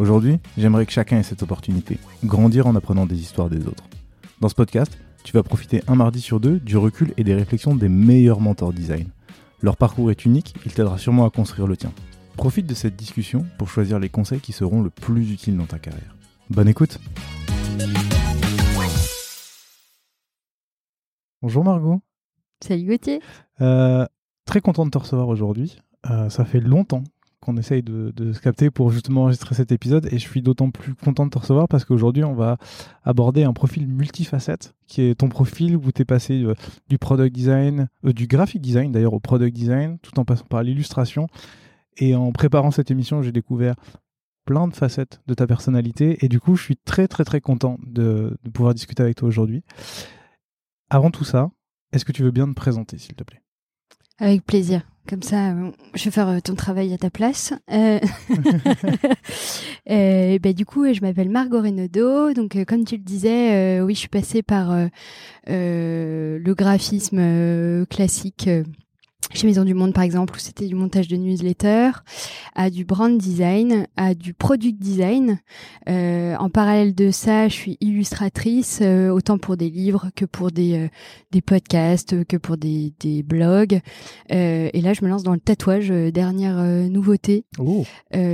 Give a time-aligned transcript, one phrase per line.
[0.00, 3.84] Aujourd'hui, j'aimerais que chacun ait cette opportunité, grandir en apprenant des histoires des autres.
[4.40, 7.74] Dans ce podcast, tu vas profiter un mardi sur deux du recul et des réflexions
[7.74, 9.08] des meilleurs mentors design.
[9.60, 11.92] Leur parcours est unique, il t'aidera sûrement à construire le tien.
[12.38, 15.78] Profite de cette discussion pour choisir les conseils qui seront le plus utiles dans ta
[15.78, 16.16] carrière.
[16.48, 16.98] Bonne écoute
[21.42, 22.00] Bonjour Margot.
[22.62, 23.20] Salut Gauthier.
[23.60, 24.06] Euh,
[24.46, 25.76] très content de te recevoir aujourd'hui.
[26.08, 27.04] Euh, ça fait longtemps
[27.40, 30.06] qu'on essaye de, se capter pour justement enregistrer cet épisode.
[30.12, 32.58] Et je suis d'autant plus content de te recevoir parce qu'aujourd'hui on va
[33.02, 36.54] aborder un profil multifacette qui est ton profil où tu es passé euh,
[36.88, 40.62] du product design, euh, du graphic design d'ailleurs au product design tout en passant par
[40.62, 41.26] l'illustration.
[41.96, 43.74] Et en préparant cette émission j'ai découvert
[44.44, 46.24] plein de facettes de ta personnalité.
[46.24, 49.62] Et du coup je suis très très très content de pouvoir discuter avec toi aujourd'hui.
[50.90, 51.50] Avant tout ça,
[51.92, 53.42] est-ce que tu veux bien te présenter s'il te plaît?
[54.20, 54.82] Avec plaisir.
[55.08, 55.54] Comme ça,
[55.94, 57.52] je vais faire ton travail à ta place.
[57.72, 57.98] Euh...
[59.90, 62.32] euh, bah, du coup, je m'appelle Margot Renaudot.
[62.34, 64.72] Donc, euh, comme tu le disais, euh, oui, je suis passée par
[65.46, 68.48] le graphisme classique
[69.32, 71.90] chez Maison du Monde par exemple, où c'était du montage de newsletter,
[72.54, 75.40] à du brand design, à du product design.
[75.88, 80.50] Euh, en parallèle de ça, je suis illustratrice, euh, autant pour des livres que pour
[80.50, 80.88] des, euh,
[81.30, 83.80] des podcasts, que pour des, des blogs.
[84.28, 86.56] Et là, je me lance dans le tatouage, dernière
[86.90, 87.44] nouveauté.
[87.58, 87.84] Oh.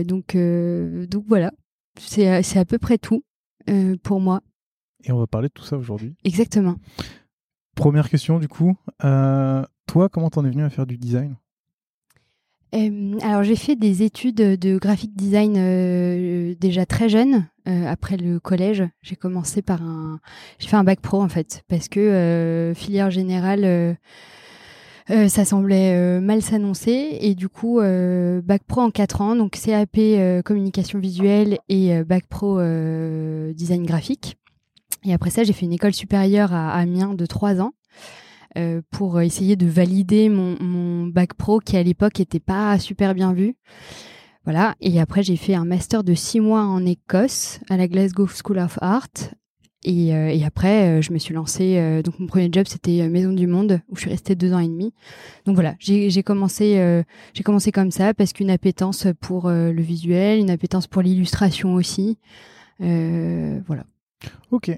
[0.04, 1.52] donc, donc voilà,
[1.98, 3.22] c'est à peu près tout
[4.02, 4.42] pour moi.
[5.04, 6.16] Et on va parler de tout ça aujourd'hui.
[6.24, 6.76] Exactement.
[7.76, 8.76] Première question du coup.
[9.04, 11.36] Euh, toi, comment t'en es venu à faire du design?
[13.22, 17.48] Alors j'ai fait des études de graphic design euh, déjà très jeune.
[17.68, 20.20] Euh, après le collège, j'ai commencé par un,
[20.58, 23.96] j'ai fait un bac pro en fait, parce que euh, filière générale,
[25.08, 29.98] ça semblait mal s'annoncer et du coup bac pro en 4 ans, donc CAP
[30.44, 32.60] communication visuelle et bac pro
[33.54, 34.36] design graphique.
[35.04, 37.72] Et après ça, j'ai fait une école supérieure à Amiens de 3 ans.
[38.56, 43.34] Euh, pour essayer de valider mon, bac pro qui à l'époque était pas super bien
[43.34, 43.54] vu.
[44.44, 44.74] Voilà.
[44.80, 48.58] Et après, j'ai fait un master de six mois en Écosse à la Glasgow School
[48.58, 49.10] of Art.
[49.84, 52.02] Et, euh, et après, euh, je me suis lancée.
[52.02, 54.68] Donc, mon premier job, c'était Maison du Monde, où je suis restée deux ans et
[54.68, 54.94] demi.
[55.44, 60.50] Donc voilà, j'ai commencé, j'ai commencé comme ça parce qu'une appétence pour le visuel, une
[60.50, 62.18] appétence pour l'illustration aussi.
[62.78, 63.84] voilà.
[64.50, 64.70] Ok.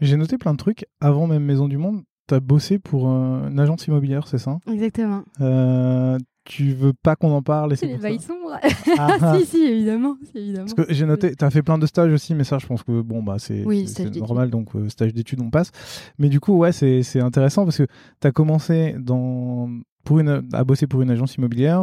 [0.00, 2.04] J'ai noté plein de trucs avant même Maison du Monde.
[2.28, 4.58] Tu as bossé pour euh, une agence immobilière, c'est ça?
[4.70, 5.22] Exactement.
[5.40, 8.58] Euh, tu veux pas qu'on en parle C'est les bails sombres.
[8.98, 10.16] Ah, si, si, évidemment.
[10.34, 10.66] évidemment.
[10.66, 12.82] Parce que j'ai noté, tu as fait plein de stages aussi, mais ça, je pense
[12.82, 13.86] que bon, bah, c'est oui,
[14.16, 15.70] normal, donc euh, stage d'études, on passe.
[16.18, 17.86] Mais du coup, ouais, c'est intéressant parce que
[18.20, 19.68] tu as commencé dans,
[20.04, 21.82] pour une, à bosser pour une agence immobilière,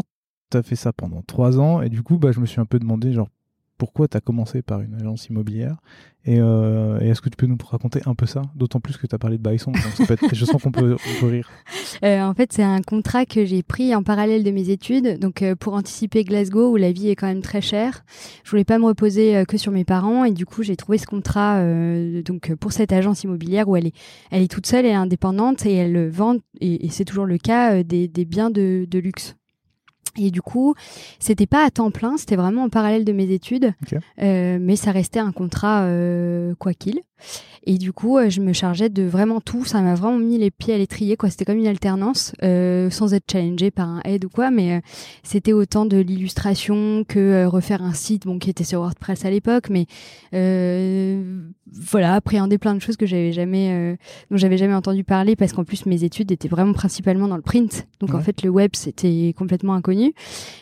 [0.51, 2.65] tu as fait ça pendant trois ans, et du coup, bah, je me suis un
[2.65, 3.29] peu demandé, genre,
[3.81, 5.77] pourquoi tu as commencé par une agence immobilière
[6.27, 9.15] euh, et, est-ce que tu peux nous raconter un peu ça D'autant plus que tu
[9.15, 9.71] as parlé de Bison,
[10.31, 11.49] je sens qu'on peut, rire.
[12.03, 15.41] Euh, en fait, c'est un contrat que j'ai pris en parallèle de mes études, donc
[15.41, 18.03] euh, pour anticiper Glasgow où la vie est quand même très chère.
[18.43, 21.05] Je voulais pas me reposer que sur mes parents et du coup j'ai trouvé ce
[21.05, 21.61] contrat
[22.23, 23.95] donc pour cette agence immobilière où elle est,
[24.31, 28.07] elle est toute seule, et indépendante et elle vend et, c'est toujours le cas des,
[28.25, 29.35] biens de luxe.
[30.17, 30.75] Et du coup,
[31.19, 33.73] c'était pas à temps plein, c'était vraiment en parallèle de mes études,
[34.21, 37.01] euh, mais ça restait un contrat euh, quoi qu'il.
[37.63, 39.65] Et du coup, euh, je me chargeais de vraiment tout.
[39.65, 41.29] Ça m'a vraiment mis les pieds à l'étrier, quoi.
[41.29, 44.79] C'était comme une alternance, euh, sans être challengé par un aide ou quoi, mais euh,
[45.21, 49.69] c'était autant de l'illustration que refaire un site, bon, qui était sur WordPress à l'époque,
[49.69, 49.85] mais
[51.73, 53.97] voilà, appréhender plein de choses que j'avais jamais,
[54.29, 57.41] dont j'avais jamais entendu parler, parce qu'en plus mes études étaient vraiment principalement dans le
[57.41, 57.87] print.
[57.99, 60.13] Donc en fait, le web c'était complètement inconnu.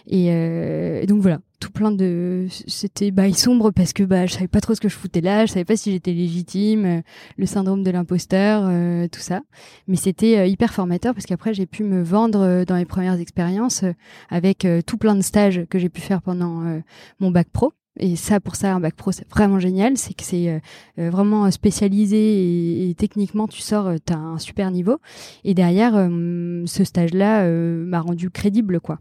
[0.07, 4.47] Et, et donc voilà, tout plein de c'était bail sombre parce que bah je savais
[4.47, 7.01] pas trop ce que je foutais là je savais pas si j'étais légitime euh,
[7.37, 9.41] le syndrome de l'imposteur euh, tout ça.
[9.87, 13.83] Mais c'était euh, hyper formateur parce qu'après j'ai pu me vendre dans mes premières expériences
[14.29, 16.81] avec tout plein de stages que j'ai pu faire pendant
[17.19, 17.73] mon bac pro.
[17.99, 19.97] Et ça pour ça un bac pro c'est vraiment génial.
[19.97, 20.61] C'est que c'est
[20.97, 24.97] vraiment spécialisé et, techniquement tu sors as un super niveau.
[25.43, 28.99] Et derrière ce stage là m'a rendu crédible quoi.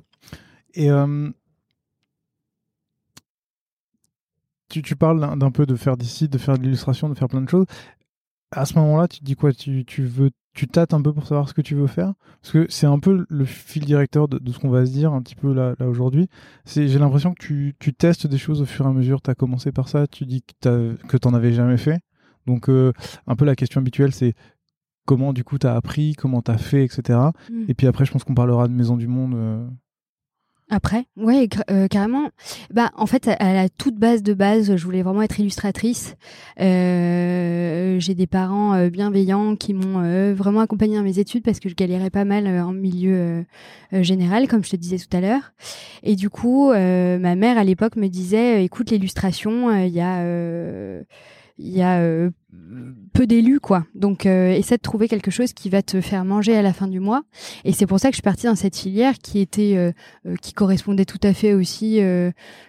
[0.75, 0.89] Et
[4.69, 7.41] tu, tu parles d'un peu de faire d'ici, de faire de l'illustration, de faire plein
[7.41, 7.67] de choses.
[8.51, 9.53] À ce moment-là, tu te dis quoi?
[9.53, 12.15] Tu, tu, veux, tu tâtes un peu pour savoir ce que tu veux faire?
[12.41, 15.23] Parce que c'est un peu le fil directeur de, ce qu'on va se dire un
[15.23, 16.29] petit peu là, là aujourd'hui.
[16.67, 19.21] J'ai l'impression que tu, tu, testes des choses au fur et à mesure.
[19.21, 22.01] Tu as commencé par ça, tu dis que tu n'en avais jamais fait.
[22.47, 22.93] Donc, euh,
[23.27, 24.35] un peu la question habituelle, c'est
[25.05, 27.19] comment du coup tu as appris, comment tu as fait, etc.
[27.51, 27.65] Mm.
[27.69, 29.35] Et puis après, je pense qu'on parlera de Maison du Monde.
[29.35, 29.69] Euh,
[30.71, 32.31] après, ouais, euh, carrément.
[32.73, 36.15] Bah, en fait, à la toute base de base, je voulais vraiment être illustratrice.
[36.61, 41.59] Euh, j'ai des parents euh, bienveillants qui m'ont euh, vraiment accompagnée dans mes études parce
[41.59, 43.45] que je galérais pas mal en milieu
[43.93, 45.53] général, comme je te disais tout à l'heure.
[46.03, 50.23] Et du coup, ma mère à l'époque me disait, écoute, l'illustration, il y a
[51.59, 52.31] il y a euh,
[53.13, 53.85] peu d'élus quoi.
[53.95, 56.87] Donc euh, essaie de trouver quelque chose qui va te faire manger à la fin
[56.87, 57.23] du mois.
[57.65, 59.93] Et c'est pour ça que je suis partie dans cette filière qui était euh,
[60.41, 62.01] qui correspondait tout à fait aussi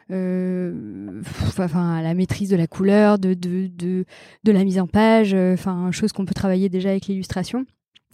[0.09, 4.05] enfin à la maîtrise de la couleur, de de de,
[4.43, 7.65] de la mise en page, enfin chose qu'on peut travailler déjà avec l'illustration.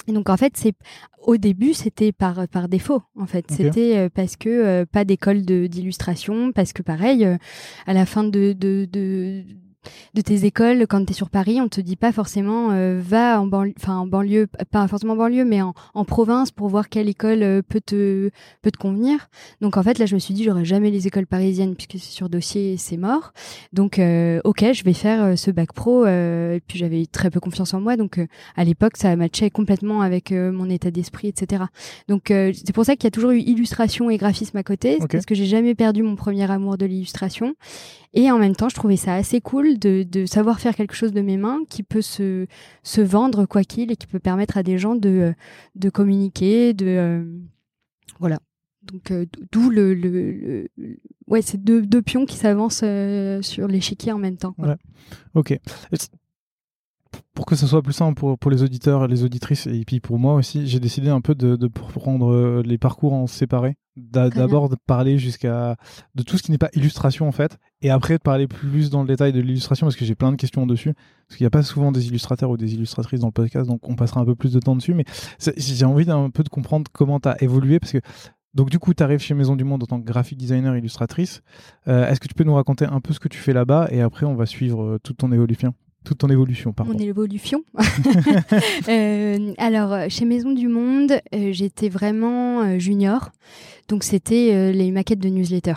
[0.08, 0.74] Et donc en fait, c'est
[1.24, 3.02] au début, c'était par par défaut.
[3.18, 7.26] En fait, c'était parce que pas d'école d'illustration, parce que pareil,
[7.88, 9.46] à la fin de, de, de
[10.14, 13.42] de tes écoles quand tu es sur Paris, on te dit pas forcément euh, va
[13.42, 16.90] en banlieue, enfin en banlieue, pas forcément en banlieue, mais en, en province pour voir
[16.90, 18.30] quelle école euh, peut te
[18.62, 19.30] peut te convenir.
[19.62, 22.14] Donc en fait là, je me suis dit j'aurais jamais les écoles parisiennes puisque c'est
[22.14, 23.34] sur dossier, c'est mort.
[23.74, 26.06] Donc euh, ok, je vais faire ce bac pro.
[26.06, 28.20] et puis j'avais très peu confiance en moi, donc
[28.56, 31.64] à l'époque ça matchait complètement avec mon état d'esprit, etc.
[32.08, 35.26] Donc c'est pour ça qu'il y a toujours eu illustration et graphisme à côté, parce
[35.26, 37.56] que j'ai jamais perdu mon premier amour de l'illustration.
[38.16, 41.22] Et en même temps, je trouvais ça assez cool de, savoir faire quelque chose de
[41.22, 42.48] mes mains qui peut se,
[42.82, 45.34] se vendre quoi qu'il et qui peut permettre à des gens de,
[45.76, 47.24] de communiquer, de euh,
[48.20, 48.40] voilà.
[48.84, 50.70] Donc euh, d'où le, le,
[51.28, 54.56] ouais, c'est deux, deux pions qui s'avancent euh, sur l'échiquier en même temps.
[54.58, 54.76] Ouais.
[55.34, 55.60] Ok
[57.36, 60.00] pour que ce soit plus simple pour, pour les auditeurs et les auditrices, et puis
[60.00, 63.76] pour moi aussi, j'ai décidé un peu de, de prendre euh, les parcours en séparé.
[63.98, 65.78] D'abord de parler jusqu'à
[66.16, 69.02] de tout ce qui n'est pas illustration en fait, et après de parler plus dans
[69.02, 70.94] le détail de l'illustration parce que j'ai plein de questions dessus.
[71.28, 73.88] Parce qu'il n'y a pas souvent des illustrateurs ou des illustratrices dans le podcast, donc
[73.88, 74.94] on passera un peu plus de temps dessus.
[74.94, 75.06] Mais
[75.56, 78.00] j'ai envie d'un peu de comprendre comment tu as évolué parce que
[78.54, 81.42] donc du coup, tu arrives chez Maison du Monde en tant que graphic designer illustratrice.
[81.90, 84.02] Euh, est-ce que tu peux nous raconter un peu ce que tu fais là-bas et
[84.02, 85.74] après on va suivre euh, toute ton évolution?
[86.06, 86.94] Toute ton évolution, pardon.
[86.94, 87.64] Mon évolution.
[88.88, 93.32] euh, alors, chez Maison du Monde, euh, j'étais vraiment euh, junior.
[93.90, 95.74] Donc, c'était euh, les maquettes de newsletter.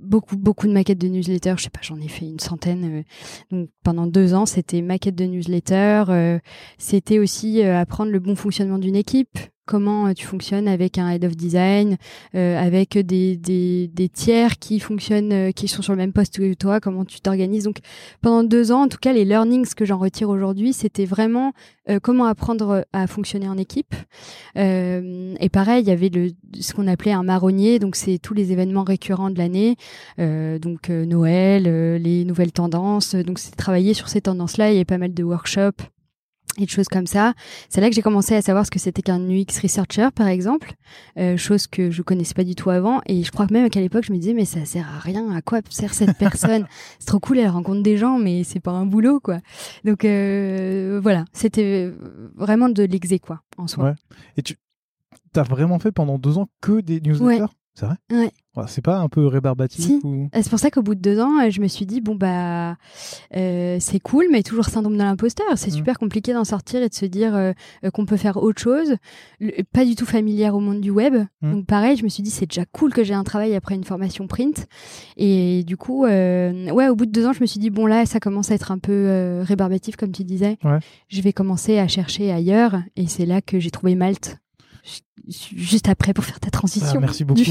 [0.00, 1.54] beaucoup, beaucoup de maquettes de newsletter.
[1.56, 3.02] Je sais pas, j'en ai fait une centaine.
[3.50, 6.38] donc, pendant deux ans, c'était maquettes de newsletter.
[6.78, 11.24] c'était aussi apprendre le bon fonctionnement d'une équipe, comment euh, tu fonctionnes avec un head
[11.24, 11.96] of design,
[12.34, 16.54] euh, avec des, des, tiers qui fonctionnent, euh, qui sont sur le même poste que
[16.54, 17.64] toi, comment tu t'organises.
[17.64, 17.78] Donc
[18.22, 21.52] pendant deux ans, en tout cas, les learnings que j'en retire aujourd'hui, c'était vraiment
[22.02, 23.94] comment apprendre à fonctionner en équipe.
[24.56, 28.50] et pareil, il y avait le, ce qu'on appelait un marronnier, donc c'est tous les
[28.50, 29.76] événements récurrents de l'année,
[30.18, 31.64] donc Noël,
[32.02, 33.14] les nouvelles tendances.
[33.14, 34.72] Donc c'est travailler sur ces tendances-là.
[34.72, 35.82] Il y a pas mal de workshops
[36.58, 37.34] et de choses comme ça.
[37.68, 40.74] C'est là que j'ai commencé à savoir ce que c'était qu'un UX researcher, par exemple,
[41.18, 43.00] euh, chose que je connaissais pas du tout avant.
[43.06, 45.34] Et je crois que même qu'à l'époque, je me disais mais ça sert à rien.
[45.34, 46.66] À quoi sert cette personne?
[46.98, 49.38] C'est trop cool, elle rencontre des gens, mais c'est pas un boulot, quoi.
[49.84, 51.92] Donc euh, voilà, c'était
[52.34, 53.84] vraiment de l'exé, quoi, en soi.
[53.84, 53.94] Ouais.
[54.36, 54.56] Et tu
[55.34, 57.52] as vraiment fait pendant deux ans que des newsletters?
[57.74, 57.96] C'est vrai?
[58.10, 58.32] Ouais.
[58.66, 60.28] C'est pas un peu rébarbatif ou...
[60.32, 62.76] C'est pour ça qu'au bout de deux ans, euh, je me suis dit bon bah
[63.36, 65.46] euh, c'est cool, mais toujours syndrome de l'imposteur.
[65.56, 65.74] C'est mmh.
[65.74, 67.52] super compliqué d'en sortir et de se dire euh,
[67.92, 68.96] qu'on peut faire autre chose.
[69.72, 71.14] pas du tout familière au monde du web.
[71.42, 71.52] Mmh.
[71.52, 73.84] Donc pareil, je me suis dit c'est déjà cool que j'ai un travail après une
[73.84, 74.66] formation print.
[75.16, 78.06] Et du coup, ouais, au bout de deux ans, je me suis dit bon là,
[78.06, 80.58] ça commence à être un peu rébarbatif comme tu disais.
[81.08, 82.80] Je vais commencer à chercher ailleurs.
[82.96, 84.38] Et c'est là que j'ai trouvé Malte
[85.28, 86.94] juste après pour faire ta transition.
[86.96, 87.42] Ah, merci beaucoup.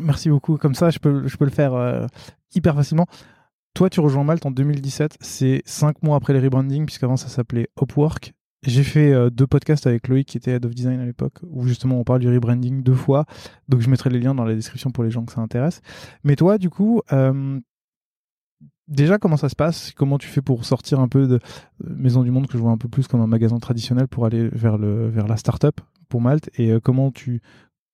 [0.00, 0.56] Merci beaucoup.
[0.56, 2.06] Comme ça, je peux, je peux le faire euh,
[2.54, 3.06] hyper facilement.
[3.74, 5.16] Toi, tu rejoins Malte en 2017.
[5.20, 8.32] C'est cinq mois après les rebranding, puisqu'avant ça s'appelait Upwork.
[8.62, 11.66] j'ai fait euh, deux podcasts avec Loïc qui était Head of Design à l'époque, où
[11.66, 13.26] justement on parle du rebranding deux fois.
[13.68, 15.80] Donc je mettrai les liens dans la description pour les gens que ça intéresse.
[16.22, 17.58] Mais toi, du coup, euh,
[18.86, 19.92] déjà comment ça se passe?
[19.92, 21.40] Comment tu fais pour sortir un peu de
[21.82, 24.48] Maison du Monde que je vois un peu plus comme un magasin traditionnel pour aller
[24.48, 25.80] vers le vers la startup?
[26.20, 27.40] Malte Et euh, comment tu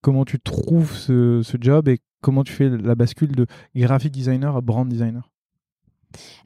[0.02, 3.46] comment tu trouves ce, ce job et comment tu fais la bascule de
[3.76, 5.28] graphic designer à brand designer?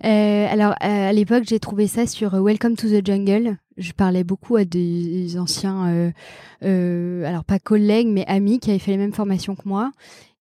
[0.04, 3.56] Euh, alors, à l'époque, j'ai trouvé ça sur euh, Welcome to the Jungle.
[3.76, 6.12] Je parlais beaucoup à des anciens,
[6.60, 9.90] alors pas collègues, mais amis qui avaient fait les mêmes formations que moi,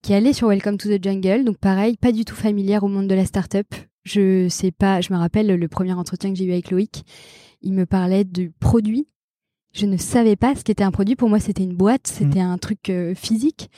[0.02, 1.46] qui allaient sur Welcome to the Jungle.
[1.46, 3.68] Donc, pareil, pas du tout familière au monde de la startup.
[4.04, 7.06] Je sais pas, je me rappelle le premier entretien que j'ai eu avec Loïc.
[7.62, 9.08] Il me parlait du produit
[9.74, 11.16] je ne savais pas ce qu'était un produit.
[11.16, 12.48] Pour moi, c'était une boîte, c'était mm.
[12.48, 13.72] un truc euh, physique.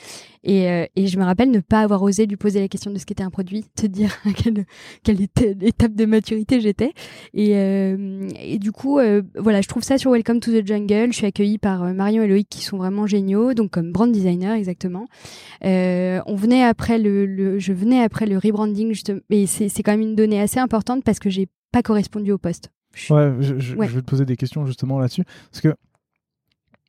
[0.44, 2.98] Et, euh, et, je me rappelle ne pas avoir osé lui poser la question de
[2.98, 4.66] ce qu'était un produit, te dire à quelle,
[5.02, 5.22] quelle
[5.62, 6.92] étape de maturité j'étais.
[7.32, 9.00] Et, euh, et, du coup,
[9.38, 11.12] voilà, je trouve ça sur Welcome to the Jungle.
[11.12, 14.54] Je suis accueillie par Marion et Loïc qui sont vraiment géniaux, donc comme brand designer
[14.54, 15.06] exactement.
[15.62, 19.20] on venait après le, le, je venais après le rebranding, justement.
[19.30, 22.70] Et c'est quand même une donnée assez importante parce que j'ai pas correspondu au poste.
[23.10, 25.24] Ouais, je, je, vais te poser des questions justement là-dessus.
[25.50, 25.74] Parce que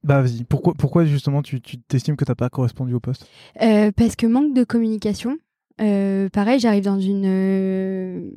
[0.04, 3.28] bah vas-y, pourquoi, justement tu t'estimes que tu n'as pas correspondu au poste?
[3.62, 5.38] Euh, Parce que manque de communication.
[5.80, 7.26] Euh, pareil, j'arrive dans une.
[7.26, 8.30] Euh,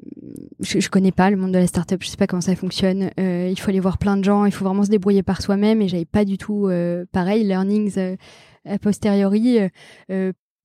[0.60, 3.10] je, je, connais pas le monde de la startup, je sais pas comment ça fonctionne.
[3.16, 5.80] il faut aller voir plein de gens, il faut vraiment se débrouiller par soi-même.
[5.80, 6.70] Et j'avais pas du tout,
[7.12, 7.98] pareil, learnings
[8.66, 9.58] a posteriori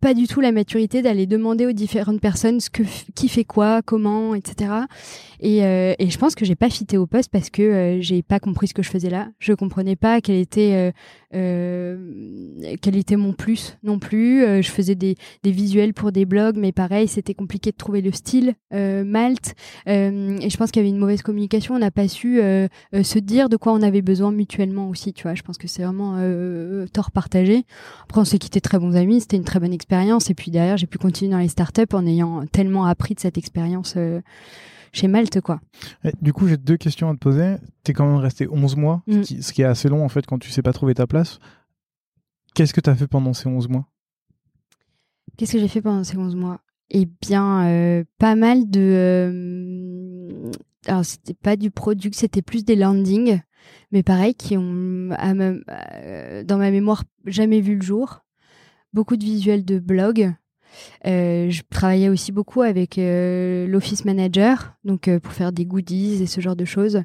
[0.05, 2.83] pas du tout la maturité d'aller demander aux différentes personnes ce que
[3.15, 4.69] qui fait quoi, comment, etc.
[5.39, 8.21] Et, euh, et je pense que j'ai pas fité au poste parce que euh, j'ai
[8.21, 9.29] pas compris ce que je faisais là.
[9.39, 10.93] Je comprenais pas quel était
[11.35, 11.97] euh,
[12.63, 14.41] euh quel était mon plus non plus.
[14.61, 18.55] je faisais des, visuels pour des blogs, mais pareil, c'était compliqué de trouver le style
[18.71, 19.55] Malte.
[19.85, 21.75] et je pense qu'il y avait une mauvaise communication.
[21.75, 25.13] On n'a pas su se dire de quoi on avait besoin mutuellement aussi.
[25.13, 26.17] Tu vois, je pense que c'est vraiment
[26.91, 27.65] tort partagé.
[28.03, 29.21] Après, on s'est quitté très bons amis.
[29.21, 32.05] C'était une très bonne expérience et puis derrière, j'ai pu continuer dans les startups en
[32.05, 34.21] ayant tellement appris de cette expérience euh,
[34.95, 35.59] chez Malte, quoi.
[36.21, 37.55] du coup, j'ai deux questions à te poser.
[37.83, 39.23] Tu es quand même resté 11 mois, mm.
[39.23, 41.39] ce, qui, est assez long en fait quand tu sais pas trouver ta place.
[42.53, 43.87] Qu'est-ce que tu as fait pendant ces 11 mois?
[45.37, 46.61] Qu'est-ce que j'ai fait pendant ces 11 mois?
[46.89, 48.79] Eh bien, euh, pas mal de.
[48.79, 50.51] Euh,
[50.85, 53.41] alors, c'était pas du produit, c'était plus des landings,
[53.91, 58.21] mais pareil, qui ont, dans ma mémoire, jamais vu le jour
[58.95, 60.33] beaucoup de visuels de blog.
[61.07, 66.23] Euh, je travaillais aussi beaucoup avec euh, l'office manager, donc euh, pour faire des goodies
[66.23, 67.03] et ce genre de choses.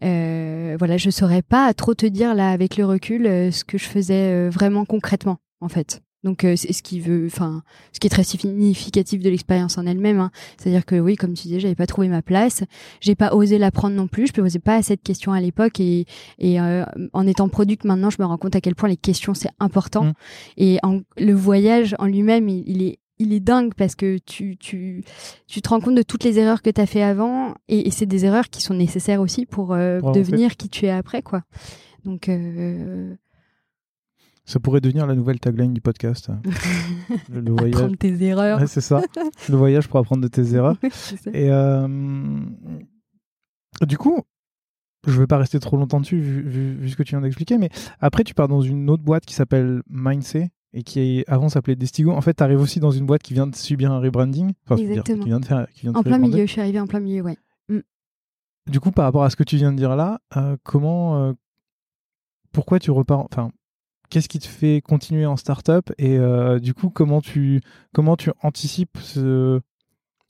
[0.00, 4.48] voilà, je saurais pas trop te dire là avec le recul ce que je faisais
[4.48, 6.02] vraiment concrètement en fait.
[6.24, 9.86] Donc euh, c'est ce qui veut, enfin, ce qui est très significatif de l'expérience en
[9.86, 10.18] elle-même.
[10.18, 10.30] Hein.
[10.58, 12.64] C'est-à-dire que oui, comme tu disais, j'avais pas trouvé ma place,
[13.00, 14.26] j'ai pas osé la prendre non plus.
[14.26, 16.06] Je me posais pas à cette question à l'époque et,
[16.38, 19.34] et euh, en étant product maintenant, je me rends compte à quel point les questions
[19.34, 20.04] c'est important.
[20.04, 20.12] Mmh.
[20.56, 25.04] Et en, le voyage en lui-même, il, est il est dingue parce que tu, tu,
[25.46, 28.06] tu te rends compte de toutes les erreurs que tu as fait avant et, c'est
[28.06, 31.42] des erreurs qui sont nécessaires aussi pour euh, devenir qui tu es après quoi.
[32.04, 32.28] Donc
[34.46, 36.30] ça pourrait devenir la nouvelle tagline du podcast.
[37.32, 37.74] le, voyage.
[37.74, 38.60] Apprendre tes erreurs.
[38.68, 39.02] c'est ça.
[39.48, 40.76] le voyage pour apprendre de tes erreurs.
[41.34, 41.88] Et euh,
[43.86, 44.22] du coup,
[45.06, 48.24] je vais pas rester trop longtemps dessus vu, ce que tu viens d'expliquer, mais après
[48.24, 52.12] tu pars dans une autre boîte qui s'appelle Mindset et qui avant s'appelait Destigo.
[52.12, 54.52] En fait, tu arrives aussi dans une boîte qui vient de subir un rebranding.
[54.70, 55.22] Exactement.
[55.22, 57.36] qui vient de faire, en plein milieu, je suis arrivé en plein milieu, ouais.
[57.68, 57.80] Mm.
[58.70, 61.32] Du coup, par rapport à ce que tu viens de dire là, euh, comment, euh,
[62.52, 63.50] pourquoi tu repars, enfin,
[64.10, 67.60] qu'est-ce qui te fait continuer en startup et euh, du coup comment tu
[67.92, 69.60] comment tu anticipes ce,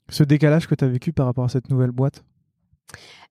[0.09, 2.23] ce décalage que tu as vécu par rapport à cette nouvelle boîte?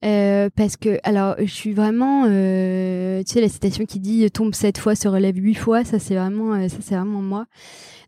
[0.04, 4.54] Euh, parce que alors je suis vraiment euh, tu sais la citation qui dit tombe
[4.54, 7.46] sept fois se relève huit fois ça c'est vraiment ça c'est vraiment moi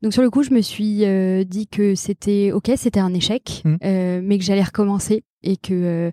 [0.03, 1.07] donc sur le coup je me suis
[1.47, 3.77] dit que c'était ok c'était un échec mmh.
[4.23, 6.13] mais que j'allais recommencer et que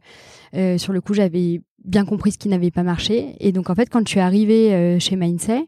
[0.77, 3.35] sur le coup j'avais bien compris ce qui n'avait pas marché.
[3.39, 5.67] Et donc en fait, quand je suis arrivée euh, chez Mindset,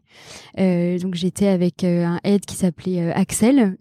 [0.58, 3.76] euh, donc j'étais avec euh, un aide qui s'appelait Axel,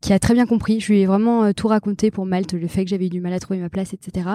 [0.00, 0.80] qui a très bien compris.
[0.80, 3.32] Je lui ai vraiment tout raconté pour Malte, le fait que j'avais eu du mal
[3.32, 4.28] à trouver ma place, etc.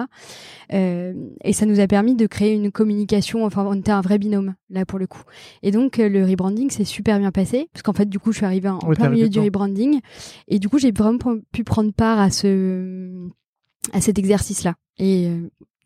[0.70, 3.44] et ça nous a permis de créer une communication.
[3.44, 5.22] Enfin, on était un vrai binôme là pour le coup.
[5.62, 8.46] Et donc le rebranding s'est super bien passé parce qu'en fait, du coup, je suis
[8.46, 10.00] arrivée en, plein milieu du rebranding
[10.48, 11.18] et du coup, j'ai vraiment
[11.52, 13.28] pu prendre part à ce
[13.92, 14.74] à cet exercice-là.
[14.98, 15.30] Et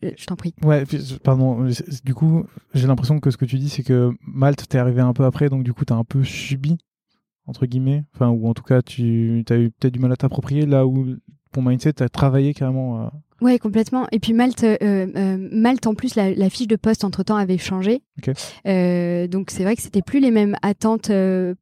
[0.03, 0.55] je t'en prie.
[0.63, 0.85] Ouais,
[1.23, 1.69] pardon.
[2.05, 5.13] Du coup, j'ai l'impression que ce que tu dis, c'est que Malte, t'es arrivé un
[5.13, 6.79] peu après, donc du coup, t'as un peu subi,
[7.47, 8.05] entre guillemets.
[8.15, 11.17] Enfin, ou en tout cas, tu as eu peut-être du mal à t'approprier, là où,
[11.53, 14.07] pour Mindset, t'as travaillé carrément Ouais, complètement.
[14.13, 17.37] Et puis Malte, euh, euh, Malte en plus, la, la fiche de poste entre temps
[17.37, 18.03] avait changé.
[18.67, 21.11] Euh, donc c'est vrai que c'était plus les mêmes attentes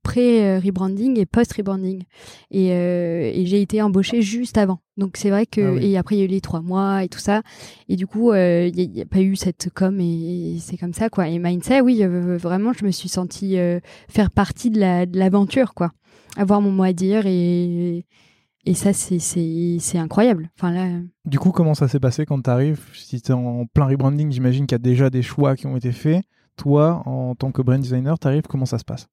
[0.03, 2.03] pré-rebranding et post-rebranding.
[2.51, 4.81] Et, et j'ai été embauchée juste avant.
[4.97, 5.93] Donc c'est vrai que Ah oui.
[5.93, 7.43] et après il y a eu les trois mois et tout ça.
[7.89, 11.09] Et du coup il n'y a, pas eu cette com et, et c'est comme ça
[11.09, 11.29] quoi.
[11.29, 13.57] Et mindset, oui, vraiment je me suis sentie
[14.09, 15.93] faire partie de la de l'aventure quoi.
[16.37, 18.05] Avoir mon mot à dire et
[18.65, 20.51] et ça c'est incroyable.
[20.57, 21.01] Enfin là.
[21.25, 24.67] Du coup, comment ça s'est passé quand tu arrives Si tu en plein rebranding, j'imagine
[24.67, 26.25] qu'il y a déjà des choix qui ont été faits.
[26.57, 29.09] Toi, en tant que brand designer, tu comment ça se passe?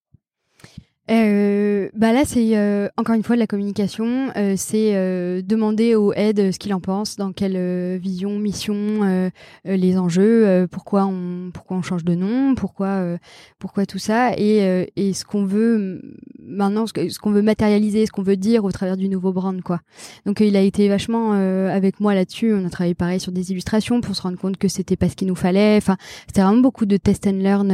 [1.12, 4.32] Euh, bah là, c'est euh, encore une fois de la communication.
[4.36, 8.40] Euh, c'est euh, demander au head euh, ce qu'il en pense, dans quelle euh, vision,
[8.40, 9.22] mission,
[9.66, 13.18] les enjeux, pourquoi on pourquoi on change de nom, pourquoi
[13.60, 16.02] pourquoi tout ça, et, et ce qu'on veut
[16.40, 19.82] maintenant, ce qu'on veut matérialiser, ce qu'on veut dire au travers du nouveau brand, quoi.
[20.26, 22.54] Donc il a été vachement avec moi là-dessus.
[22.54, 25.16] On a travaillé pareil sur des illustrations pour se rendre compte que c'était pas ce
[25.16, 25.78] qu'il nous fallait.
[25.78, 25.98] Enfin,
[26.28, 27.72] c'était vraiment beaucoup de test and learn.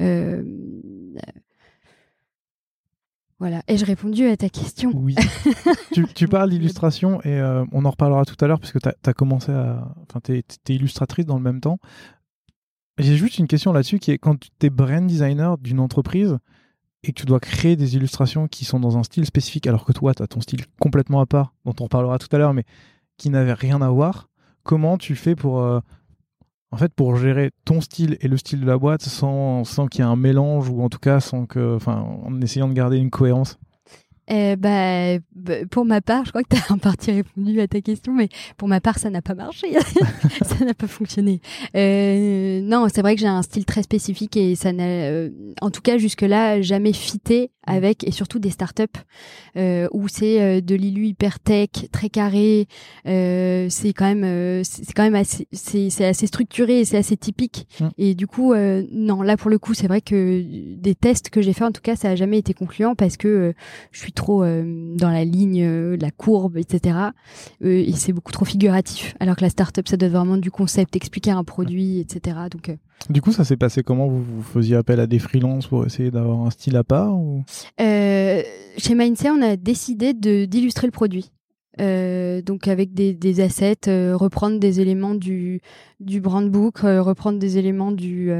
[0.00, 0.42] euh,
[3.42, 4.92] voilà, et j'ai répondu à ta question.
[4.94, 5.16] Oui.
[5.92, 8.88] tu, tu parles d'illustration et euh, on en reparlera tout à l'heure parce que tu
[8.88, 9.92] as, commencé à.
[10.02, 11.80] Enfin, tu es, illustratrice dans le même temps.
[12.98, 16.38] J'ai juste une question là-dessus qui est quand tu es brand designer d'une entreprise
[17.02, 19.92] et que tu dois créer des illustrations qui sont dans un style spécifique alors que
[19.92, 22.62] toi, tu as ton style complètement à part, dont on reparlera tout à l'heure, mais
[23.16, 24.28] qui n'avait rien à voir,
[24.62, 25.62] comment tu fais pour.
[25.62, 25.80] euh,
[26.72, 30.02] en fait, pour gérer ton style et le style de la boîte sans, qu'il y
[30.02, 31.46] ait un mélange ou en tout cas sans
[31.86, 33.58] en essayant de garder une cohérence.
[34.28, 37.80] Bah, bah, pour ma part, je crois que tu as en partie répondu à ta
[37.80, 39.68] question, mais pour ma part, ça n'a pas marché.
[40.42, 41.40] ça n'a pas fonctionné.
[41.76, 45.70] Euh, non, c'est vrai que j'ai un style très spécifique et ça n'a, euh, en
[45.70, 48.84] tout cas jusque-là, jamais fité avec, et surtout des startups
[49.56, 52.66] euh, où c'est euh, de l'illu hyper tech, très carré.
[53.06, 57.16] Euh, c'est quand même, euh, c'est quand même assez, c'est assez structuré et c'est assez
[57.16, 57.68] typique.
[57.80, 57.88] Mm.
[57.98, 60.42] Et du coup, euh, non, là pour le coup, c'est vrai que
[60.76, 63.54] des tests que j'ai fait, en tout cas, ça a jamais été concluant parce que
[63.92, 66.96] je suis trop euh, dans la ligne, euh, la courbe, etc.
[67.64, 69.14] Euh, et c'est beaucoup trop figuratif.
[69.20, 72.36] Alors que la startup, ça doit être vraiment du concept, expliquer un produit, etc.
[72.50, 72.76] Donc,
[73.10, 74.08] Du coup, ça s'est passé comment?
[74.08, 77.44] Vous, vous faisiez appel à des freelances pour essayer d'avoir un style à part ou...
[77.78, 81.30] chez Mindset, on a décidé d'illustrer le produit.
[81.80, 85.60] Euh, donc avec des, des assets, euh, reprendre des éléments du,
[86.00, 88.30] du brand book, euh, reprendre des éléments du,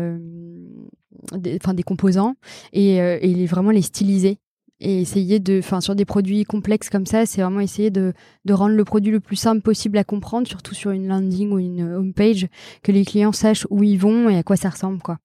[1.33, 2.35] des, enfin des composants
[2.73, 4.39] et, et les, vraiment les styliser
[4.83, 8.13] et essayer de, enfin sur des produits complexes comme ça, c'est vraiment essayer de,
[8.45, 11.59] de rendre le produit le plus simple possible à comprendre, surtout sur une landing ou
[11.59, 12.49] une home page,
[12.83, 15.19] que les clients sachent où ils vont et à quoi ça ressemble quoi.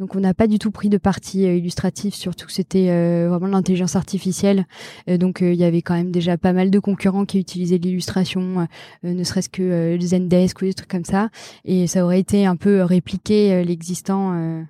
[0.00, 3.28] Donc on n'a pas du tout pris de partie euh, illustrative, surtout que c'était euh,
[3.28, 4.66] vraiment l'intelligence artificielle.
[5.08, 7.78] Euh, donc euh, il y avait quand même déjà pas mal de concurrents qui utilisaient
[7.78, 8.66] l'illustration,
[9.04, 11.28] euh, ne serait-ce que euh, Zendesk ou des trucs comme ça,
[11.64, 14.62] et ça aurait été un peu répliquer euh, l'existant.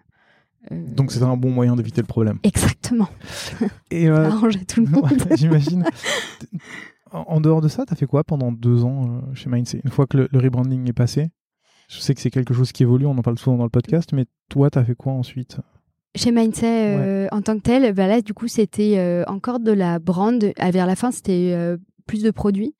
[0.71, 2.39] Euh, Donc c'était un bon moyen d'éviter le problème.
[2.43, 3.09] exactement,
[3.91, 5.05] Et euh, arranger tout le monde.
[5.05, 5.85] ouais, j'imagine.
[7.11, 10.07] En dehors de ça, t'as fait quoi pendant deux ans euh, chez Mindset Une fois
[10.07, 11.29] que le, le rebranding est passé,
[11.89, 14.13] je sais que c'est quelque chose qui évolue, on en parle souvent dans le podcast,
[14.15, 15.59] mais toi, t'as fait quoi ensuite?
[16.15, 19.73] Chez Mindset, euh, en tant que tel, bah là, du coup, c'était euh, encore de
[19.73, 20.43] la brand.
[20.59, 21.55] Vers la fin, c'était
[22.07, 22.75] plus de produits,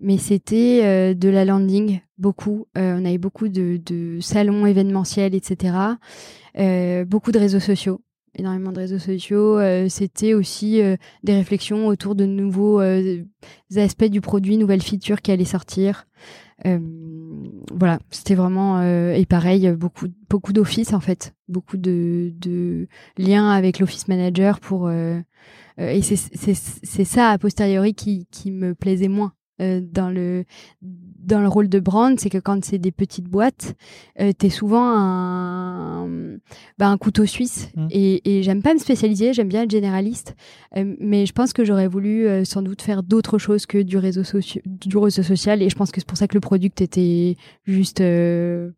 [0.00, 2.66] mais c'était euh, de la landing, beaucoup.
[2.76, 5.74] Euh, on avait beaucoup de, salons événementiels, etc.
[6.58, 8.00] Euh, beaucoup de réseaux sociaux,
[8.34, 9.58] énormément de réseaux sociaux.
[9.88, 10.80] C'était aussi
[11.22, 12.80] des réflexions autour de nouveaux
[13.76, 16.06] aspects du produit, nouvelles features qui allaient sortir.
[16.64, 24.08] Voilà, c'était vraiment et pareil beaucoup beaucoup d'office en fait, beaucoup de, liens avec l'office
[24.08, 24.90] manager pour
[25.78, 30.44] et c'est ça a posteriori qui qui me plaisait moins euh, dans le
[30.82, 33.74] dans le rôle de brand, c'est que quand c'est des petites boîtes,
[34.20, 36.08] euh, t'es souvent un
[36.78, 37.70] bah, un couteau suisse.
[37.76, 37.86] Mm.
[37.90, 40.36] et, et j'aime pas me spécialiser, j'aime bien être généraliste,
[40.76, 43.98] euh, mais je pense que j'aurais voulu euh, sans doute faire d'autres choses que du
[43.98, 44.22] réseau
[44.64, 45.60] du réseau social.
[45.62, 48.70] Et je pense que c'est pour ça que le product était juste euh,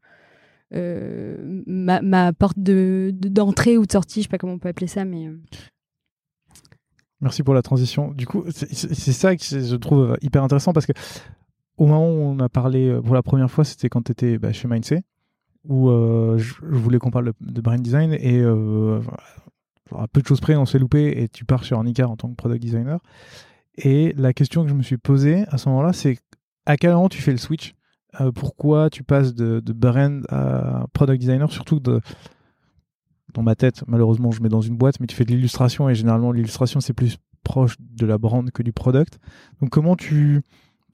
[0.74, 1.36] euh,
[1.66, 4.68] ma, ma porte de de- d'entrée ou de sortie, je sais pas comment on peut
[4.68, 5.36] appeler ça, mais euh,
[7.20, 8.12] Merci pour la transition.
[8.12, 10.92] Du coup, c'est ça que je trouve hyper intéressant parce que
[11.80, 14.38] au moment où on a parlé euh, pour la première fois, c'était quand tu étais
[14.52, 15.02] chez Mindset,
[15.64, 19.00] où euh, je, voulais qu'on parle de, brand design et euh,
[19.96, 22.28] à peu de choses près, on s'est loupé et tu pars chez Ornica en tant
[22.28, 23.00] que product designer.
[23.76, 26.18] Et la question que je me suis posée à ce moment-là, c'est
[26.66, 27.74] à quel moment tu fais le switch?
[28.34, 32.00] Pourquoi tu passes de, de brand à product designer Surtout de,
[33.34, 35.94] dans ma tête, malheureusement, je mets dans une boîte, mais tu fais de l'illustration et
[35.94, 39.18] généralement, l'illustration, c'est plus proche de la brand que du product.
[39.60, 40.42] Donc, comment tu,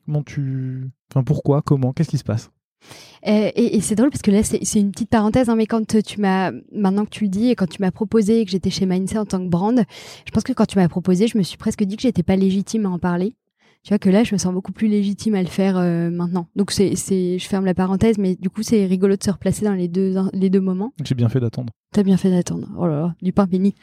[0.06, 2.50] Comment tu, enfin pourquoi, comment, qu'est-ce qui se passe?
[3.26, 5.84] Euh, et, et c'est drôle parce que là, c'est une petite parenthèse, hein, mais quand
[6.00, 8.86] tu m'as, maintenant que tu le dis, et quand tu m'as proposé que j'étais chez
[8.86, 9.82] Mindset en tant que brand,
[10.24, 12.36] je pense que quand tu m'as proposé, je me suis presque dit que j'étais pas
[12.36, 13.34] légitime à en parler.
[13.86, 16.48] Tu vois que là, je me sens beaucoup plus légitime à le faire euh, maintenant.
[16.56, 19.74] Donc c'est, je ferme la parenthèse, mais du coup, c'est rigolo de se replacer dans
[19.74, 20.92] les deux, les deux moments.
[21.04, 21.72] J'ai bien fait d'attendre.
[21.92, 22.66] T'as bien fait d'attendre.
[22.76, 23.76] Oh là là, du pain béni.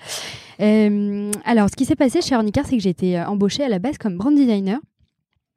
[0.59, 3.79] Euh, alors, ce qui s'est passé chez Ornicar, c'est que j'ai été embauchée à la
[3.79, 4.77] base comme brand designer,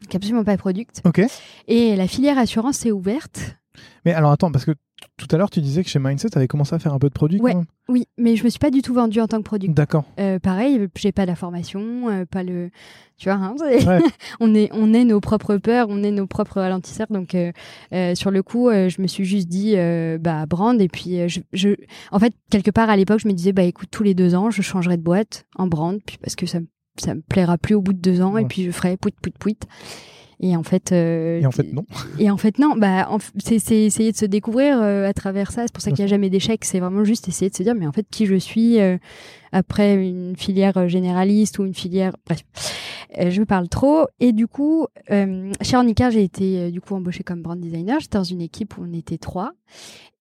[0.08, 1.02] qui absolument pas product.
[1.04, 1.22] Ok.
[1.66, 3.56] Et la filière assurance s'est ouverte
[4.04, 4.72] mais alors attends, parce que
[5.16, 7.08] tout à l'heure tu disais que chez Mindset, tu avais commencé à faire un peu
[7.08, 7.40] de produit.
[7.40, 7.54] Ouais,
[7.88, 9.68] oui, mais je me suis pas du tout vendue en tant que produit.
[9.68, 10.04] D'accord.
[10.18, 12.70] Euh, pareil, j'ai pas la formation, euh, pas le,
[13.16, 13.54] tu vois, hein,
[14.40, 17.08] on est on est nos propres peurs, on est nos propres ralentisseurs.
[17.10, 17.52] Donc euh,
[17.92, 19.76] euh sur le coup, je me suis juste dit
[20.20, 21.70] bah brand et puis je, je,
[22.10, 24.50] en fait quelque part à l'époque, je me disais bah écoute tous les deux ans,
[24.50, 26.58] je changerai de boîte en brand, puis parce que ça
[26.98, 29.34] ça me plaira plus au bout de deux ans et puis je ferai pouit pouit
[29.38, 29.58] pouit.
[30.40, 31.86] Et en fait, euh, et en fait non.
[32.18, 32.76] Et en fait non.
[32.76, 35.62] Bah, c'est essayer de se découvrir euh, à travers ça.
[35.62, 36.64] C'est pour ça qu'il n'y a jamais d'échec.
[36.64, 38.98] C'est vraiment juste essayer de se dire, mais en fait, qui je suis euh,
[39.52, 42.12] après une filière généraliste ou une filière.
[42.26, 42.42] Bref,
[43.18, 44.06] je parle trop.
[44.20, 48.00] Et du coup, chez Ornica, j'ai été du coup embauchée comme brand designer.
[48.00, 49.52] J'étais dans une équipe où on était trois.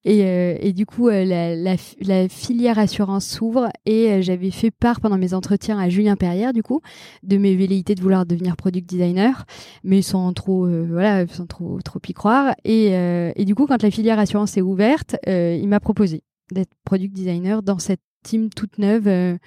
[0.06, 5.02] Et, euh, et, du coup, euh, la, filière assurance s'ouvre et euh, j'avais fait part
[5.02, 6.82] pendant mes entretiens à Julien Perrière, du coup,
[7.24, 9.46] de mes velléités de vouloir devenir product designer,
[9.84, 12.54] mais sans trop, voilà, sans trop, trop y croire.
[12.64, 12.92] Et,
[13.36, 17.64] et, du coup, quand la filière assurance est ouverte, il m'a proposé d'être product designer
[17.64, 19.38] dans cette team toute neuve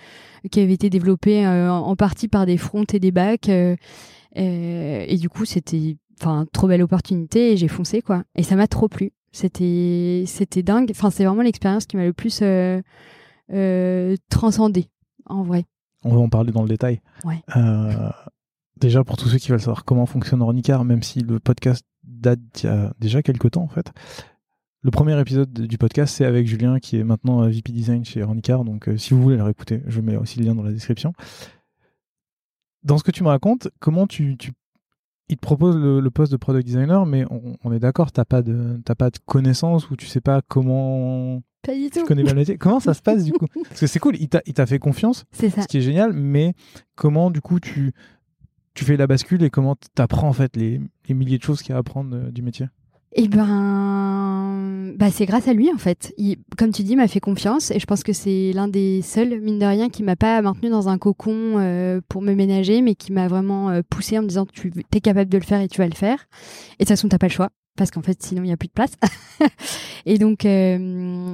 [0.50, 3.48] qui avait été développée en partie par des fronts et des backs.
[3.48, 8.24] et du coup, c'était enfin trop belle opportunité et j'ai foncé quoi.
[8.34, 9.12] Et ça m'a trop plu.
[9.32, 10.90] C'était, c'était dingue.
[10.90, 12.80] Enfin, c'est vraiment l'expérience qui m'a le plus euh,
[13.52, 14.90] euh, transcendé,
[15.26, 15.64] en vrai.
[16.02, 17.00] On va en parler dans le détail.
[17.24, 17.42] Ouais.
[17.56, 18.10] Euh,
[18.78, 22.40] déjà, pour tous ceux qui veulent savoir comment fonctionne Ornicar, même si le podcast date
[22.62, 23.92] il y a déjà quelques temps, en fait.
[24.82, 28.64] Le premier épisode du podcast, c'est avec Julien, qui est maintenant VP Design chez Ornicar.
[28.64, 31.12] Donc, si vous voulez le réécouter, je mets aussi le lien dans la description.
[32.84, 34.52] Dans ce que tu me racontes, comment tu, tu
[35.28, 37.24] il te propose le, poste de product designer, mais
[37.64, 41.42] on, est d'accord, t'as pas de t'as pas de connaissances ou tu sais pas comment.
[41.62, 42.00] Pas du tout.
[42.00, 43.46] Tu connais bien Comment ça se passe du coup?
[43.68, 45.62] Parce que c'est cool, il t'a fait confiance, c'est ça.
[45.62, 46.12] ce qui est génial.
[46.12, 46.54] Mais
[46.94, 47.92] comment du coup tu
[48.74, 51.70] tu fais la bascule et comment t'apprends en fait les, les milliers de choses qu'il
[51.70, 52.68] y a à apprendre euh, du métier?
[53.12, 56.12] Eh ben, bah c'est grâce à lui en fait.
[56.18, 59.40] Il, comme tu dis, m'a fait confiance et je pense que c'est l'un des seuls,
[59.40, 62.94] mine de rien, qui m'a pas maintenu dans un cocon euh, pour me ménager, mais
[62.94, 65.68] qui m'a vraiment euh, poussé en me disant tu es capable de le faire et
[65.68, 66.26] tu vas le faire.
[66.78, 68.56] Et de toute façon, t'as pas le choix parce qu'en fait sinon il n'y a
[68.58, 68.92] plus de place.
[70.06, 71.32] et donc euh,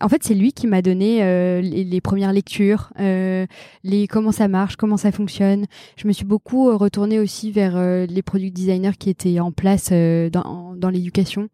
[0.00, 3.46] en fait c'est lui qui m'a donné euh, les, premières lectures, euh,
[3.84, 5.66] les comment ça marche, comment ça fonctionne.
[5.96, 10.90] Je me suis beaucoup retournée aussi vers les product designers qui étaient en place dans,
[10.90, 11.48] l'éducation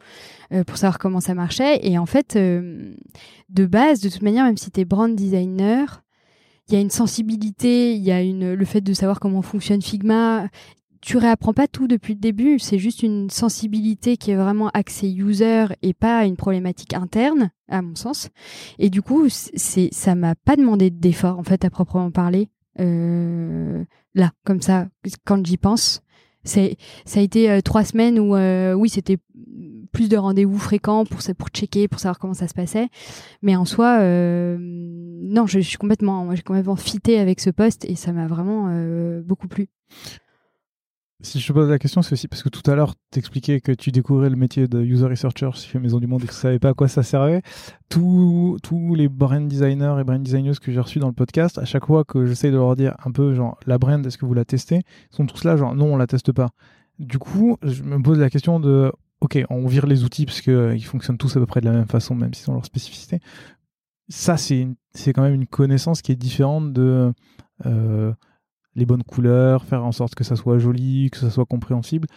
[0.67, 1.81] pour savoir comment ça marchait.
[1.87, 6.03] Et en fait de base, de toute manière, même si tu es brand designer,
[6.69, 10.47] il y a une sensibilité, il y a le fait de savoir comment fonctionne Figma,
[11.01, 15.11] tu réapprends pas tout depuis le début, c'est juste une sensibilité qui est vraiment axée
[15.11, 18.29] user et pas une problématique interne, à mon sens.
[18.79, 22.49] Et du coup, c'est ça m'a pas demandé d'effort en fait à proprement parler.
[22.81, 23.85] Euh,
[24.15, 24.89] là, comme ça,
[25.25, 26.03] quand j'y pense,
[26.45, 29.19] c'est ça a été euh, trois semaines où euh, oui, c'était
[29.93, 32.89] plus de rendez-vous fréquents pour pour checker, pour savoir comment ça se passait.
[33.43, 37.97] Mais en soi, euh, non, je, suis complètement, j'ai complètement fité avec ce poste et
[37.97, 38.71] ça m'a vraiment
[39.25, 39.69] beaucoup plu.
[41.23, 43.61] Si je te pose la question, c'est aussi parce que tout à l'heure, tu expliquais
[43.61, 46.39] que tu découvrais le métier de user researcher chez Maison du Monde et que tu
[46.39, 47.43] savais pas à quoi ça servait.
[47.91, 51.67] Tous, tous les brand designers et brand designers que j'ai reçus dans le podcast, à
[51.67, 54.33] chaque fois que j'essaie de leur dire un peu, genre, la brand, est-ce que vous
[54.33, 54.81] la testez?
[55.13, 56.51] Ils sont tous là, genre, non, on la teste pas.
[56.99, 60.53] Du coup, je me pose la question de, ok, on vire les outils parce qu'ils
[60.55, 63.21] euh, fonctionnent tous à peu près de la même façon, même s'ils ont leur spécificité.
[64.09, 67.13] Ça, c'est quand même une connaissance qui est différente de.
[67.67, 68.13] Euh,
[68.75, 72.09] les bonnes couleurs, faire en sorte que ça soit joli, que ça soit compréhensible.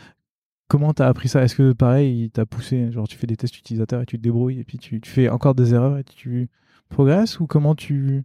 [0.67, 1.43] Comment t'as appris ça?
[1.43, 4.23] Est-ce que pareil, il t'a poussé Genre tu fais des tests utilisateurs et tu te
[4.23, 6.49] débrouilles et puis tu, fais encore des erreurs et tu
[6.89, 8.23] progresses ou comment tu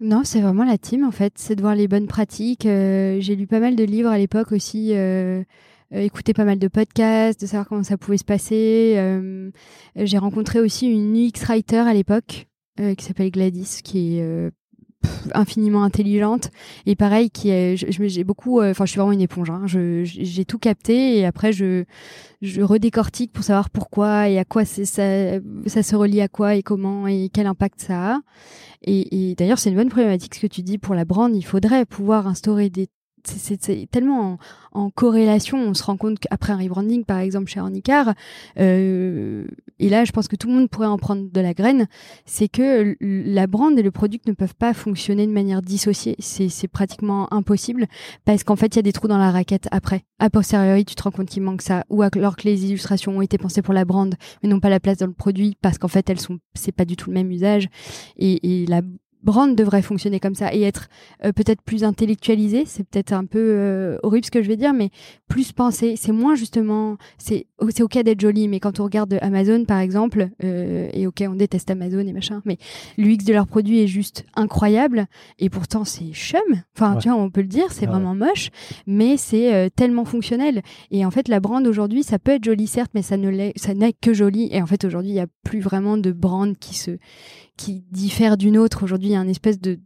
[0.00, 1.32] non, c'est vraiment la team en fait.
[1.36, 2.66] C'est de voir les bonnes pratiques.
[2.66, 4.92] Euh, j'ai lu pas mal de livres à l'époque aussi.
[4.94, 5.42] Euh,
[5.92, 8.94] euh, écouté pas mal de podcasts, de savoir comment ça pouvait se passer.
[9.96, 14.52] j'ai rencontré aussi une UX writer à l'époque qui s'appelle Gladys, qui est
[15.34, 16.50] infiniment intelligente.
[16.86, 20.44] Et pareil qui est j'ai beaucoup euh, enfin je suis vraiment une éponge hein, j'ai
[20.44, 21.84] tout capté et après je
[22.40, 26.62] je redécortique pour savoir pourquoi et à quoi ça ça se relie à quoi et
[26.62, 28.20] comment et quel impact ça a.
[28.82, 30.78] Et, et d'ailleurs c'est une bonne problématique ce que tu dis.
[30.78, 32.88] Pour la brand il faudrait pouvoir instaurer des
[33.36, 34.38] c'est tellement
[34.72, 35.58] en, corrélation.
[35.58, 38.14] On se rend compte qu'après un rebranding, par exemple chez Ornicar,
[38.58, 39.46] euh,
[39.78, 41.86] et là, je pense que tout le monde pourrait en prendre de la graine,
[42.24, 46.16] c'est que la brand et le produit ne peuvent pas fonctionner de manière dissociée.
[46.18, 47.86] C'est pratiquement impossible
[48.24, 50.04] parce qu'en fait, il y a des trous dans la raquette après.
[50.18, 53.22] A posteriori, tu te rends compte qu'il manque ça, ou alors que les illustrations ont
[53.22, 55.88] été pensées pour la brand, mais n'ont pas la place dans le produit parce qu'en
[55.88, 57.68] fait, elles sont, c'est pas du tout le même usage.
[58.16, 58.82] Et, et la
[59.22, 60.88] brand devrait fonctionner comme ça et être
[61.24, 62.64] euh, peut-être plus intellectualisé.
[62.66, 64.90] C'est peut-être un peu euh, horrible ce que je vais dire, mais
[65.28, 65.96] plus pensé.
[65.96, 66.96] C'est moins justement.
[67.18, 71.24] C'est c'est ok d'être joli, mais quand on regarde Amazon par exemple, euh, et ok
[71.28, 72.58] on déteste Amazon et machin, mais
[72.96, 75.06] l'UX de leurs produits est juste incroyable
[75.38, 76.40] et pourtant c'est chum.
[76.76, 78.50] Enfin tu vois on peut le dire, c'est vraiment moche,
[78.86, 80.62] mais c'est tellement fonctionnel.
[80.90, 83.52] Et en fait la brand aujourd'hui ça peut être joli certes, mais ça ne l'est
[83.56, 84.48] ça n'est que joli.
[84.52, 86.98] Et en fait aujourd'hui il y a plus vraiment de brand qui se
[87.58, 88.84] qui diffère d'une autre.
[88.84, 89.78] Aujourd'hui, il y a un espèce de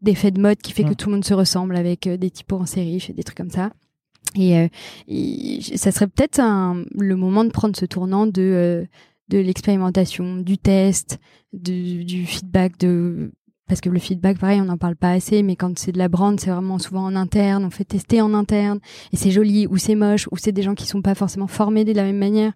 [0.00, 2.56] d'effet de, mode qui fait que tout le monde se ressemble avec euh, des typos
[2.56, 3.70] en série, des trucs comme ça.
[4.34, 4.68] Et, euh,
[5.76, 8.84] ça serait peut-être le moment de prendre ce tournant de euh,
[9.28, 11.18] de l'expérimentation, du test,
[11.52, 13.30] du feedback, de
[13.68, 16.08] parce que le feedback, pareil, on n'en parle pas assez, mais quand c'est de la
[16.08, 18.80] brand, c'est vraiment souvent en interne, on fait tester en interne,
[19.12, 21.84] et c'est joli, ou c'est moche, ou c'est des gens qui sont pas forcément formés
[21.84, 22.52] de la même manière.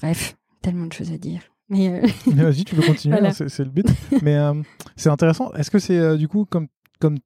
[0.00, 1.40] Bref, tellement de choses à dire.
[1.68, 3.86] Mais, euh, mais vas-y, tu peux continuer, hein, c'est le but.
[4.22, 4.54] mais euh,
[4.96, 5.52] c'est intéressant.
[5.52, 7.18] Est-ce que c'est euh, du coup, comme, comme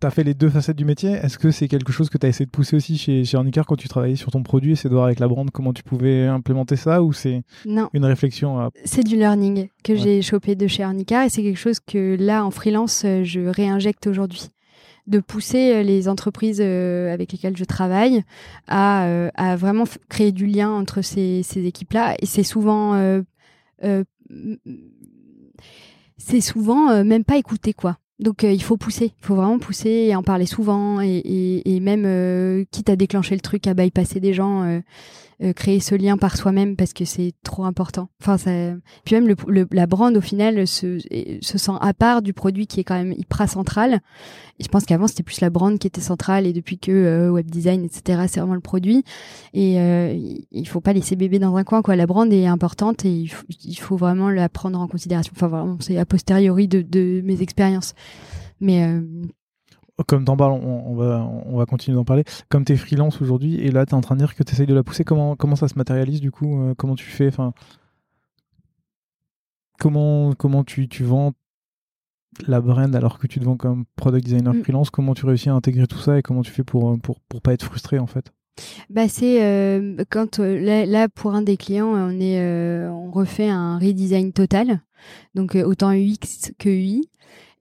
[0.00, 2.26] tu as fait les deux facettes du métier, est-ce que c'est quelque chose que tu
[2.26, 4.94] as essayé de pousser aussi chez, chez quand tu travaillais sur ton produit, essayer de
[4.94, 5.50] voir avec la brand?
[5.50, 10.56] Comment tu pouvais implémenter ça ou c'est une réflexion C'est du learning que j'ai chopé
[10.56, 14.48] de chez Arnica et c'est quelque chose que là, en freelance, je réinjecte aujourd'hui
[15.08, 18.24] de pousser les entreprises avec lesquelles je travaille
[18.66, 22.16] à, à vraiment créer du lien entre ces, ces équipes-là.
[22.20, 23.22] Et c'est souvent euh,
[26.24, 27.98] c'est souvent euh, même pas écouté quoi.
[28.18, 32.64] Donc euh, il faut pousser, il faut vraiment pousser et en parler souvent et, même
[32.70, 34.80] quitte à déclencher le truc, à bypasser des gens, euh,
[35.56, 38.08] créer ce lien par soi-même parce que c'est trop important.
[38.20, 38.50] Enfin, ça...
[39.04, 39.34] puis même
[39.72, 40.98] la brand au final se,
[41.40, 44.00] se sent à part du produit qui est quand même hyper central.
[44.58, 47.30] Et je pense qu'avant c'était plus la brand qui était centrale et depuis que euh,
[47.30, 49.04] web design etc c'est vraiment le produit.
[49.54, 50.16] Et euh,
[50.50, 51.96] il faut pas laisser bébé dans un coin quoi.
[51.96, 55.32] La brand est importante et il faut, il faut vraiment la prendre en considération.
[55.34, 57.94] Enfin vraiment c'est a posteriori de, de mes expériences.
[58.60, 59.00] Mais euh,
[60.06, 62.24] comme t'en parles, on, va, on va continuer d'en parler.
[62.48, 64.52] Comme tu es freelance aujourd'hui, et là tu es en train de dire que tu
[64.52, 67.28] essayes de la pousser, comment, comment ça se matérialise du coup euh, Comment tu fais
[67.28, 67.52] enfin,
[69.78, 71.32] Comment, comment tu, tu vends
[72.46, 74.62] la brand alors que tu te vends comme product designer mm.
[74.62, 77.42] freelance Comment tu réussis à intégrer tout ça et comment tu fais pour, pour, pour
[77.42, 78.32] pas être frustré en fait?
[78.90, 83.78] Bah c'est euh, quand euh, là, pour un des clients on est on refait un
[83.78, 84.82] redesign total
[85.34, 87.08] donc autant UX que UI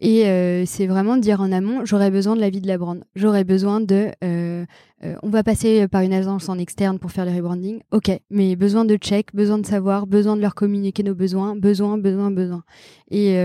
[0.02, 3.04] et euh, c'est vraiment de dire en amont, j'aurais besoin de l'avis de la brand.
[3.16, 4.10] J'aurais besoin de...
[4.24, 4.66] Euh,
[5.04, 7.82] euh, on va passer par une agence en externe pour faire le rebranding.
[7.92, 12.00] Ok, mais besoin de check, besoin de savoir, besoin de leur communiquer nos besoins, besoin,
[12.00, 12.64] besoin, besoin.
[13.12, 13.36] Et,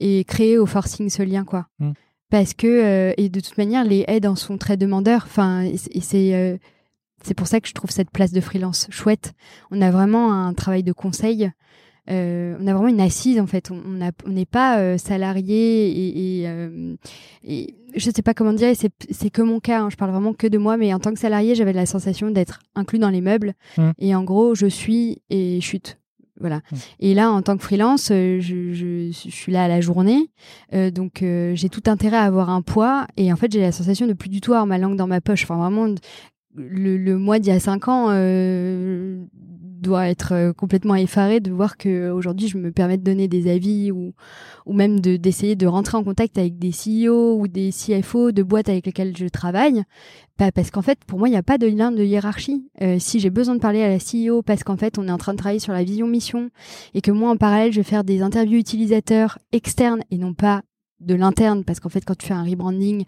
[0.00, 1.68] et créer au forcing ce lien, quoi.
[1.78, 1.92] Mm.
[2.28, 5.22] Parce que, et de toute manière, les aides en sont très demandeurs.
[5.26, 6.60] Enfin, et c'est...
[7.22, 9.32] c'est pour ça que je trouve cette place de freelance chouette.
[9.70, 11.50] On a vraiment un travail de conseil
[12.10, 13.70] euh, on a vraiment une assise en fait.
[13.70, 16.96] On n'est pas euh, salarié et, et, euh,
[17.42, 18.72] et, je sais pas comment dire.
[18.76, 19.82] C'est que mon cas.
[19.82, 20.76] Hein, je parle vraiment que de moi.
[20.76, 23.54] Mais en tant que salarié, j'avais la sensation d'être inclus dans les meubles.
[23.78, 23.90] Mmh.
[23.98, 25.98] Et en gros, je suis et chute.
[26.40, 26.56] Voilà.
[26.56, 26.76] Mmh.
[27.00, 30.30] Et là, en tant que freelance, je, je, suis là à la journée,
[30.72, 33.06] donc j'ai tout intérêt à avoir un poids.
[33.16, 35.20] Et en fait, j'ai la sensation de plus du tout avoir ma langue dans ma
[35.20, 35.44] poche.
[35.44, 35.94] Enfin, vraiment,
[36.56, 38.08] le, le mois d'il y a cinq ans,
[39.84, 43.50] dois être euh, complètement effaré de voir que aujourd'hui je me permets de donner des
[43.50, 44.14] avis ou,
[44.66, 48.42] ou même de, d'essayer de rentrer en contact avec des CEO ou des CFO de
[48.42, 49.84] boîtes avec lesquelles je travaille.
[50.36, 52.68] Pas parce qu'en fait, pour moi, il n'y a pas de lien de hiérarchie.
[52.82, 55.18] Euh, si j'ai besoin de parler à la CEO parce qu'en fait, on est en
[55.18, 56.50] train de travailler sur la vision mission
[56.94, 60.62] et que moi, en parallèle, je vais faire des interviews utilisateurs externes et non pas
[61.00, 63.04] de l'interne parce qu'en fait, quand tu fais un rebranding,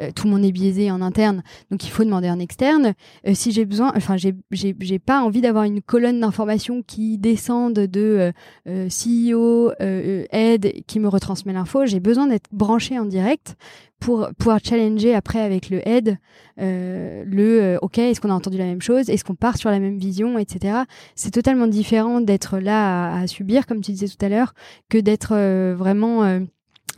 [0.00, 2.94] euh, tout le monde est biaisé en interne, donc il faut demander en externe.
[3.26, 8.32] Euh, si j'ai besoin, enfin j'ai pas envie d'avoir une colonne d'informations qui descende de
[8.66, 11.86] euh, CEO, aide, qui me retransmet l'info.
[11.86, 13.56] J'ai besoin d'être branché en direct
[13.98, 16.16] pour pouvoir challenger après avec le head
[16.56, 19.08] le OK, est-ce qu'on a entendu la même chose?
[19.10, 20.80] Est-ce qu'on part sur la même vision, etc.
[21.14, 24.54] C'est totalement différent d'être là à, subir, comme tu disais tout à l'heure,
[24.88, 25.34] que d'être
[25.74, 26.40] vraiment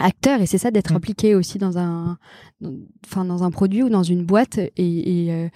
[0.03, 0.97] acteur et c'est ça d'être mm.
[0.97, 2.19] impliqué aussi dans un
[3.07, 5.49] enfin dans un produit ou dans une boîte et, et, euh,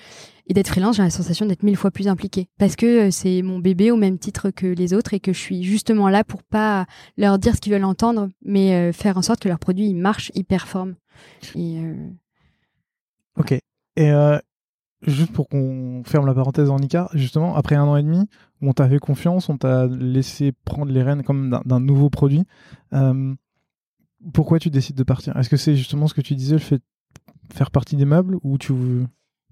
[0.46, 3.42] et d'être freelance j'ai la sensation d'être mille fois plus impliqué parce que euh, c'est
[3.42, 6.42] mon bébé au même titre que les autres et que je suis justement là pour
[6.42, 9.88] pas leur dire ce qu'ils veulent entendre mais euh, faire en sorte que leur produit
[9.88, 10.94] il marche il performe
[11.54, 11.80] et
[13.38, 13.58] Ok.
[13.96, 14.10] Et
[15.02, 18.28] juste pour qu'on ferme la parenthèse en Icar, justement, après un an et demi,
[18.60, 22.44] où on t'a fait confiance, on t'a laissé prendre les rênes comme d'un nouveau produit,
[22.92, 23.34] euh,
[24.32, 25.36] pourquoi tu décides de partir?
[25.36, 26.82] Est-ce que c'est justement ce que tu disais, le fait
[27.48, 28.72] de faire partie des meubles ou tu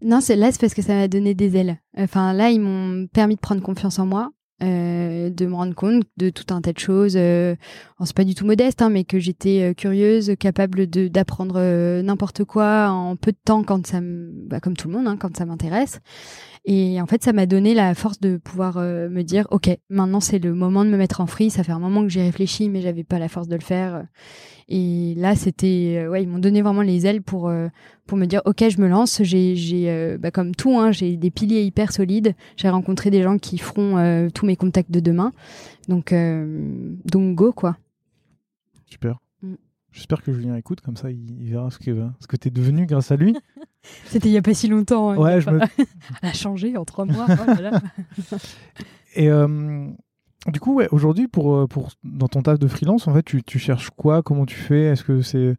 [0.02, 1.78] non, c'est là, c'est parce que ça m'a donné des ailes.
[1.96, 4.30] Enfin, là, ils m'ont permis de prendre confiance en moi.
[4.62, 7.14] Euh, de me rendre compte de tout un tas de choses.
[7.16, 7.56] Euh,
[8.04, 12.44] c'est pas du tout modeste, hein, mais que j'étais euh, curieuse, capable d'apprendre euh, n'importe
[12.44, 15.44] quoi en peu de temps quand ça, bah, comme tout le monde, hein, quand ça
[15.44, 16.00] m'intéresse.
[16.66, 20.20] Et en fait, ça m'a donné la force de pouvoir euh, me dire, ok, maintenant
[20.20, 21.50] c'est le moment de me mettre en free.
[21.50, 24.06] Ça fait un moment que j'ai réfléchi, mais j'avais pas la force de le faire.
[24.68, 27.68] Et là, c'était, euh, ouais, ils m'ont donné vraiment les ailes pour euh,
[28.06, 29.22] pour me dire, ok, je me lance.
[29.22, 32.34] J'ai, j'ai, bah, comme tout, hein, j'ai des piliers hyper solides.
[32.56, 35.32] J'ai rencontré des gens qui feront tous mes contacts de demain.
[35.88, 36.14] Donc,
[37.04, 37.76] donc go quoi.
[38.86, 39.18] Super.
[39.94, 42.84] J'espère que Julien écoute, comme ça il, verra ce que, ce que tu es devenu
[42.84, 43.36] grâce à lui.
[44.06, 45.10] C'était il n'y a pas si longtemps.
[45.10, 45.60] Hein, ouais, je me...
[46.22, 47.26] a changé en trois mois.
[47.30, 48.36] Oh
[49.14, 49.86] Et euh,
[50.48, 53.44] du coup, ouais, aujourd'hui, pour, euh, pour, dans ton taf de freelance, en fait, tu,
[53.44, 54.22] tu cherches quoi?
[54.22, 54.86] Comment tu fais?
[54.86, 55.54] Est-ce que c'est.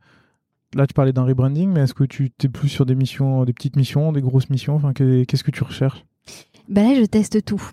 [0.74, 3.54] Là, tu parlais d'un rebranding, mais est-ce que tu es plus sur des missions, des
[3.54, 4.76] petites missions, des grosses missions?
[4.76, 6.06] Enfin, Qu'est-ce que tu recherches?
[6.68, 7.72] Bah Là, je teste tout.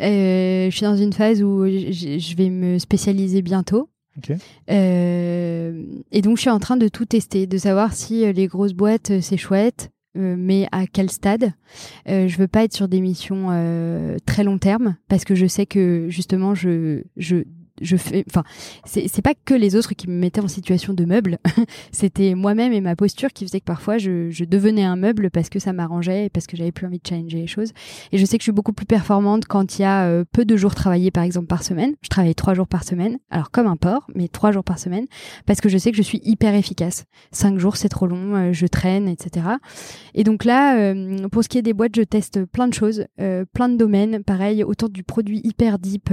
[0.00, 3.88] Euh, je suis dans une phase où je vais me spécialiser bientôt.
[4.70, 8.46] Euh, et donc, je suis en train de tout tester, de savoir si euh, les
[8.46, 11.54] grosses boîtes, euh, c'est chouette, mais à quel stade.
[12.06, 13.48] je veux pas être sur des missions
[14.26, 17.38] très long terme parce que je sais que justement, je, je
[17.84, 18.42] je fais, enfin,
[18.84, 21.38] c'est pas que les autres qui me mettaient en situation de meuble.
[21.92, 25.48] C'était moi-même et ma posture qui faisait que parfois je, je devenais un meuble parce
[25.48, 27.72] que ça m'arrangeait et parce que j'avais plus envie de changer les choses.
[28.12, 30.44] Et je sais que je suis beaucoup plus performante quand il y a euh, peu
[30.44, 31.94] de jours travaillés, par exemple, par semaine.
[32.02, 33.18] Je travaille trois jours par semaine.
[33.30, 35.06] Alors, comme un porc, mais trois jours par semaine
[35.46, 37.04] parce que je sais que je suis hyper efficace.
[37.32, 39.46] Cinq jours, c'est trop long, euh, je traîne, etc.
[40.14, 43.06] Et donc là, euh, pour ce qui est des boîtes, je teste plein de choses,
[43.52, 44.22] plein de domaines.
[44.24, 46.10] Pareil, autour du produit hyper deep.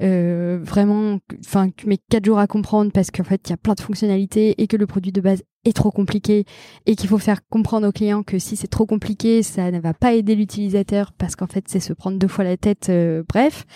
[0.00, 3.56] Euh, vraiment, enfin, tu mets quatre jours à comprendre parce qu'en fait, il y a
[3.56, 6.44] plein de fonctionnalités et que le produit de base est trop compliqué
[6.86, 9.94] et qu'il faut faire comprendre aux clients que si c'est trop compliqué, ça ne va
[9.94, 13.66] pas aider l'utilisateur parce qu'en fait, c'est se prendre deux fois la tête, euh, bref.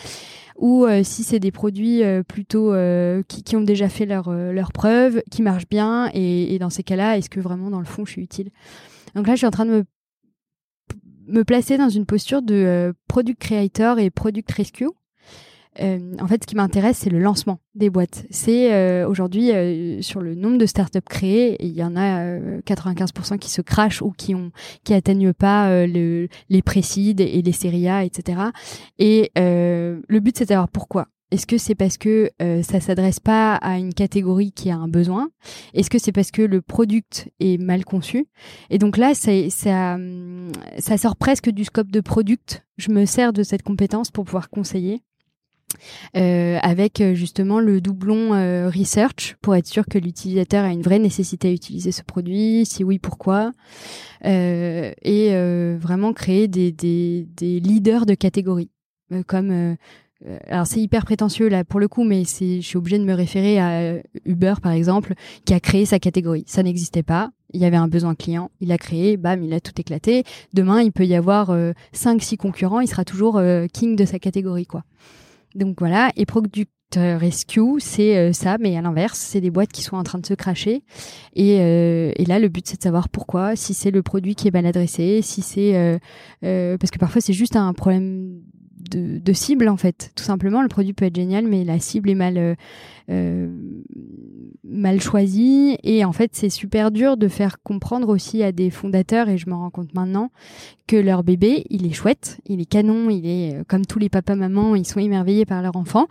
[0.58, 2.72] Ou euh, si c'est des produits plutôt
[3.26, 6.84] qui, qui, ont déjà fait leur, leur preuve, qui marchent bien, et, et dans ces
[6.84, 8.50] cas-là, est-ce que vraiment dans le fond je suis utile?
[9.16, 9.84] Donc là, je suis en train de me
[11.28, 14.88] me placer dans une posture de product creator et product rescue
[15.80, 18.24] euh, en fait, ce qui m'intéresse, c'est le lancement des boîtes.
[18.30, 23.38] C'est euh, aujourd'hui euh, sur le nombre de startups créées, il y en a 95%
[23.38, 24.50] qui se crachent ou qui ont
[24.84, 28.40] qui atteignent pas le, les précides et les séries A, etc.
[28.98, 31.08] Et le but, c'est de savoir pourquoi.
[31.32, 34.86] Est-ce que c'est parce que euh, ça s'adresse pas à une catégorie qui a un
[34.86, 35.30] besoin?
[35.72, 38.26] Est-ce que c'est parce que le product est mal conçu?
[38.68, 39.96] Et donc là, ça, ça,
[40.78, 42.66] ça sort presque du scope de product.
[42.76, 45.00] Je me sers de cette compétence pour pouvoir conseiller
[46.16, 50.82] euh, avec euh, justement le doublon euh, research pour être sûr que l'utilisateur a une
[50.82, 53.52] vraie nécessité à utiliser ce produit, si oui pourquoi,
[54.24, 58.70] et vraiment créer des, leaders de catégorie
[59.26, 59.76] comme
[60.48, 63.14] alors c'est hyper prétentieux là pour le coup, mais c'est je suis obligée de me
[63.14, 66.44] référer à Uber par exemple qui a créé sa catégorie.
[66.46, 67.30] Ça n'existait pas.
[67.52, 70.24] Il y avait un besoin client, il a créé, bam, il a tout éclaté.
[70.54, 73.40] Demain, il peut y avoir euh, 5-6 concurrents, il sera toujours
[73.72, 74.84] king de sa catégorie quoi.
[75.54, 79.82] Donc voilà, et Product Rescue, c'est euh, ça, mais à l'inverse, c'est des boîtes qui
[79.82, 80.82] sont en train de se cracher.
[81.34, 84.48] Et, euh, et là, le but, c'est de savoir pourquoi, si c'est le produit qui
[84.48, 85.98] est mal adressé, si c'est...
[86.44, 88.40] Euh, parce que parfois, c'est juste un problème
[88.96, 90.12] de, cible en fait.
[90.14, 92.54] Tout simplement, le produit peut être génial, mais la cible est mal euh,
[93.10, 93.48] euh,
[94.64, 95.76] mal choisie.
[95.82, 99.48] Et en fait, c'est super dur de faire comprendre aussi à des fondateurs, et je
[99.48, 100.30] m'en rends compte maintenant,
[100.86, 104.08] que leur bébé, il est chouette, il est canon, il est euh, comme tous les
[104.08, 106.06] papas mamans, ils sont émerveillés par leur enfant,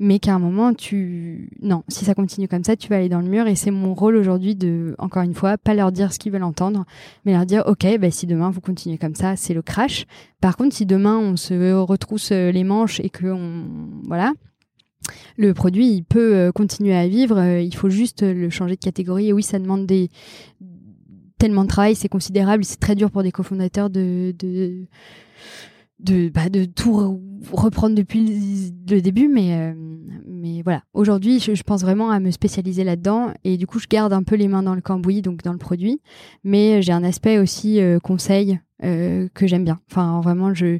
[0.00, 3.20] mais qu'à un moment, tu non, si ça continue comme ça, tu vas aller dans
[3.20, 3.46] le mur.
[3.46, 6.42] Et c'est mon rôle aujourd'hui de, encore une fois, pas leur dire ce qu'ils veulent
[6.42, 6.84] entendre,
[7.24, 10.06] mais leur dire, ok, bah, si demain vous continuez comme ça, c'est le crash.
[10.40, 11.54] Par contre, si demain on se
[12.32, 13.26] euh, les manches et que
[14.06, 14.32] voilà,
[15.36, 19.28] le produit peut euh, continuer à vivre, euh, il faut juste le changer de catégorie.
[19.28, 19.90] Et oui, ça demande
[21.38, 24.34] tellement de travail, c'est considérable, c'est très dur pour des cofondateurs de
[26.00, 27.20] de, bah, de tout
[27.52, 29.74] reprendre depuis le début, mais
[30.26, 30.82] mais voilà.
[30.92, 34.34] Aujourd'hui, je, pense vraiment à me spécialiser là-dedans et du coup, je garde un peu
[34.36, 36.00] les mains dans le cambouis, donc dans le produit,
[36.42, 39.80] mais j'ai un aspect aussi conseil que j'aime bien.
[39.90, 40.78] Enfin, vraiment, je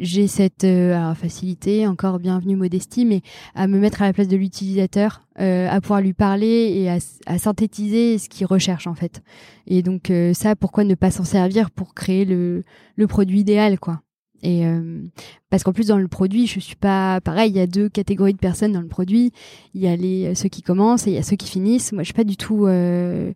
[0.00, 0.66] j'ai cette
[1.14, 3.20] facilité, encore bienvenue modestie, mais
[3.54, 7.38] à me mettre à la place de l'utilisateur, à pouvoir lui parler et à, à
[7.38, 9.22] synthétiser ce qu'il recherche en fait.
[9.66, 12.64] Et donc ça, pourquoi ne pas s'en servir pour créer le,
[12.96, 14.00] le produit idéal, quoi.
[14.42, 15.02] Et euh,
[15.50, 17.50] parce qu'en plus dans le produit, je suis pas pareil.
[17.50, 19.32] Il y a deux catégories de personnes dans le produit.
[19.74, 21.92] Il y a les euh, ceux qui commencent et il y a ceux qui finissent.
[21.92, 23.32] Moi, je suis pas du tout euh,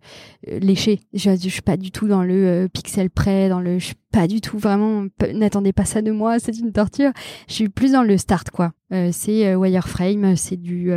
[0.46, 1.00] léché.
[1.12, 3.80] Je, je, suis pas du tout dans le euh, pixel près, dans le.
[3.80, 5.06] Je suis pas du tout vraiment.
[5.34, 6.38] N'attendez pas ça de moi.
[6.42, 7.10] C'est une torture.
[7.48, 8.72] Je suis plus dans le start quoi.
[8.92, 10.92] Euh, c'est wireframe, c'est du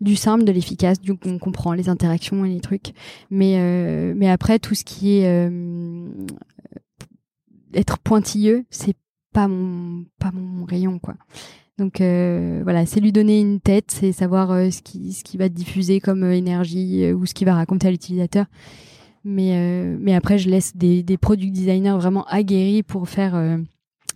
[0.00, 0.98] du simple, de l'efficace.
[0.98, 2.94] Du on comprend les interactions et les trucs.
[3.30, 5.50] Mais mais après tout ce qui est
[7.74, 8.94] être pointilleux, c'est
[9.34, 11.14] pas mon pas mon rayon quoi.
[11.76, 15.36] Donc euh, voilà, c'est lui donner une tête, c'est savoir euh, ce qui ce qui
[15.36, 18.46] va diffuser comme euh, énergie ou ce qui va raconter à l'utilisateur.
[19.24, 23.58] Mais mais après je laisse des des product designers vraiment aguerris pour faire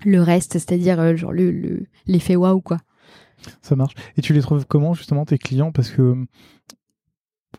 [0.04, 2.76] le reste, c'est-à-dire genre le l'effet waouh quoi.
[3.62, 3.94] Ça marche.
[4.18, 5.72] Et tu les trouves comment justement tes clients?
[5.72, 6.14] Parce que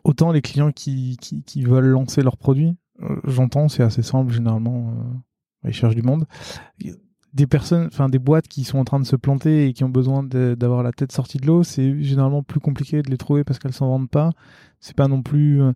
[0.04, 2.76] autant les clients qui, qui, qui veulent lancer leurs produits,
[3.24, 4.94] j'entends, c'est assez simple généralement,
[5.64, 6.26] ils cherchent du monde
[7.32, 9.88] des personnes, enfin des boîtes qui sont en train de se planter et qui ont
[9.88, 13.58] besoin d'avoir la tête sortie de l'eau, c'est généralement plus compliqué de les trouver parce
[13.58, 14.32] qu'elles s'en vendent pas.
[14.80, 15.62] C'est pas non plus.
[15.62, 15.72] Euh,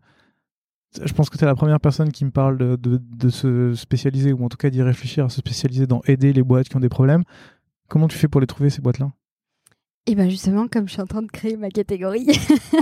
[1.05, 4.33] je pense que tu es la première personne qui me parle de, de, se spécialiser
[4.33, 6.81] ou en tout cas d'y réfléchir à se spécialiser dans aider les boîtes qui ont
[6.81, 7.25] des problèmes.
[7.89, 9.11] Comment tu fais pour les trouver ces boîtes-là?
[10.07, 12.27] Et bien justement, comme je suis en train de créer ma catégorie,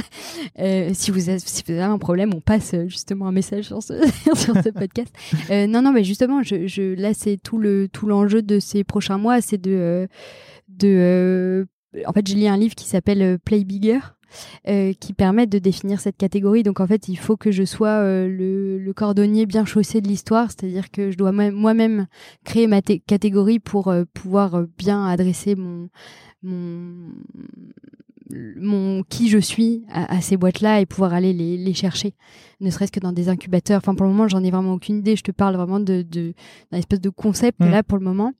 [0.59, 5.15] euh, si, vous avez, un problème, on passe euh, justement un message sur ce, podcast.
[5.51, 9.41] Euh, non, non, mais justement, je, là, c'est tout le l'enjeu de ces prochains mois,
[9.41, 10.09] c'est de
[12.07, 14.01] en fait, j'ai lu un livre qui s'appelle Play Bigger.
[14.65, 16.63] qui permet de définir cette catégorie.
[16.63, 20.51] Donc en fait, il faut que je sois le, le, cordonnier bien chaussé de l'histoire,
[20.51, 22.07] c'est-à-dire que je dois moi-même
[22.45, 25.91] créer ma catégorie pour pouvoir bien adresser mon
[26.43, 27.13] mon,
[28.57, 32.15] mon qui je suis à, ces boîtes-là et pouvoir aller les, les chercher,
[32.61, 33.79] ne serait-ce que dans des incubateurs.
[33.79, 35.17] Enfin, pour le moment, j'en ai vraiment aucune idée.
[35.17, 36.35] Je te parle vraiment de, de
[36.71, 37.71] d'un espèce de concept mm.
[37.71, 38.33] là pour le moment.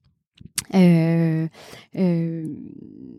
[0.75, 1.47] Euh,
[1.97, 2.49] euh,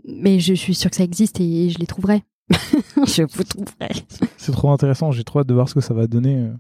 [0.06, 2.24] mais je suis sûre que ça existe et, je les trouverai.
[2.50, 3.92] je vous trouverai.
[4.38, 5.12] C'est trop intéressant.
[5.12, 6.54] J'ai trop hâte de voir ce que ça va donner euh,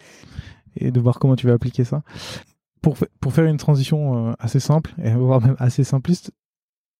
[0.77, 2.03] et de voir comment tu vas appliquer ça.
[2.81, 6.31] Pour, pour faire une transition assez simple et voire même assez simpliste,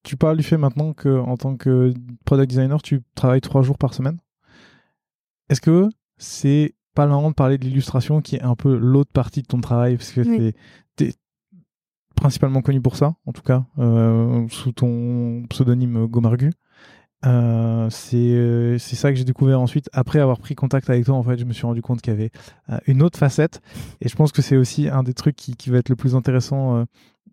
[0.03, 1.93] tu parles du fait maintenant que en tant que
[2.25, 4.19] product designer, tu travailles trois jours par semaine.
[5.49, 9.41] Est-ce que c'est pas marrant de parler de l'illustration qui est un peu l'autre partie
[9.41, 9.97] de ton travail?
[9.97, 11.13] Parce que tu es
[12.15, 16.51] principalement connu pour ça, en tout cas, euh, sous ton pseudonyme Gomargu.
[17.25, 21.23] Euh, euh, c'est ça que j'ai découvert ensuite après avoir pris contact avec toi en
[21.23, 22.31] fait je me suis rendu compte qu'il y avait
[22.69, 23.61] euh, une autre facette
[24.01, 26.15] et je pense que c'est aussi un des trucs qui, qui va être le plus
[26.15, 26.85] intéressant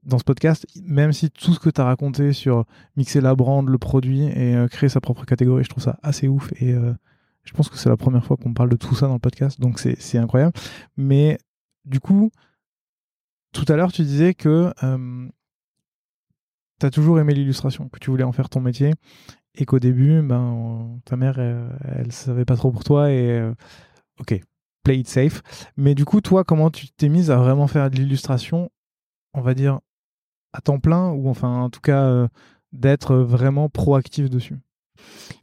[0.03, 2.64] dans ce podcast, même si tout ce que tu as raconté sur
[2.96, 6.28] mixer la brand, le produit et euh, créer sa propre catégorie, je trouve ça assez
[6.28, 6.51] ouf.
[6.61, 6.92] Et euh,
[7.44, 9.61] je pense que c'est la première fois qu'on parle de tout ça dans le podcast,
[9.61, 10.53] donc c'est incroyable.
[10.96, 11.38] Mais
[11.84, 12.30] du coup,
[13.53, 15.28] tout à l'heure, tu disais que euh,
[16.78, 18.94] tu as toujours aimé l'illustration, que tu voulais en faire ton métier
[19.55, 23.51] et qu'au début, ben, ta mère, elle, ne savait pas trop pour toi et
[24.20, 24.40] ok,
[24.82, 25.42] play it safe.
[25.76, 28.70] Mais du coup, toi, comment tu t'es mise à vraiment faire de l'illustration,
[29.34, 29.80] on va dire,
[30.53, 32.28] à temps plein ou enfin en tout cas euh,
[32.72, 34.57] d'être vraiment proactif dessus?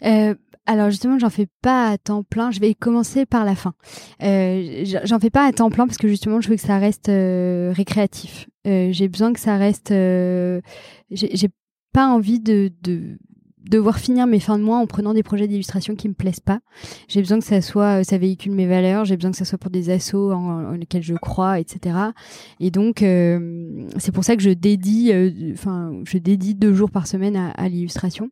[0.03, 0.35] Euh,
[0.65, 2.51] alors justement, j'en fais pas à temps plein.
[2.51, 3.73] Je vais commencer par la fin.
[4.21, 7.07] Euh, j'en fais pas à temps plein parce que justement, je veux que ça reste
[7.07, 8.49] récréatif.
[8.65, 9.89] j'ai besoin que ça reste.
[9.89, 11.49] j'ai
[11.93, 13.17] pas envie de, de
[13.69, 16.59] devoir finir mes fins de mois en prenant des projets d'illustration qui me plaisent pas.
[17.07, 19.05] J'ai besoin que ça soit, euh, ça véhicule mes valeurs.
[19.05, 21.97] J'ai besoin que ça soit pour des assos en, lesquels je crois, etc.
[22.59, 26.91] Et donc, euh, c'est pour ça que je dédie, euh, enfin, je dédie deux jours
[26.91, 28.29] par semaine à, l'illustration.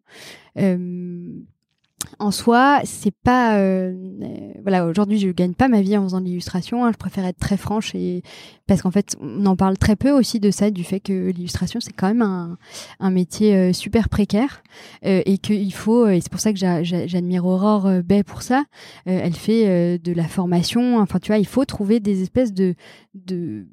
[2.20, 4.86] En soi, c'est pas euh, euh, voilà.
[4.86, 6.86] Aujourd'hui, je gagne pas ma vie en faisant de l'illustration.
[6.86, 6.92] Hein.
[6.92, 8.22] je préfère être très franche et
[8.68, 11.80] parce qu'en fait, on en parle très peu aussi de ça, du fait que l'illustration
[11.80, 12.58] c'est quand même un,
[13.00, 14.64] un métier euh, super précaire
[15.04, 16.08] et qu'il faut.
[16.08, 18.64] Et c'est pour ça que j'admire Aurore Bay pour ça.
[19.06, 21.00] elle fait de la formation.
[21.00, 22.76] Enfin, tu vois, il faut trouver des espèces de
[23.14, 23.68] de,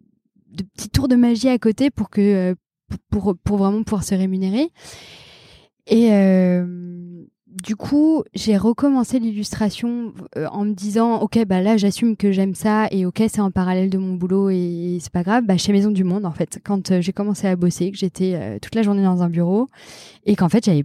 [0.51, 2.55] de petits tours de magie à côté pour que
[3.11, 4.69] pour, pour vraiment pouvoir se rémunérer.
[5.87, 6.11] Et
[7.53, 12.55] du coup, j'ai recommencé l'illustration euh, en me disant OK, bah là j'assume que j'aime
[12.55, 15.45] ça et OK, c'est en parallèle de mon boulot et, c'est pas grave.
[15.45, 18.35] Bah chez Maison du Monde en fait, quand euh, j'ai commencé à bosser, que j'étais
[18.35, 19.69] euh, toute la journée dans un bureau
[20.25, 20.85] et qu'en fait, j'avais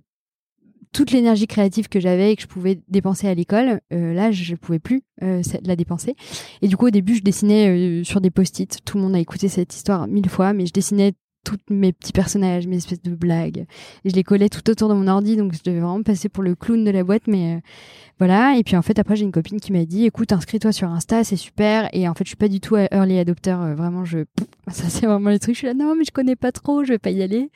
[0.91, 4.57] toute l'énergie créative que j'avais et que je pouvais dépenser à l'école, là, je ne
[4.57, 6.15] pouvais plus la dépenser.
[6.61, 8.79] Et du coup, au début, je dessinais sur des post-it.
[8.83, 11.13] Tout le monde a écouté cette histoire mille fois, mais je dessinais
[11.47, 13.65] tous mes petits personnages, mes espèces de blagues.
[14.03, 16.43] Et je les collais tout autour de mon ordi, donc je devais vraiment passer pour
[16.43, 17.59] le clown de la boîte, mais euh,
[18.19, 18.57] voilà.
[18.57, 21.23] Et puis en fait, après, j'ai une copine qui m'a dit, écoute, inscris-toi sur Insta,
[21.23, 21.89] c'est super.
[21.93, 23.51] Et en fait, je suis pas du tout early adopter.
[23.51, 24.19] Euh, vraiment, je,
[24.67, 25.55] ça c'est vraiment les trucs.
[25.55, 27.49] Je suis là, non, mais je connais pas trop, je vais pas y aller.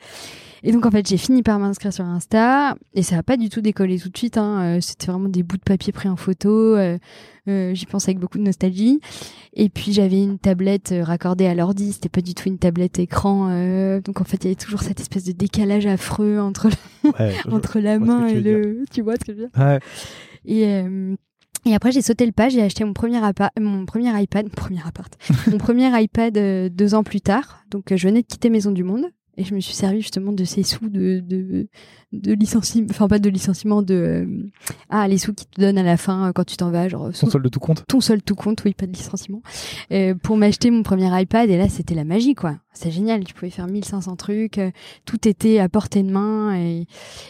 [0.64, 3.48] Et donc en fait, j'ai fini par m'inscrire sur Insta et ça a pas du
[3.48, 4.38] tout décollé tout de suite.
[4.38, 4.76] Hein.
[4.76, 6.50] Euh, c'était vraiment des bouts de papier pris en photo.
[6.50, 6.98] Euh,
[7.48, 9.00] euh, J'y pense avec beaucoup de nostalgie.
[9.54, 11.92] Et puis j'avais une tablette raccordée à l'ordi.
[11.92, 13.48] C'était pas du tout une tablette écran.
[14.00, 16.68] donc en fait, il y avait toujours cette espèce de décalage affreux entre
[17.50, 18.84] entre la main et le.
[18.92, 19.60] Tu vois ce que je veux dire?
[19.60, 19.80] Ouais.
[20.44, 20.84] Et
[21.64, 23.20] et après, j'ai sauté le pas, j'ai acheté mon premier,
[23.60, 25.16] mon premier iPad, mon premier appart,
[25.50, 26.36] mon premier iPad
[26.74, 27.64] deux ans plus tard.
[27.70, 29.12] Donc, je venais de quitter Maison du Monde.
[29.38, 31.66] Et je me suis servi justement de ces sous de, de,
[32.12, 34.50] de licenciement, enfin pas de licenciement, de euh,
[34.90, 37.10] ah les sous qui te donnent à la fin euh, quand tu t'en vas, genre
[37.12, 37.84] ton solde de tout compte?
[37.88, 39.42] Ton solde tout compte, oui, pas de licenciement,
[39.90, 41.48] euh, pour m'acheter mon premier iPad.
[41.48, 42.58] Et là, c'était la magie, quoi.
[42.74, 44.70] C'est génial, tu pouvais faire 1500 trucs, euh,
[45.06, 46.54] tout était à portée de main.
[46.56, 46.86] Et,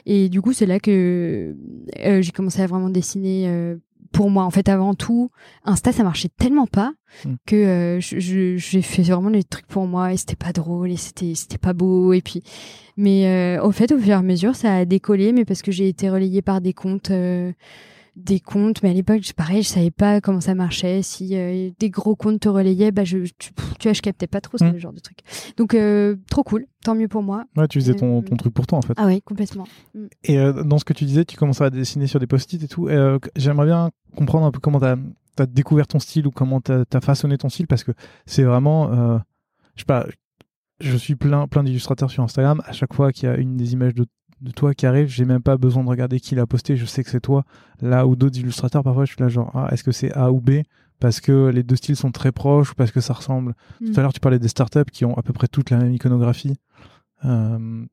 [0.07, 1.55] et du coup, c'est là que
[1.97, 3.77] j'ai commencé à vraiment dessiner
[4.13, 5.31] pour moi en fait avant tout
[5.65, 6.93] Insta ça marchait tellement pas
[7.25, 7.35] hmm.
[7.47, 11.35] que euh, j'ai fait vraiment des trucs pour moi et c'était pas drôle et c'était
[11.35, 12.43] c'était pas beau et puis
[12.97, 15.73] mais euh, au fait au fur et à mesure ça a décollé mais parce que
[15.73, 17.53] j'ai été relayée par des comptes euh,
[18.17, 21.31] des comptes mais à l'époque pareil je savais pas comment ça marchait si
[21.79, 24.65] des gros comptes te relayaient bah je tu, tu vois je captais pas trop ce
[24.65, 24.77] hmm.
[24.77, 25.19] genre de truc
[25.57, 25.75] donc
[26.29, 28.83] trop cool tant mieux pour moi ouais tu faisais ton, ton truc pour toi en
[28.83, 30.07] fait ah oui complètement hmm.
[30.25, 32.89] et dans ce que tu disais tu commençais à dessiner sur des post-it et tout
[33.35, 34.87] j'aimerais bien comprendre un peu comment tu
[35.43, 37.93] as, découvert ton style ou comment tu as, façonné ton style parce que
[38.27, 38.93] c'est vraiment.
[38.93, 39.19] Euh,
[39.75, 40.07] je sais pas,
[40.81, 42.63] je suis plein, plein d'illustrateurs sur Instagram.
[42.67, 44.07] À chaque fois qu'il y a une des images de,
[44.51, 46.76] toi qui arrive, j'ai même pas besoin de regarder qui l'a posté.
[46.76, 47.45] Je sais que c'est toi.
[47.80, 50.40] Là ou d'autres illustrateurs, parfois je suis là genre, ah, est-ce que c'est A ou
[50.40, 50.62] B?
[50.99, 53.55] Parce que les deux styles sont très proches ou parce que ça ressemble.
[53.78, 54.03] Tout à mm.
[54.03, 56.57] l'heure, tu parlais des startups qui ont à peu près toute la même iconographie.
[57.24, 57.84] Euh,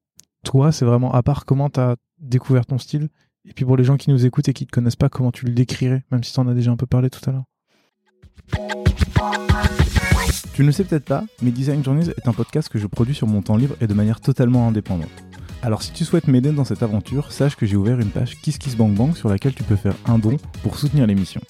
[0.43, 3.09] toi, c'est vraiment à part comment tu as découvert ton style
[3.45, 5.31] et puis pour les gens qui nous écoutent et qui ne te connaissent pas, comment
[5.31, 7.45] tu le décrirais, même si tu en as déjà un peu parlé tout à l'heure?
[10.53, 13.15] Tu ne le sais peut-être pas, mais Design Journeys est un podcast que je produis
[13.15, 15.28] sur mon temps libre et de manière totalement indépendante.
[15.61, 19.17] Alors si tu souhaites m'aider dans cette aventure, sache que j'ai ouvert une page KissKissBankBank
[19.17, 21.41] sur laquelle tu peux faire un don pour soutenir l'émission.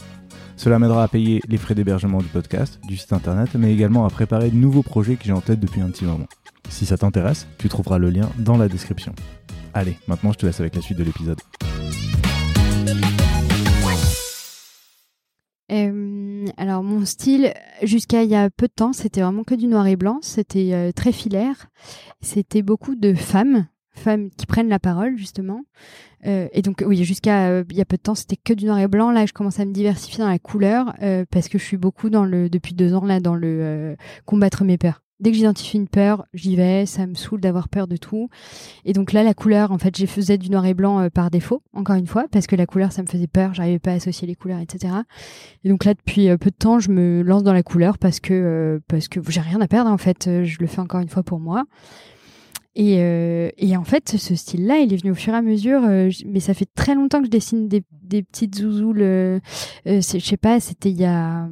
[0.58, 4.10] Cela m'aidera à payer les frais d'hébergement du podcast, du site internet, mais également à
[4.10, 6.26] préparer de nouveaux projets que j'ai en tête depuis un petit moment.
[6.70, 9.14] Si ça t'intéresse, tu trouveras le lien dans la description.
[9.76, 11.40] Allez, maintenant je te laisse avec la suite de l'épisode.
[15.72, 17.54] Euh, alors mon style,
[17.84, 20.74] jusqu'à il y a peu de temps, c'était vraiment que du noir et blanc, c'était
[20.74, 21.68] euh, très filaire,
[22.22, 23.68] c'était beaucoup de femmes,
[24.00, 25.62] femmes qui prennent la parole justement.
[26.26, 28.80] Euh, et donc oui, jusqu'à il y a peu de temps, c'était que du noir
[28.80, 29.12] et blanc.
[29.12, 30.94] Là, je commence à me diversifier dans la couleur
[31.32, 33.96] parce que je suis beaucoup dans le depuis deux ans là dans le
[34.26, 37.88] combattre mes peurs dès que j'identifie une peur, j'y vais, ça me saoule d'avoir peur
[37.88, 38.30] de tout.
[38.86, 41.30] Et donc là, la couleur, en fait, je faisais du noir et blanc euh, par
[41.30, 43.96] défaut, encore une fois, parce que la couleur, ça me faisait peur, j'arrivais pas à
[43.96, 44.94] associer les couleurs, etc.
[45.64, 48.20] Et donc là, depuis euh, peu de temps, je me lance dans la couleur parce
[48.20, 51.10] que euh, parce que j'ai rien à perdre, en fait, je le fais encore une
[51.10, 51.66] fois pour moi.
[52.76, 53.00] Et,
[53.58, 55.82] et en fait, ce style-là, il est venu au fur et à mesure,
[56.26, 57.82] mais ça fait très longtemps que je dessine des,
[58.24, 59.42] petites zouzoules.
[59.86, 61.50] je sais pas, c'était il y a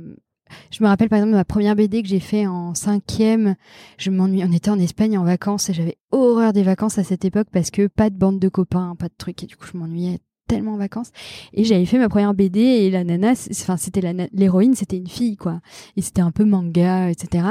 [0.72, 3.56] je me rappelle par exemple ma première BD que j'ai fait en cinquième.
[3.98, 4.44] Je m'ennuie.
[4.44, 7.72] On était en Espagne en vacances et j'avais horreur des vacances à cette époque parce
[7.72, 10.74] que pas de bande de copains, pas de trucs et du coup je m'ennuyais tellement
[10.74, 11.12] en vacances.
[11.54, 14.02] Et j'avais fait ma première BD et la nana enfin c'était
[14.34, 15.60] l'héroïne c'était une fille quoi.
[15.96, 17.48] Et c'était un peu manga etc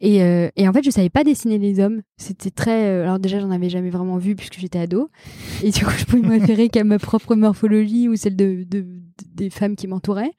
[0.00, 2.02] et, euh, et en fait je savais pas dessiner les hommes.
[2.16, 5.10] C'était très euh, alors déjà j'en avais jamais vraiment vu puisque j'étais ado.
[5.62, 8.66] Et du coup je pouvais référer qu'à ma propre morphologie ou celle de
[9.34, 10.32] des femmes qui m'entouraient.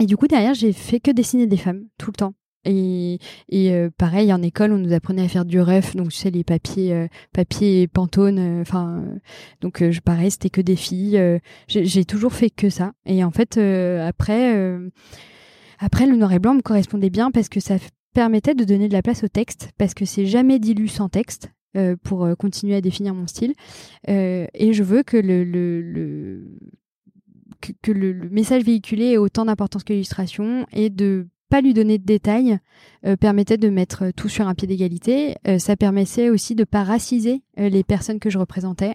[0.00, 2.32] Et du coup, derrière, j'ai fait que dessiner des femmes tout le temps.
[2.64, 3.18] Et,
[3.52, 6.44] euh, pareil, en école, on nous apprenait à faire du ref, donc tu sais les
[6.44, 8.38] papiers, euh, papier Pantone.
[8.38, 9.04] Euh, enfin,
[9.60, 11.20] donc je pareil, c'était que des filles.
[11.68, 12.92] j'ai toujours fait que ça.
[13.06, 14.78] Et en fait, après,
[15.78, 17.76] après le noir et blanc me correspondait bien parce que ça
[18.12, 21.52] permettait de donner de la place au texte, parce que c'est jamais dilu sans texte.
[22.02, 23.54] pour continuer à définir mon style
[24.08, 26.44] et je veux que le, le,
[28.30, 32.58] message véhiculé ait autant d'importance que l'illustration et de pas lui donner de détails
[33.04, 35.36] euh, permettait de mettre tout sur un pied d'égalité.
[35.46, 38.94] Euh, ça permettait aussi de pas raciser euh, les personnes que je représentais.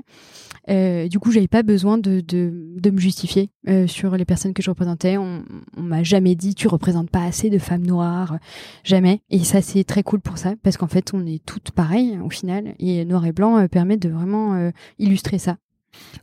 [0.68, 3.52] du coup, j'avais pas besoin de, de, de me justifier
[3.86, 5.18] sur les personnes que je représentais.
[5.18, 5.44] On,
[5.78, 8.40] m'a jamais dit tu représentes pas assez de femmes noires,
[8.84, 9.22] jamais.
[9.30, 12.32] Et ça c'est très cool pour ça parce qu'en fait on est toutes pareilles au
[12.32, 15.58] final et noir et blanc permet de vraiment illustrer ça.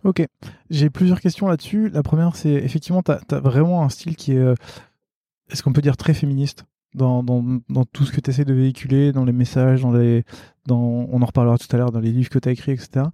[0.05, 0.27] Ok,
[0.71, 1.89] j'ai plusieurs questions là-dessus.
[1.91, 4.55] La première, c'est effectivement, tu as, vraiment un style qui est, euh,
[5.53, 7.25] est-ce qu'on peut dire très féministe dans,
[7.93, 10.25] tout ce que tu essaies de véhiculer, dans les messages, dans les,
[10.69, 13.07] on en reparlera tout à l'heure, dans les livres que tu as écrits, etc.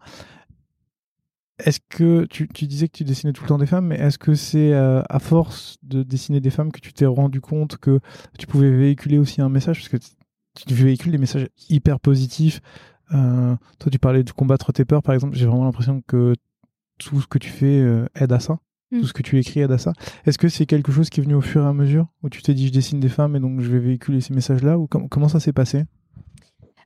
[1.58, 4.18] Est-ce que tu, tu, disais que tu dessinais tout le temps des femmes, mais est-ce
[4.18, 7.98] que c'est euh, à force de dessiner des femmes que tu t'es rendu compte que
[8.38, 9.78] tu pouvais véhiculer aussi un message?
[9.78, 9.96] Parce que
[10.54, 12.60] tu véhicules des messages hyper positifs.
[13.12, 15.36] Euh, toi, tu parlais de combattre tes peurs, par exemple.
[15.36, 16.34] J'ai vraiment l'impression que
[16.98, 18.58] tout ce que tu fais euh, aide à ça.
[18.90, 19.92] Tout ce que tu écris à ça.
[20.24, 22.40] Est-ce que c'est quelque chose qui est venu au fur et à mesure Où tu
[22.42, 25.28] t'es dit, je dessine des femmes et donc je vais véhiculer ces messages-là Ou comment
[25.28, 25.84] ça s'est passé?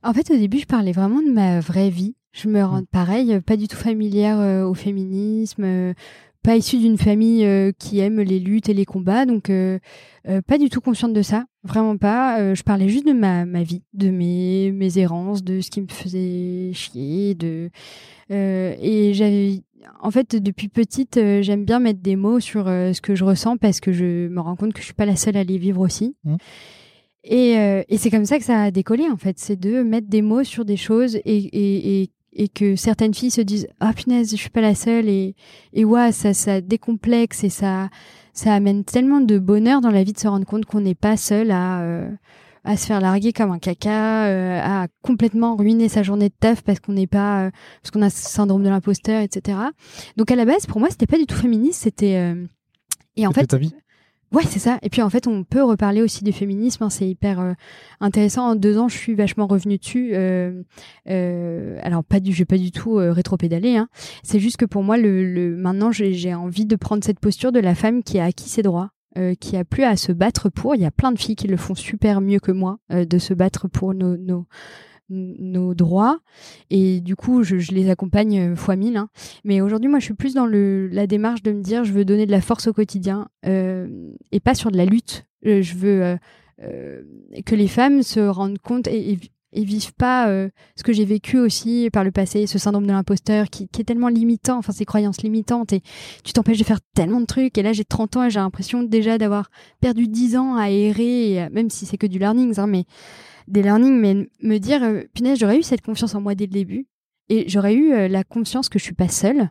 [0.03, 2.15] En fait, au début, je parlais vraiment de ma vraie vie.
[2.33, 2.87] Je me rends mm.
[2.87, 5.93] pareil, pas du tout familière euh, au féminisme, euh,
[6.41, 7.47] pas issue d'une famille
[7.79, 11.95] qui aime les luttes et les combats, donc pas du tout consciente de ça, vraiment
[11.95, 12.53] pas.
[12.53, 15.87] je parlais juste de ma, ma vie, de mes, mes errances, de ce qui me
[15.87, 17.69] faisait chier, de
[18.29, 19.61] et j'avais
[20.01, 23.23] en fait, depuis petite, euh, j'aime bien mettre des mots sur euh, ce que je
[23.23, 25.57] ressens parce que je me rends compte que je suis pas la seule à les
[25.57, 26.15] vivre aussi.
[26.23, 26.35] Mmh.
[27.31, 29.39] Euh, et, c'est comme ça que ça a décollé, en fait.
[29.39, 32.09] C'est de mettre des mots sur des choses et,
[32.55, 35.07] que certaines filles se disent Ah, punaise, je suis pas la seule.
[35.07, 35.35] Et,
[35.71, 37.89] et ouais, ça, ça décomplexe et ça,
[38.33, 41.15] ça amène tellement de bonheur dans la vie de se rendre compte qu'on n'est pas
[41.15, 42.07] seul à
[42.63, 46.61] à se faire larguer comme un caca, euh, à complètement ruiner sa journée de taf
[46.61, 47.51] parce qu'on n'est pas, euh,
[47.81, 49.57] parce qu'on a ce syndrome de l'imposteur, etc.
[50.17, 52.45] Donc à la base, pour moi, c'était pas du tout féministe, c'était euh,
[53.15, 53.47] et en fait.
[53.47, 53.73] Ta vie?
[54.31, 54.79] Ouais, c'est ça.
[54.81, 56.83] Et puis en fait, on peut reparler aussi du féminisme.
[56.83, 57.53] Hein, c'est hyper
[57.99, 58.47] intéressant.
[58.47, 60.15] En deux ans, je suis vachement revenue dessus.
[61.05, 63.77] alors pas du, je vais pas du tout rétro-pédaler.
[63.77, 63.89] Hein.
[64.23, 67.59] C'est juste que pour moi, le, le maintenant, j'ai envie de prendre cette posture de
[67.59, 70.73] la femme qui a acquis ses droits, euh, qui a plus à se battre pour.
[70.73, 73.19] Il y a plein de filles qui le font super mieux que moi, euh, de
[73.19, 74.17] se battre pour nos,
[75.09, 76.19] nos, droits.
[76.71, 78.97] Et du coup, je, les accompagne euh, fois mille.
[78.97, 79.09] Hein.
[79.43, 82.25] Mais aujourd'hui, moi, je suis plus dans la démarche de me dire, je veux donner
[82.25, 85.27] de la force au quotidien et pas sur de la lutte.
[85.43, 86.17] je veux
[86.59, 89.19] que les femmes se rendent compte et
[89.53, 93.49] vivent pas euh, ce que j'ai vécu aussi par le passé, ce syndrome de l'imposteur
[93.49, 95.81] qui, qui, est tellement limitant, enfin ces croyances limitantes et
[96.23, 97.57] tu t'empêches de faire tellement de trucs.
[97.57, 99.49] Et là j'ai 30 ans et j'ai l'impression déjà d'avoir
[99.79, 102.85] perdu 10 ans à errer, même si c'est que du learning, hein, mais
[103.47, 106.51] des learnings, mais me dire, euh, punaise, j'aurais eu cette confiance en moi dès le
[106.51, 106.87] début
[107.29, 109.49] et j'aurais eu euh, la conscience que je suis pas seule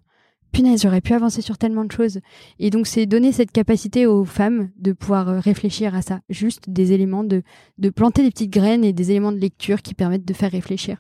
[0.53, 2.21] punaise, j'aurais pu avancer sur tellement de choses.
[2.59, 6.21] Et donc, c'est donner cette capacité aux femmes de pouvoir euh, réfléchir à ça.
[6.29, 7.43] Juste des éléments de,
[7.79, 10.99] de planter des petites graines et des éléments de lecture qui permettent de faire réfléchir.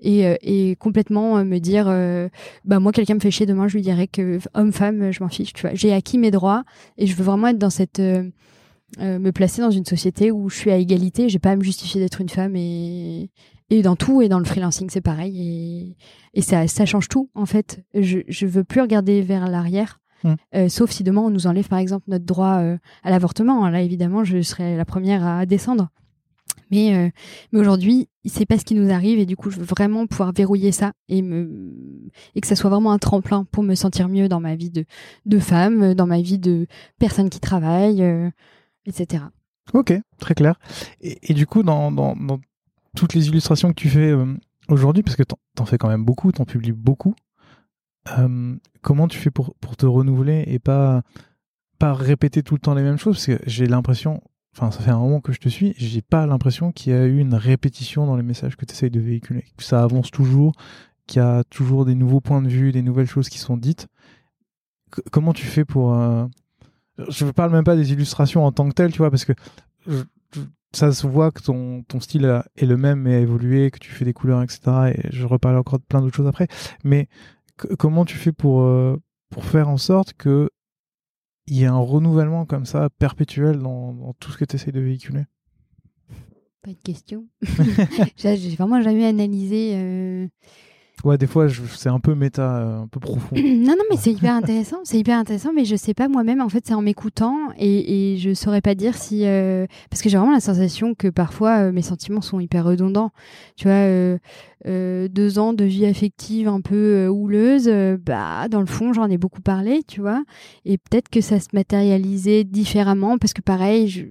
[0.00, 1.86] Et, euh, et complètement euh, me dire,
[2.64, 5.52] bah, moi, quelqu'un me fait chier demain, je lui dirais que homme-femme, je m'en fiche,
[5.52, 5.74] tu vois.
[5.74, 6.64] J'ai acquis mes droits
[6.98, 10.70] et je veux vraiment être dans cette, me placer dans une société où je suis
[10.70, 13.30] à égalité, j'ai pas à me justifier d'être une femme et,
[13.70, 15.96] et dans tout, et dans le freelancing, c'est pareil.
[16.34, 17.84] Et, et ça, ça change tout, en fait.
[17.94, 20.00] Je, je veux plus regarder vers l'arrière.
[20.24, 20.34] Mmh.
[20.56, 23.68] Euh, sauf si demain on nous enlève par exemple notre droit euh, à l'avortement.
[23.68, 25.90] Là évidemment je serai la première à descendre.
[26.70, 27.08] Mais, euh,
[27.52, 30.32] mais aujourd'hui, c'est pas ce qui nous arrive et du coup, je veux vraiment pouvoir
[30.32, 34.28] verrouiller ça et me et que ça soit vraiment un tremplin pour me sentir mieux
[34.28, 34.84] dans ma vie de
[35.24, 36.66] de femme, dans ma vie de
[36.98, 38.04] personne qui travaille,
[38.84, 39.24] etc.
[39.72, 40.58] Ok, très clair.
[41.00, 42.38] Et, et du coup, dans, dans, dans,
[42.96, 44.34] toutes les illustrations que tu fais euh,
[44.68, 47.14] aujourd'hui, parce que t'en, en fais quand même beaucoup, t'en publies beaucoup,
[48.18, 51.02] euh, comment tu fais pour, te renouveler et pas,
[51.80, 53.16] répéter tout le temps les mêmes choses?
[53.16, 54.22] Parce que j'ai l'impression,
[54.56, 57.04] enfin ça fait un moment que je te suis, j'ai pas l'impression qu'il y a
[57.06, 60.52] eu une répétition dans les messages que tu essayes de véhiculer, ça avance toujours,
[61.06, 63.88] qu'il y a toujours des nouveaux points de vue, des nouvelles choses qui sont dites.
[65.10, 65.94] comment tu fais pour...
[65.94, 66.26] Euh...
[67.08, 69.32] Je ne parle même pas des illustrations en tant que telles, tu vois, parce que
[70.72, 73.90] ça se voit que ton, ton style est le même mais a évolué, que tu
[73.90, 74.60] fais des couleurs, etc.
[74.94, 76.48] Et je reparle encore de plein d'autres choses après.
[76.84, 77.08] Mais
[77.78, 78.96] comment tu fais pour, euh,
[79.30, 80.50] pour faire en sorte que
[81.46, 84.72] il y ait un renouvellement comme ça perpétuel dans, dans tout ce que tu essayes
[84.72, 85.24] de véhiculer?
[86.62, 87.26] Pas de question.
[88.16, 89.72] J'ai vraiment jamais analysé.
[89.74, 90.28] Euh,
[91.04, 91.46] Ouais, des fois,
[91.76, 93.36] c'est un peu méta, euh, un peu profond.
[93.36, 94.78] non, non, mais c'est hyper intéressant.
[94.84, 96.40] C'est hyper intéressant, mais je sais pas moi-même.
[96.40, 99.24] En fait, c'est en m'écoutant et, et je saurais pas dire si.
[99.24, 103.12] Euh, parce que j'ai vraiment la sensation que parfois euh, mes sentiments sont hyper redondants.
[103.56, 104.18] Tu vois,
[104.64, 107.70] deux ans de vie affective un peu houleuse,
[108.04, 110.24] bah, dans le fond, j'en ai beaucoup parlé, tu vois.
[110.64, 114.04] Et peut-être que ça se matérialisait différemment parce que pareil, je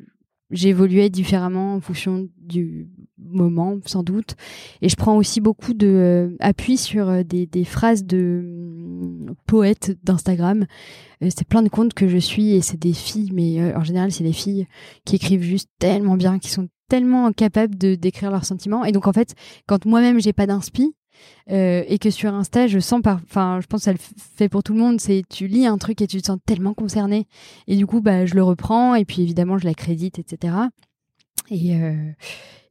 [0.52, 2.88] j'évoluais différemment en fonction du
[3.18, 4.36] moment sans doute.
[4.82, 9.34] Et je prends aussi beaucoup de euh, appui sur euh, des, des, phrases de euh,
[9.46, 10.66] poètes d'Instagram.
[11.22, 14.24] C'est plein de comptes que je suis et c'est des filles mais en général c'est
[14.24, 14.68] des filles
[15.04, 18.86] qui écrivent juste tellement bien qui sont tellement capables de décrire leurs sentiments.
[18.86, 19.34] Et donc en fait
[19.66, 20.94] quand moi-même j'ai pas d'inspi
[21.48, 24.00] et que sur Insta, je sens par, enfin, je pense que ça le
[24.36, 26.74] fait pour tout le monde, c'est tu lis un truc et tu te sens tellement
[26.74, 27.28] concerné,
[27.68, 30.54] et du coup, bah, je le reprends, et puis évidemment, je l'accrédite, etc.
[31.50, 31.72] Et,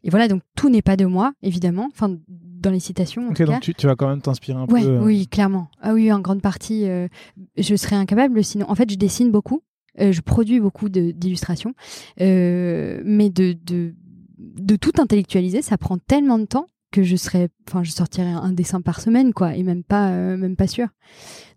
[0.06, 1.88] et voilà, donc tout n'est pas de moi, évidemment.
[1.92, 3.28] Enfin, dans les citations.
[3.28, 4.76] En ok, donc Tu, tu, vas quand même t'inspirer un peu.
[4.76, 5.68] Euh, oui, clairement.
[5.80, 7.08] Ah oui, en grande partie, euh,
[7.56, 8.42] je serais incapable.
[8.44, 9.62] Sinon, en fait, je dessine beaucoup.
[10.00, 11.74] Euh, je produis beaucoup d'illustrations,
[12.18, 13.94] mais de, de,
[14.38, 18.52] de tout intellectualiser, ça prend tellement de temps que je serais enfin je sortirais un
[18.52, 20.88] dessin par semaine quoi et même pas même pas sûr.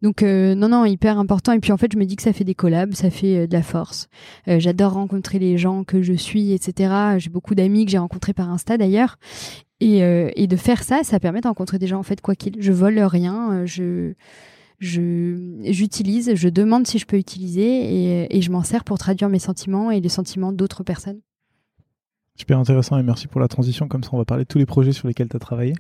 [0.01, 1.51] Donc non non hyper important.
[1.53, 3.53] Et puis en fait je me dis que ça fait des collabs ça fait de
[3.53, 4.07] la force.
[4.47, 8.49] J'adore rencontrer les gens que je suis etc j'ai beaucoup d'amis que j'ai rencontrés par
[8.49, 9.17] Insta d'ailleurs.
[9.81, 12.35] Et, euh, et, de faire ça, ça permet de rencontrer des gens en fait quoi
[12.35, 12.61] qu'il.
[12.61, 14.13] Je vole rien, euh, je
[14.79, 19.39] je j'utilise, je demande si je peux utiliser et je m'en sers pour traduire mes
[19.39, 21.19] sentiments et les sentiments d'autres personnes.
[22.39, 23.87] Super intéressant et merci pour la transition.
[23.87, 25.73] Comme ça, on va parler de tous les projets sur lesquels tu as travaillé.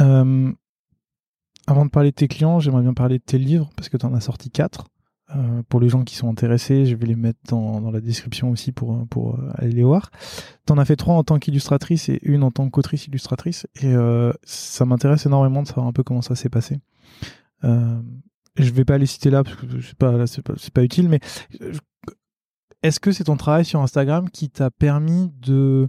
[0.00, 0.50] Euh,
[1.66, 4.06] avant de parler de tes clients, j'aimerais bien parler de tes livres parce que tu
[4.06, 4.86] en as sorti quatre.
[5.36, 8.72] Euh, pour les gens qui sont intéressés, je vais les mettre dans, la description aussi
[8.72, 10.10] pour, euh, aller les voir.
[10.66, 13.66] Tu en as fait trois en tant qu'illustratrice et une en tant qu'autrice illustratrice.
[13.82, 13.94] Et
[14.44, 16.80] ça m'intéresse énormément de savoir un peu comment ça s'est passé.
[17.64, 18.00] Euh,
[18.56, 21.20] je vais pas les citer là parce que sais pas, c'est pas, pas, utile, mais
[22.82, 25.88] est-ce que c'est ton travail sur Instagram qui t'a permis de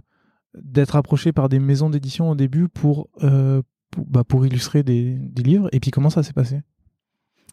[0.54, 3.62] d'être approché par des maisons d'édition au début pour, euh,
[3.96, 5.68] bah, pour illustrer des, livres?
[5.70, 6.60] Et puis comment ça s'est passé?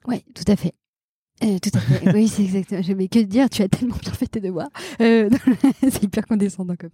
[0.08, 0.74] Oui, tout à fait.
[1.44, 2.12] Euh, tout à fait.
[2.16, 2.82] oui, c'est exactement.
[2.82, 4.70] Je vais que dire, tu as tellement bien fait tes devoirs.
[5.02, 5.30] Euh,
[5.84, 6.90] c'est hyper condescendant comme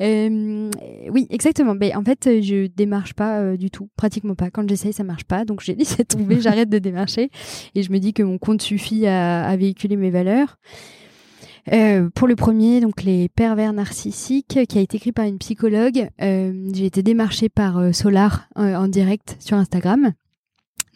[0.00, 1.76] Oui, exactement.
[1.76, 4.50] Mais en fait, je démarche pas du tout, pratiquement pas.
[4.50, 5.44] Quand j'essaye, ça marche pas.
[5.44, 7.30] Donc j'ai dit c'est tombé, j'arrête de démarcher
[7.76, 10.58] et je me dis que mon compte suffit à véhiculer mes valeurs.
[11.72, 16.08] Euh, pour le premier, donc les pervers narcissiques, qui a été écrit par une psychologue,
[16.22, 20.12] euh, j'ai été démarchée par Solar en direct sur Instagram.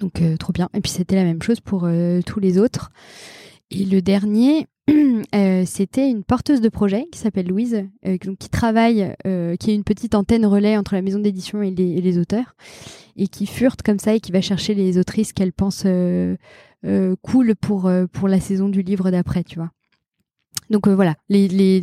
[0.00, 0.68] Donc euh, trop bien.
[0.74, 2.90] Et puis c'était la même chose pour euh, tous les autres.
[3.70, 4.66] Et le dernier,
[5.34, 7.84] euh, c'était une porteuse de projet qui s'appelle Louise,
[8.38, 9.14] qui travaille,
[9.60, 12.56] qui est une petite antenne relais entre la maison d'édition et les, auteurs,
[13.16, 15.86] et qui furte comme ça et qui va chercher les autrices qu'elle pense
[17.22, 19.70] cool pour, pour la saison du livre d'après, tu vois.
[20.70, 21.82] Donc voilà, les, les,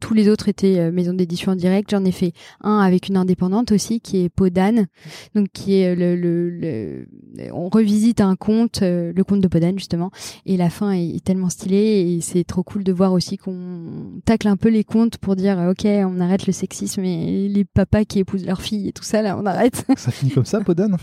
[0.00, 1.90] tous les autres étaient euh, maisons d'édition en direct.
[1.90, 4.86] J'en ai fait un avec une indépendante aussi, qui est Podane.
[5.34, 7.06] Donc, qui est le, le,
[7.52, 10.10] on revisite un conte, euh, le conte de Podane justement.
[10.46, 14.48] Et la fin est, tellement stylée et c'est trop cool de voir aussi qu'on tacle
[14.48, 18.20] un peu les contes pour dire, ok, on arrête le sexisme et les papas qui
[18.20, 19.84] épousent leurs filles et tout ça là, on arrête.
[19.96, 20.96] Ça finit comme ça, Podane?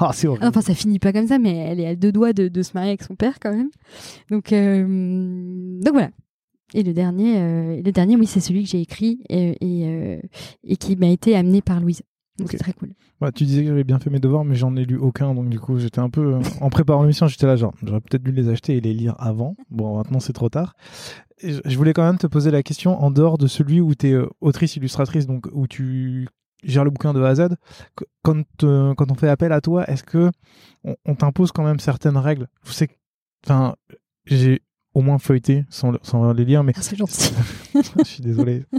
[0.00, 0.46] ah, c'est horrible.
[0.46, 2.70] Enfin, ça finit pas comme ça, mais elle est à deux doigts de, de se
[2.74, 3.70] marier avec son père quand même.
[4.30, 4.84] Donc, euh,
[5.80, 6.10] donc voilà,
[6.72, 10.20] et le dernier, euh, le dernier, oui, c'est celui que j'ai écrit et, et, euh,
[10.62, 12.02] et qui m'a été amené par Louise.
[12.38, 12.94] Donc c'est très cool.
[13.36, 15.60] Tu disais que j'avais bien fait mes devoirs, mais j'en ai lu aucun, donc du
[15.60, 18.48] coup j'étais un peu euh, en préparant l'émission, j'étais là genre j'aurais peut-être dû les
[18.48, 19.56] acheter et les lire avant.
[19.70, 20.74] Bon, maintenant c'est trop tard.
[21.40, 24.16] je voulais quand même te poser la question en dehors de celui où tu es
[24.40, 26.26] autrice illustratrice, donc où tu
[26.64, 27.48] gères le bouquin de A à Z.
[28.22, 30.30] Quand quand on fait appel à toi, est-ce que
[30.82, 32.48] on, on t'impose quand même certaines règles?
[32.66, 32.88] Je sais,
[33.46, 33.76] enfin
[34.26, 34.60] j'ai
[34.94, 36.64] au moins feuilleté sans, sans les lire.
[36.64, 37.32] Mais ah, c'est gentil.
[37.98, 38.64] je suis désolé.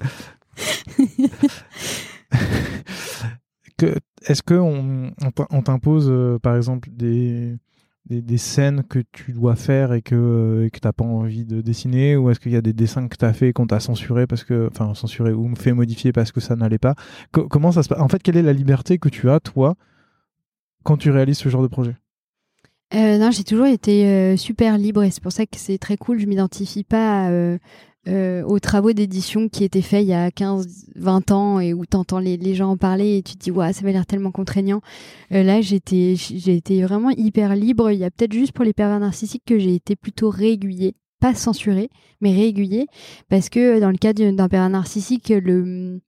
[4.28, 7.57] est-ce que on, t'impose, euh, par exemple, des,
[8.05, 11.45] des, des, scènes que tu dois faire et que, euh, que tu n'as pas envie
[11.45, 13.80] de dessiner Ou est-ce qu'il y a des dessins que tu as fait qu'on t'a
[13.80, 16.95] censuré parce que, enfin, censuré ou fait modifier parce que ça n'allait pas?
[17.32, 19.76] Comment ça se passe En fait, quelle est la liberté que tu as, toi,
[20.84, 21.95] quand tu réalises ce genre de projet?
[22.94, 25.98] Euh, non, j'ai toujours été euh, super libre et c'est pour ça que c'est très
[25.98, 26.20] cool.
[26.20, 27.58] Je m'identifie pas euh,
[28.44, 32.20] aux travaux d'édition qui étaient faits il y a 15, 20 ans et où t'entends
[32.20, 34.82] les, les gens en parler et tu te dis, ouais, ça va l'air tellement contraignant.
[35.32, 37.92] là, j'ai été vraiment hyper libre.
[37.92, 41.34] Il y a peut-être juste pour les pervers narcissiques que j'ai été plutôt régulier pas
[41.34, 41.90] censuré,
[42.22, 42.88] mais régulier,
[43.30, 46.02] parce que dans le cas d'un pervers narcissique, le,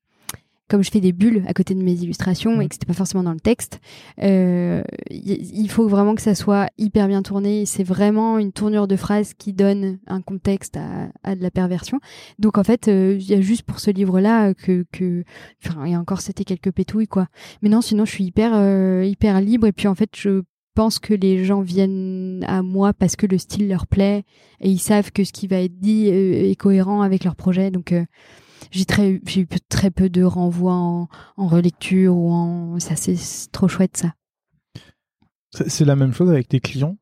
[0.70, 2.68] comme je fais des bulles à côté de mes illustrations et mm.
[2.70, 3.80] que c'était pas forcément dans le texte,
[4.22, 7.66] euh, il faut vraiment que ça soit hyper bien tourné.
[7.66, 12.00] C'est vraiment une tournure de phrase qui donne un contexte à, à de la perversion.
[12.40, 15.24] Donc en fait, euh, il y a juste pour ce livre-là que, que,
[15.66, 17.28] enfin, et encore c'était quelques pétouilles quoi.
[17.62, 20.42] Mais non, sinon je suis hyper euh, hyper libre et puis en fait je
[20.76, 24.26] pense que les gens viennent à moi parce que le style leur plaît
[24.60, 27.72] et ils savent que ce qui va être dit euh, est cohérent avec leur projet.
[27.72, 27.94] Donc
[28.72, 31.08] j'ai très j'ai eu très peu de renvois en,
[31.38, 33.18] relecture ou en ça c'est
[33.52, 34.14] trop chouette ça
[35.52, 36.98] c'est la même chose avec tes clients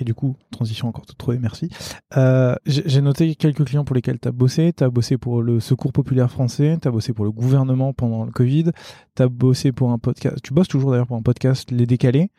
[0.00, 1.68] Et du coup, transition encore toute trouvée, merci.
[2.16, 4.72] Euh, J'ai noté quelques clients pour lesquels tu as bossé.
[4.72, 8.24] Tu as bossé pour le Secours populaire français, tu as bossé pour le gouvernement pendant
[8.24, 8.72] le Covid,
[9.14, 12.30] tu as bossé pour un podcast, tu bosses toujours d'ailleurs pour un podcast Les Décalés,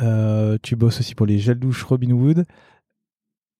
[0.00, 2.46] euh, tu bosses aussi pour les gels douche Robin Wood.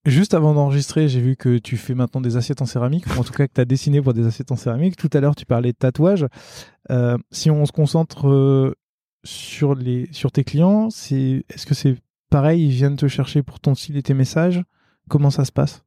[0.07, 3.25] Juste avant d'enregistrer, j'ai vu que tu fais maintenant des assiettes en céramique, ou en
[3.25, 4.97] tout cas que tu as dessiné pour des assiettes en céramique.
[4.97, 6.27] Tout à l'heure, tu parlais de tatouage.
[6.91, 8.75] Euh, si on se concentre euh,
[9.25, 11.97] sur, les, sur tes clients, est-ce que c'est
[12.31, 14.63] pareil, ils viennent te chercher pour ton style et tes messages?
[15.11, 15.83] Comment ça se passe?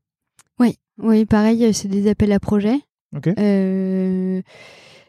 [0.60, 2.80] Oui, oui, pareil, c'est des appels à projets.
[3.16, 3.30] Ok.
[3.30, 4.42] Euh,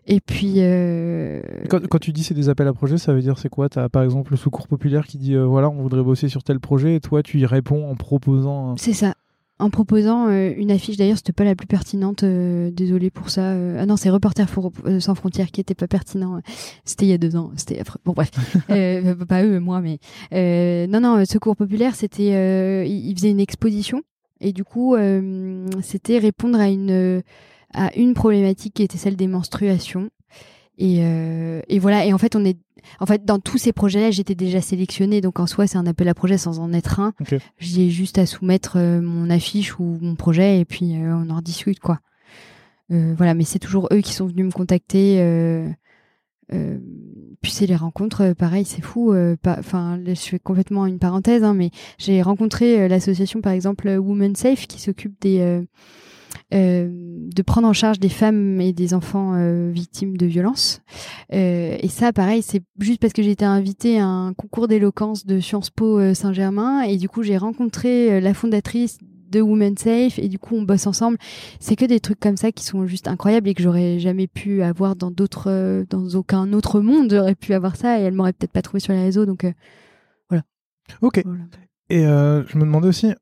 [0.07, 0.55] et puis.
[0.59, 3.69] Euh, quand, quand, tu dis c'est des appels à projets, ça veut dire c'est quoi?
[3.69, 6.43] Tu as par exemple le secours populaire qui dit euh, voilà, on voudrait bosser sur
[6.43, 8.77] tel projet et toi tu y réponds en proposant.
[8.77, 9.15] C'est ça.
[9.61, 12.25] En proposant une affiche, d'ailleurs, c'était pas la plus pertinente.
[12.25, 13.53] désolé pour ça.
[13.53, 14.49] ah non, c'est Reporters
[14.99, 16.41] sans frontières qui était pas pertinent.
[16.85, 17.53] C'était il y a deux ans.
[17.55, 18.33] C'était bon, bref,
[19.29, 20.01] pas eux, moi, mais
[20.89, 21.25] non, non.
[21.25, 24.03] Secours populaire, c'était, il faisait une exposition
[24.41, 24.97] et du coup,
[25.83, 27.23] c'était répondre à une
[27.75, 30.11] à une problématique qui était celle des menstruations.
[30.79, 32.05] Et, euh, et voilà.
[32.05, 32.59] Et en fait, on est,
[33.01, 35.21] en fait, dans tous ces projets-là, j'étais déjà sélectionnée.
[35.21, 37.13] Donc en soi, c'est un appel à projet sans en être un.
[37.59, 41.37] J'ai juste à soumettre euh, mon affiche ou mon projet et puis euh, on en
[41.37, 42.01] rediscute quoi.
[42.89, 43.35] voilà.
[43.35, 45.19] Mais c'est toujours eux qui sont venus me contacter.
[46.49, 49.15] puis c'est les rencontres, pareil, c'est fou.
[49.47, 54.67] Enfin, je fais complètement une parenthèse, hein, mais j'ai rencontré l'association, par exemple, Women Safe,
[54.67, 55.63] qui s'occupe des
[56.55, 60.81] de prendre en charge des femmes et des enfants euh, victimes de violences.
[61.33, 65.27] Euh, et ça, pareil, c'est juste parce que j'ai été invitée à un concours d'éloquence
[65.27, 68.99] de Sciences Po Saint-Germain et du coup j'ai rencontré la fondatrice
[69.31, 71.19] de Women Safe et du coup on bosse ensemble.
[71.59, 74.63] C'est que des trucs comme ça qui sont juste incroyables et que j'aurais jamais pu
[74.63, 77.11] avoir dans d'autres, dans aucun autre monde.
[77.11, 79.27] J'aurais pu avoir ça et elle m'aurait peut-être pas trouvé sur les réseaux.
[79.27, 79.45] Donc
[80.31, 80.45] voilà.
[81.01, 81.19] Ok.
[81.91, 83.13] Et je me demandais aussi,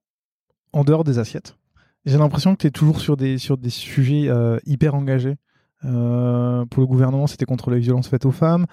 [0.73, 1.57] en dehors des assiettes,
[2.05, 5.37] j'ai l'impression que tu es toujours sur des, sur des sujets euh, hyper engagés.
[5.85, 8.67] Euh, pour le gouvernement, c'était contre les violences faites aux femmes.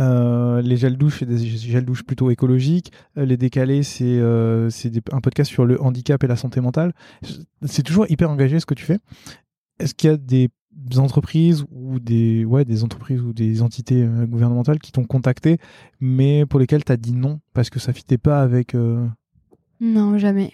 [0.00, 2.92] Euh, les gels douches, c'est des gels douches plutôt écologiques.
[3.16, 6.92] les décalés, c'est un podcast sur le handicap et la santé mentale.
[7.62, 8.98] C'est toujours hyper engagé ce que tu fais.
[9.78, 10.50] Est-ce qu'il y a des
[10.98, 15.58] entreprises ou des, ouais, des entreprises ou des entités gouvernementales qui t'ont contacté,
[16.00, 18.74] mais pour lesquelles tu as dit non parce que ça fitait pas avec.
[19.80, 20.50] Non, jamais.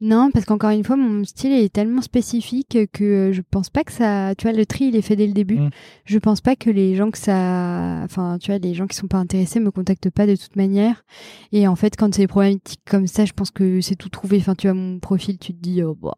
[0.00, 3.84] Non, parce qu'encore une fois, mon style est tellement spécifique que euh, je pense pas
[3.84, 4.34] que ça.
[4.36, 5.58] Tu vois, le tri, il est fait dès le début.
[5.58, 5.70] Mm.
[6.04, 8.02] Je pense pas que les gens que ça.
[8.04, 11.04] Enfin, tu vois, les gens qui sont pas intéressés me contactent pas de toute manière.
[11.52, 14.38] Et en fait, quand c'est des problématiques comme ça, je pense que c'est tout trouvé.
[14.38, 16.16] Enfin, tu vois, mon profil, tu te dis, oh, bah.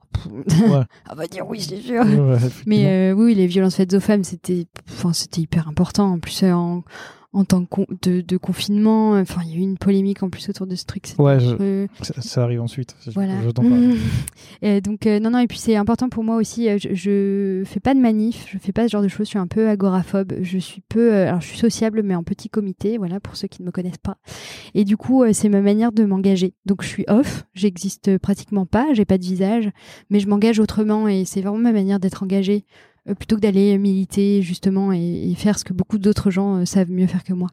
[1.10, 2.04] On va dire oui, c'est sûr.
[2.66, 4.66] Mais euh, oui, les violences faites aux femmes, c'était.
[4.88, 6.12] Enfin, c'était hyper important.
[6.12, 6.82] En plus, en
[7.36, 7.62] en temps
[8.02, 9.12] de, de, confinement.
[9.12, 11.12] Enfin, il y a eu une polémique en plus autour de ce truc.
[11.18, 11.38] Ouais,
[12.00, 12.96] ça, arrive ensuite.
[13.14, 13.34] Voilà.
[14.62, 16.68] et donc, euh, non, non, et puis c'est important pour moi aussi.
[16.68, 19.26] Euh, je, je, fais pas de manif, je fais pas ce genre de choses.
[19.26, 20.32] Je suis un peu agoraphobe.
[20.40, 21.12] Je suis peu.
[21.12, 22.96] Euh, alors, je suis sociable, mais en petit comité.
[22.96, 24.16] Voilà, pour ceux qui ne me connaissent pas.
[24.74, 26.54] Et du coup, c'est ma manière de m'engager.
[26.64, 27.44] Donc, je suis off.
[27.52, 28.86] J'existe pratiquement pas.
[28.94, 29.70] J'ai pas de visage,
[30.08, 31.06] mais je m'engage autrement.
[31.06, 32.64] Et c'est vraiment ma manière d'être engagée
[33.14, 37.06] plutôt que d'aller militer justement et, faire ce que beaucoup d'autres gens euh, savent mieux
[37.06, 37.48] faire que moi.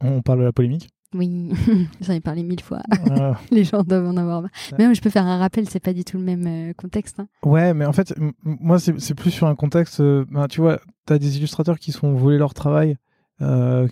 [0.00, 0.88] On parle de la polémique?
[1.14, 1.50] Oui,
[2.00, 2.80] j'en ai parlé mille fois.
[3.10, 3.38] Ah.
[3.50, 4.50] Les gens doivent en avoir marre.
[4.78, 7.20] Mais je peux faire un rappel, c'est pas du tout le même euh, contexte.
[7.20, 7.28] Hein.
[7.44, 10.00] Ouais, mais en fait, moi, c'est plus sur un contexte.
[10.00, 12.96] Ben, tu vois, tu as des illustrateurs qui sont volés leur travail,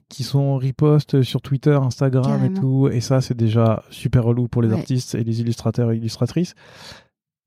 [0.08, 2.88] qui sont riposte sur Twitter, Instagram et tout.
[2.90, 6.54] Et ça, c'est déjà super relou pour les artistes et les illustrateurs et illustratrices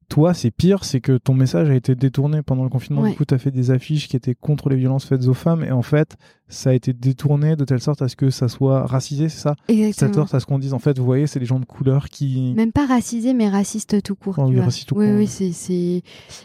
[0.08, 3.08] toi, c'est pire, c'est que ton message a été détourné pendant le confinement.
[3.08, 5.64] Du coup, tu as fait des affiches qui étaient contre les violences faites aux femmes.
[5.64, 6.18] Et en fait,
[6.54, 9.56] ça a été détourné de telle sorte à ce que ça soit racisé, c'est ça?
[9.68, 10.28] Exactement.
[10.28, 10.74] C'est à ce qu'on dise.
[10.74, 12.54] En fait, vous voyez, c'est les gens de couleur qui.
[12.56, 14.38] Même pas racisé, mais raciste tout court.
[14.40, 15.18] oui, raciste tout oui, court.
[15.18, 16.04] Oui, c'est.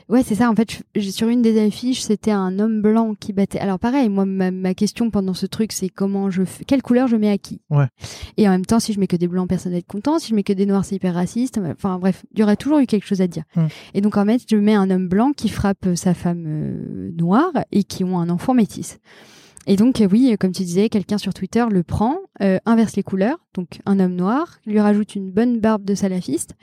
[0.09, 0.51] Ouais, c'est ça.
[0.51, 3.59] En fait, sur une des affiches, c'était un homme blanc qui battait.
[3.59, 6.43] Alors, pareil, moi, ma, question pendant ce truc, c'est comment je.
[6.67, 7.61] Quelle couleur je mets à qui?
[7.71, 7.87] Ouais.
[8.37, 10.19] Et en même temps, si je mets que des blancs, personne être content.
[10.19, 11.59] Si je mets que des noirs, c'est hyper raciste.
[11.59, 13.45] Enfin, bref, il y aurait toujours eu quelque chose à dire.
[13.57, 13.66] Mm.
[13.94, 17.53] Et donc, en fait, je mets un homme blanc qui frappe sa femme euh, noire
[17.72, 18.99] et qui ont un enfant métis.
[19.68, 23.03] Et donc, euh, oui, comme tu disais, quelqu'un sur Twitter le prend, euh, inverse les
[23.03, 26.55] couleurs, donc un homme noir, lui rajoute une bonne barbe de salafiste,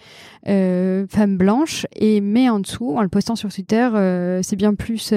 [0.48, 3.88] euh, femme blanche, et met en dessous, en le postant sur Twitter,
[4.42, 5.14] c'est bien plus,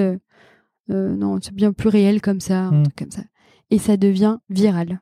[0.87, 2.83] non, c'est bien plus réel comme ça, un hmm.
[2.83, 3.23] truc comme ça.
[3.71, 5.01] Et ça devient viral.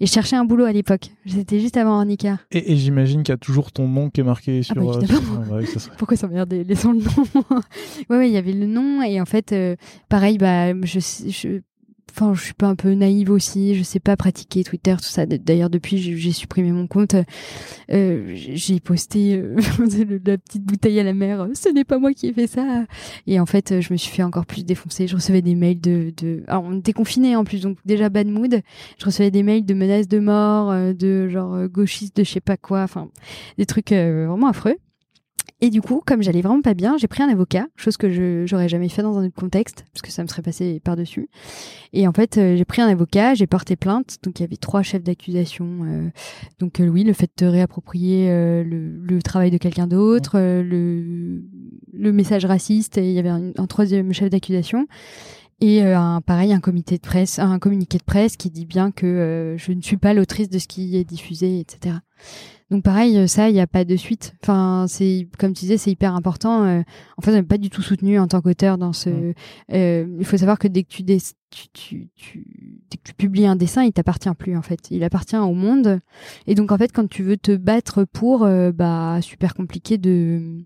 [0.00, 1.10] Et je cherchais un boulot à l'époque.
[1.26, 2.38] C'était juste avant Ornica.
[2.50, 4.92] Et, j'imagine qu'il y a toujours ton nom qui est marqué ah sur.
[4.92, 6.64] Ah bah, ça Pourquoi s'emmerder?
[6.64, 7.60] Laissons le nom.
[8.10, 9.02] ouais, ouais, il y avait le nom.
[9.02, 9.54] Et en fait,
[10.08, 11.60] pareil, bah, je, je
[12.10, 13.74] enfin, je suis pas un peu naïve aussi.
[13.74, 15.26] Je sais pas pratiquer Twitter, tout ça.
[15.26, 17.14] D'ailleurs, depuis, j'ai supprimé mon compte.
[17.90, 19.56] Euh, j'ai posté euh,
[20.26, 21.48] la petite bouteille à la mer.
[21.54, 22.84] Ce n'est pas moi qui ai fait ça.
[23.26, 25.06] Et en fait, je me suis fait encore plus défoncer.
[25.06, 26.44] Je recevais des mails de, de...
[26.48, 28.60] alors on était confinés en plus, donc déjà bad mood.
[28.98, 32.40] Je recevais des mails de menaces de mort, euh, de genre gauchistes, de je sais
[32.40, 32.82] pas quoi.
[32.82, 33.08] Enfin,
[33.58, 34.76] des trucs vraiment affreux.
[35.64, 38.44] Et du coup, comme j'allais vraiment pas bien, j'ai pris un avocat, chose que je
[38.46, 41.30] j'aurais jamais fait dans un autre contexte, parce que ça me serait passé par-dessus.
[41.92, 44.16] Et en fait, euh, j'ai pris un avocat, j'ai porté plainte.
[44.24, 45.84] Donc il y avait trois chefs d'accusation.
[45.84, 46.10] Euh,
[46.58, 48.28] donc euh, oui, le fait de réapproprier
[48.64, 51.44] le, travail de quelqu'un d'autre, le,
[51.92, 54.88] le message raciste, et il y avait un, un troisième chef d'accusation.
[55.60, 59.54] Et un, pareil, un comité de presse, un communiqué de presse qui dit bien que
[59.56, 61.98] je ne suis pas l'autrice de ce qui est diffusé, etc.
[62.72, 64.34] Donc pareil, euh, ça, il n'y a pas de suite.
[64.42, 66.64] Enfin, c'est comme tu disais, c'est hyper important.
[66.64, 66.80] Euh,
[67.18, 69.10] en fait, on n'est pas du tout soutenu en tant qu'auteur dans ce.
[69.10, 69.34] Mm.
[69.74, 71.68] Euh, il faut savoir que dès que tu, tu,
[72.16, 72.46] tu,
[72.90, 74.90] dès que tu publies un dessin, il t'appartient plus en fait.
[74.90, 76.00] Il appartient au monde.
[76.46, 80.64] Et donc en fait, quand tu veux te battre pour, bah super compliqué de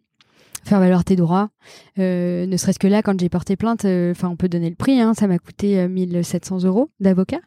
[0.63, 1.51] faire valoir tes droits.
[1.97, 5.01] ne serait-ce que là, quand j'ai porté plainte, enfin, on peut donner le prix.
[5.01, 7.41] Hein, ça m'a coûté 1700 euros d'avocat.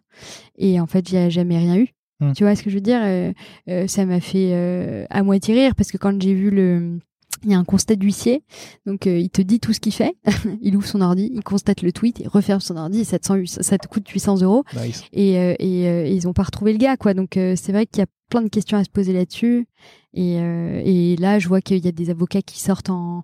[0.58, 1.94] Et en fait, j'ai jamais rien eu.
[2.20, 2.34] Hmm.
[2.34, 3.00] Tu vois ce que je veux dire?
[3.02, 3.32] Euh,
[3.70, 7.00] euh, Ça m'a fait euh, à moitié rire parce que quand j'ai vu le
[7.44, 8.44] il y a un constat d'huissier,
[8.86, 10.14] donc il te dit tout ce qu'il fait,
[10.62, 13.88] il ouvre son ordi, il constate le tweet, il referme son ordi, et ça te,
[13.88, 14.66] coûte 800 euros,
[15.14, 17.14] et, et, ils ont pas retrouvé le gars, quoi.
[17.14, 19.68] Donc c'est vrai qu'il y a plein de questions à se poser là-dessus,
[20.14, 23.24] et, et là je vois qu'il y a des avocats qui sortent en,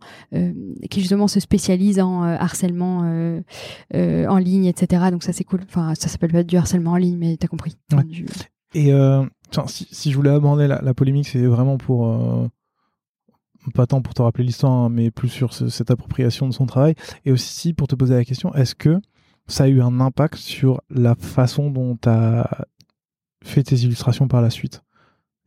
[0.89, 2.99] qui justement se spécialisent en harcèlement
[3.93, 5.07] en ligne, etc.
[5.11, 5.59] Donc ça c'est cool.
[5.67, 7.75] Enfin ça s'appelle pas du harcèlement en ligne, mais t'as compris.
[8.73, 9.23] Et euh,
[9.67, 12.47] si, je voulais aborder la, polémique, c'est vraiment pour euh,
[13.73, 16.95] pas tant pour te rappeler l'histoire, hein, mais plus sur cette appropriation de son travail,
[17.25, 18.99] et aussi pour te poser la question est-ce que
[19.47, 22.65] ça a eu un impact sur la façon dont tu as
[23.43, 24.83] fait tes illustrations par la suite?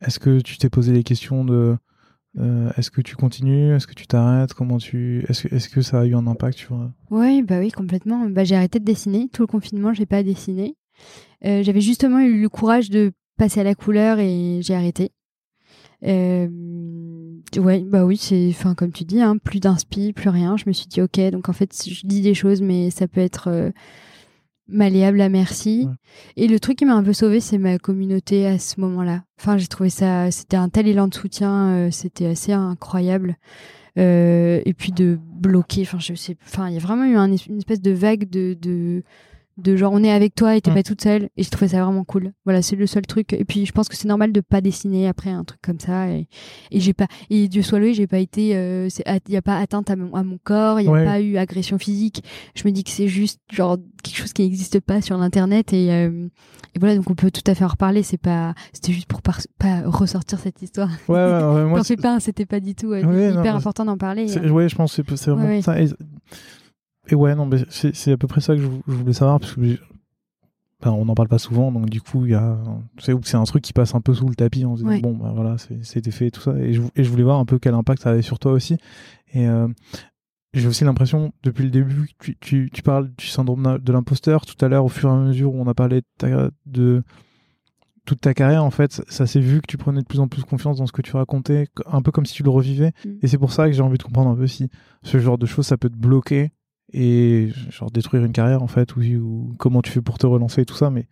[0.01, 1.77] Est-ce que tu t'es posé les questions de
[2.37, 3.75] euh, est-ce que tu continues?
[3.75, 4.53] Est-ce que tu t'arrêtes?
[4.53, 8.29] Comment tu Est-ce que, que ça a eu un impact sur Oui, bah oui, complètement.
[8.29, 9.29] Bah, j'ai arrêté de dessiner.
[9.29, 10.75] Tout le confinement, j'ai pas dessiné.
[11.41, 15.11] J'avais justement eu le courage de passer à la couleur et j'ai arrêté.
[16.05, 16.47] Euh,
[17.57, 20.55] ouais, bah oui, c'est, enfin comme tu dis, hein, plus d'inspi, plus rien.
[20.57, 23.21] Je me suis dit ok, donc en fait je dis des choses, mais ça peut
[23.21, 23.71] être euh,
[24.67, 25.87] malléable à merci.
[26.35, 29.23] Et le truc qui m'a un peu sauvé, c'est ma communauté à ce moment-là.
[29.39, 33.37] Enfin, j'ai trouvé ça, c'était un tel élan de soutien, euh, c'était assez incroyable.
[33.97, 37.81] et puis de bloquer, enfin je sais, enfin il y a vraiment eu une espèce
[37.81, 39.03] de vague de, de
[39.61, 40.73] de genre on est avec toi et t'es mm.
[40.73, 41.29] pas toute seule.
[41.37, 42.33] Et je trouvais ça vraiment cool.
[42.45, 43.33] Voilà c'est le seul truc.
[43.33, 46.09] Et puis je pense que c'est normal de pas dessiner après un truc comme ça.
[46.09, 46.27] Et,
[46.71, 48.89] et j'ai pas et Dieu soit loué j'ai pas été euh,
[49.27, 50.79] il y a pas atteinte à mon, à mon corps.
[50.79, 52.23] Il y a pas eu agression physique.
[52.55, 55.73] Je me dis que c'est juste genre quelque chose qui n'existe pas sur l'internet.
[55.73, 56.27] Et, euh,
[56.75, 58.03] et voilà donc on peut tout à fait en reparler.
[58.03, 59.33] C'est pas c'était juste pour pas
[59.85, 60.89] ressortir cette histoire.
[61.07, 64.49] Ouais, ouais, moi pas c'était pas du tout euh, hyper important d'en parler hein.
[64.49, 65.81] ouais je pense c'est vraiment ça.
[65.81, 65.87] Et
[67.15, 69.77] ouais, non, mais c'est à peu près ça que je, voulais savoir, parce que
[70.85, 72.57] on n'en parle pas souvent, donc du coup, il y a,
[72.97, 75.33] c'est un truc qui passe un peu sous le tapis en se disant, bon, bah
[75.35, 76.57] voilà, c'était fait et tout ça.
[76.57, 78.77] Et je, et je, voulais voir un peu quel impact ça avait sur toi aussi.
[79.33, 79.67] Et euh,
[80.53, 84.45] j'ai aussi l'impression, depuis le début, tu, tu, tu, parles du syndrome de l'imposteur.
[84.45, 87.03] Tout à l'heure, au fur et à mesure où on a parlé de, de
[88.05, 90.43] toute ta carrière, en fait, ça s'est vu que tu prenais de plus en plus
[90.43, 92.93] confiance dans ce que tu racontais, un peu comme si tu le revivais.
[93.05, 93.09] Mm.
[93.21, 94.69] Et c'est pour ça que j'ai envie de comprendre un peu si
[95.03, 96.51] ce genre de choses, ça peut te bloquer
[96.93, 100.65] et genre détruire une carrière en fait ou, comment tu fais pour te relancer et
[100.65, 101.07] tout ça mais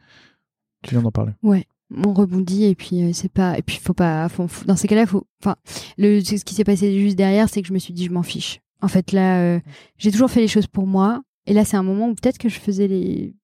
[0.83, 1.33] tu viens d'en parler.
[1.43, 1.65] Ouais.
[2.03, 4.27] On rebondit et puis euh, c'est pas et puis faut pas
[4.65, 5.55] dans ces cas-là faut enfin
[5.97, 8.23] le ce qui s'est passé juste derrière c'est que je me suis dit je m'en
[8.23, 8.59] fiche.
[8.81, 9.59] En fait là euh,
[9.97, 11.21] j'ai toujours fait les choses pour moi.
[11.45, 13.35] Et là c'est un moment où peut-être que je faisais les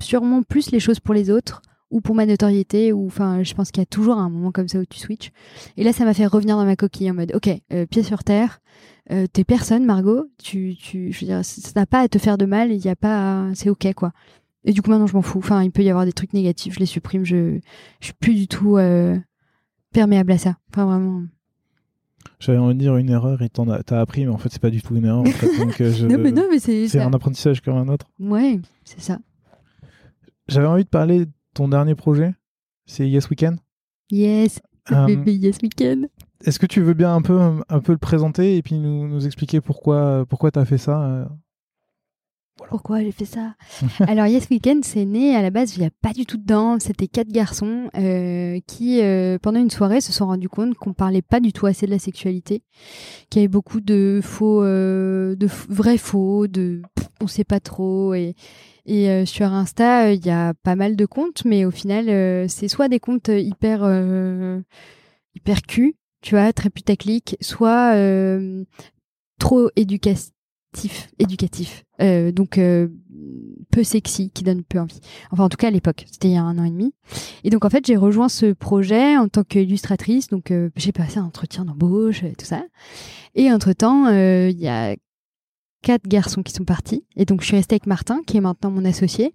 [0.00, 3.70] sûrement plus les choses pour les autres ou pour ma notoriété ou enfin je pense
[3.70, 5.30] qu'il y a toujours un moment comme ça où tu switches.
[5.76, 8.24] Et là ça m'a fait revenir dans ma coquille en mode ok euh, pied sur
[8.24, 8.60] terre
[9.12, 12.36] euh, t'es personne Margot tu tu je veux dire ça n'a pas à te faire
[12.36, 14.12] de mal il y a pas c'est ok quoi.
[14.64, 15.38] Et du coup maintenant je m'en fous.
[15.38, 17.58] Enfin il peut y avoir des trucs négatifs je les supprime je
[18.00, 19.16] je suis plus du tout euh,
[19.92, 20.56] perméable à ça.
[20.72, 21.22] Enfin vraiment.
[22.40, 24.82] J'allais envie de dire une erreur et t'as appris mais en fait c'est pas du
[24.82, 27.60] tout une erreur en fait, donc, euh, non mais non mais c'est c'est un apprentissage
[27.60, 28.06] comme un autre.
[28.18, 29.20] Ouais c'est ça.
[30.48, 31.26] J'avais envie de parler
[31.56, 32.34] ton dernier projet,
[32.84, 33.58] c'est Yes Weekend?
[34.10, 34.60] Yes,
[34.92, 36.08] euh, Yes Weekend.
[36.44, 39.26] Est-ce que tu veux bien un peu, un peu le présenter et puis nous, nous
[39.26, 41.28] expliquer pourquoi, pourquoi tu as fait ça
[42.60, 43.54] euh pourquoi j'ai fait ça
[44.06, 46.78] Alors Yes Weekend, c'est né à la base, il n'y a pas du tout dedans.
[46.80, 51.22] C'était quatre garçons euh, qui, euh, pendant une soirée, se sont rendus compte qu'on parlait
[51.22, 52.62] pas du tout assez de la sexualité,
[53.30, 56.82] qu'il y avait beaucoup de faux, euh, de vrais faux, de
[57.20, 58.34] on sait pas trop et
[58.88, 62.86] et sur Insta, il y a pas mal de comptes, mais au final, c'est soit
[62.86, 63.82] des comptes hyper
[65.34, 67.96] hyper cul, tu vois, très putaclic, soit
[69.40, 70.35] trop éducatifs
[71.18, 72.88] éducatif, euh, donc euh,
[73.70, 75.00] peu sexy, qui donne peu envie.
[75.30, 76.94] Enfin, en tout cas à l'époque, c'était il y a un an et demi.
[77.44, 80.28] Et donc en fait, j'ai rejoint ce projet en tant qu'illustratrice.
[80.28, 82.64] Donc euh, j'ai passé un entretien d'embauche et tout ça.
[83.34, 84.96] Et entre temps, il y a
[85.82, 87.04] quatre garçons qui sont partis.
[87.16, 89.34] Et donc je suis restée avec Martin, qui est maintenant mon associé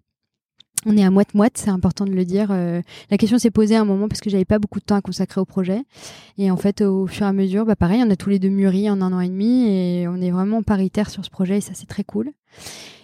[0.85, 2.49] on est à moite-moite, c'est important de le dire.
[2.51, 4.95] Euh, la question s'est posée à un moment parce que j'avais pas beaucoup de temps
[4.95, 5.83] à consacrer au projet.
[6.37, 8.49] Et en fait, au fur et à mesure, bah pareil, on a tous les deux
[8.49, 11.61] mûri en un an et demi et on est vraiment paritaire sur ce projet et
[11.61, 12.31] ça, c'est très cool.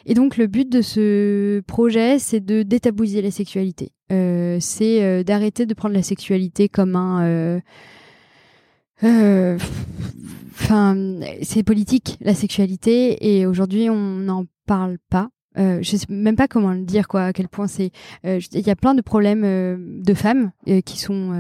[0.06, 3.92] Et donc, le but de ce projet, c'est de détabouiser la sexualité.
[4.12, 7.62] Euh, c'est euh, d'arrêter de prendre la sexualité comme un...
[10.60, 10.98] Enfin,
[11.44, 15.30] c'est politique, la sexualité, et aujourd'hui, on n'en parle pas.
[15.58, 17.92] Euh, je sais même pas comment le dire quoi à quel point c'est
[18.26, 21.32] euh, il y a plein de problèmes euh, de femmes euh, qui sont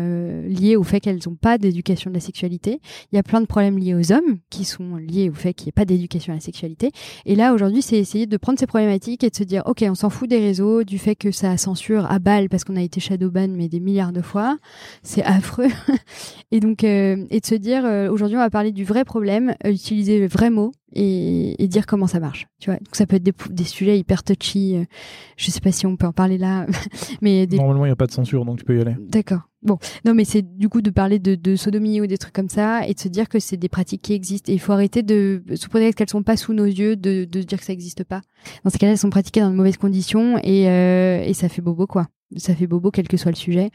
[0.47, 2.79] liés au fait qu'elles n'ont pas d'éducation de la sexualité.
[3.11, 5.65] Il y a plein de problèmes liés aux hommes qui sont liés au fait qu'il
[5.65, 6.91] n'y ait pas d'éducation à la sexualité.
[7.25, 9.95] Et là aujourd'hui c'est essayer de prendre ces problématiques et de se dire ok on
[9.95, 12.99] s'en fout des réseaux du fait que ça censure à balle parce qu'on a été
[12.99, 14.57] shadowban mais des milliards de fois.
[15.03, 15.67] C'est affreux.
[16.51, 20.27] Et donc et de se dire aujourd'hui on va parler du vrai problème utiliser le
[20.27, 22.47] vrai mot et, et, dire comment ça marche.
[22.59, 24.75] Tu vois, donc ça peut être des, des sujets hyper touchy.
[24.75, 24.85] Euh,
[25.35, 26.65] je sais pas si on peut en parler là,
[27.21, 27.57] mais des...
[27.57, 28.95] normalement il n'y a pas de censure, donc tu peux y aller.
[28.99, 29.41] D'accord.
[29.63, 32.47] Bon, non, mais c'est du coup de parler de, de, sodomie ou des trucs comme
[32.47, 35.01] ça et de se dire que c'est des pratiques qui existent et il faut arrêter
[35.01, 38.03] de sous prétexte qu'elles sont pas sous nos yeux de, de dire que ça n'existe
[38.03, 38.21] pas.
[38.63, 41.61] Dans ces cas-là, elles sont pratiquées dans de mauvaises conditions et, euh, et ça fait
[41.61, 43.69] bobo quoi ça fait bobo quel que soit le sujet.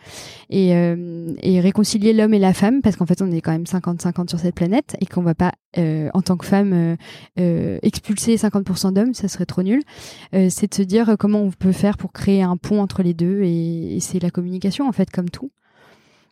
[0.50, 3.64] Et, euh, et réconcilier l'homme et la femme parce qu'en fait on est quand même
[3.64, 6.96] 50-50 sur cette planète et qu'on va pas euh, en tant que femme
[7.38, 9.82] euh, expulser 50% d'hommes ça serait trop nul.
[10.32, 13.42] C'est de se dire comment on peut faire pour créer un pont entre les deux
[13.42, 15.50] et, et c'est la communication en fait comme tout.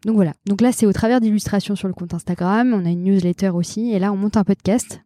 [0.04, 0.32] Donc voilà.
[0.46, 3.92] Donc là c'est au travers d'illustrations sur le compte Instagram on a une newsletter aussi
[3.92, 5.00] et là on monte un podcast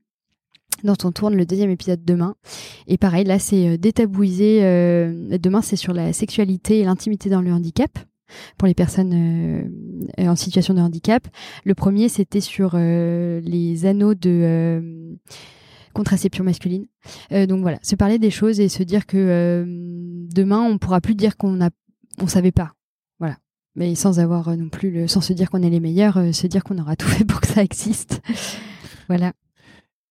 [0.85, 2.37] dont on tourne le deuxième épisode demain.
[2.87, 4.61] Et pareil, là, c'est euh, détabouisé.
[4.63, 7.99] Euh, demain, c'est sur la sexualité et l'intimité dans le handicap
[8.59, 11.27] pour les personnes euh, en situation de handicap.
[11.65, 15.17] Le premier, c'était sur les anneaux de
[15.93, 16.87] contraception masculine.
[17.31, 19.65] donc voilà, se parler des choses et se dire que
[20.35, 21.71] demain, on pourra plus dire qu'on a,
[22.21, 22.73] on savait pas.
[23.21, 23.37] Voilà.
[23.77, 26.79] Mais sans avoir non plus sans se dire qu'on est les meilleurs, se dire qu'on
[26.79, 28.21] aura tout fait pour que ça existe.
[29.09, 29.33] voilà.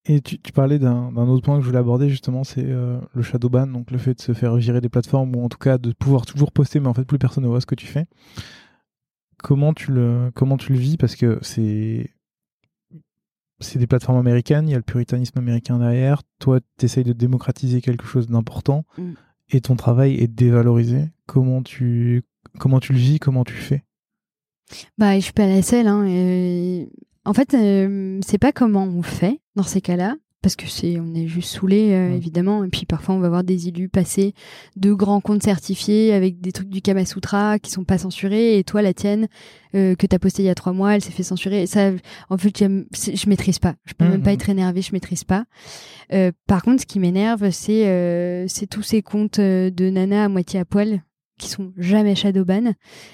[0.05, 3.21] Et tu, tu parlais d'un autre point que je voulais aborder justement, c'est euh, le
[3.21, 5.77] shadow ban, donc le fait de se faire virer des plateformes ou en tout cas
[5.77, 8.05] de pouvoir toujours poster, mais en fait plus personne ne voit ce que tu fais.
[9.41, 10.97] Comment tu le, comment tu le vis?
[10.97, 12.11] Parce que c'est
[13.59, 16.21] c'est des plateformes américaines, il y a le puritanisme américain derrière.
[16.39, 19.13] Toi, tu essayes de démocratiser quelque chose d'important mm.
[19.51, 21.11] et ton travail est dévalorisé.
[21.27, 22.23] Comment tu,
[22.59, 23.19] comment tu le vis?
[23.19, 23.85] Comment tu fais?
[24.97, 25.87] Bah, je suis pas la seule.
[25.87, 26.85] Hein,
[27.25, 31.15] en fait, euh, c'est pas comment on fait dans ces cas-là, parce que c'est on
[31.15, 32.63] est juste saoulé euh, évidemment.
[32.63, 34.33] Et puis parfois on va voir des élus passer
[34.75, 38.59] de grands comptes certifiés avec des trucs du Kama Sutra qui sont pas censurés.
[38.59, 39.27] Et toi la tienne
[39.73, 41.65] euh, que t'as posté il y a trois mois elle s'est fait censurer.
[41.65, 41.91] Ça
[42.29, 43.75] en fait je maîtrise pas.
[43.85, 44.35] Je peux même pas mmh, mmh.
[44.35, 45.45] être énervée je maîtrise pas.
[46.11, 50.27] Euh, par contre ce qui m'énerve c'est euh, c'est tous ces comptes de nana à
[50.27, 51.01] moitié à poil
[51.43, 52.73] qui sont jamais shadowban.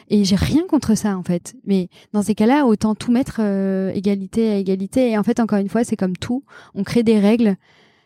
[0.10, 1.56] Et j'ai rien contre ça en fait.
[1.66, 5.12] Mais dans ces cas-là autant tout mettre euh, égalité à égalité.
[5.12, 6.44] Et en fait encore une fois c'est comme tout.
[6.76, 7.56] On crée des règles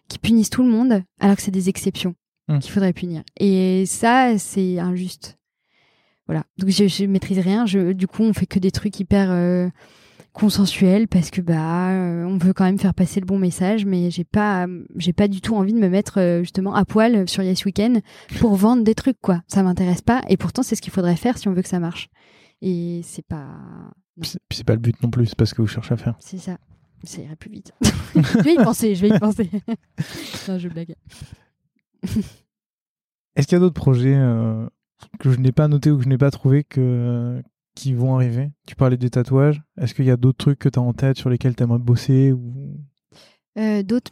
[0.07, 2.15] qui punissent tout le monde alors que c'est des exceptions
[2.47, 2.59] mmh.
[2.59, 3.23] qu'il faudrait punir.
[3.39, 5.37] Et ça c'est injuste.
[6.27, 6.45] Voilà.
[6.57, 7.65] Donc je, je maîtrise rien.
[7.65, 9.67] Je, du coup on fait que des trucs hyper euh,
[10.33, 14.09] consensuel parce que bah euh, on veut quand même faire passer le bon message mais
[14.09, 14.65] j'ai pas
[14.95, 18.01] j'ai pas du tout envie de me mettre euh, justement à poil sur Yes Weekend
[18.39, 19.43] pour vendre des trucs quoi.
[19.47, 21.79] Ça m'intéresse pas et pourtant c'est ce qu'il faudrait faire si on veut que ça
[21.79, 22.09] marche.
[22.61, 23.47] Et c'est pas
[24.51, 26.15] c'est pas le but non plus c'est pas ce que vous cherchez à faire.
[26.19, 26.57] C'est ça.
[27.03, 27.73] Ça irait plus vite.
[28.15, 29.49] Je vais y penser je vais y penser.
[30.47, 30.95] Non je blague.
[33.35, 34.67] Est-ce qu'il y a d'autres projets euh,
[35.19, 37.41] que je n'ai pas noté ou que je n'ai pas trouvé que
[37.75, 38.51] qui vont arriver?
[38.67, 39.61] Tu parlais des tatouages.
[39.79, 41.79] Est-ce qu'il y a d'autres trucs que tu as en tête sur lesquels tu aimerais
[41.79, 42.79] bosser ou...
[43.57, 44.11] Euh, d'autres,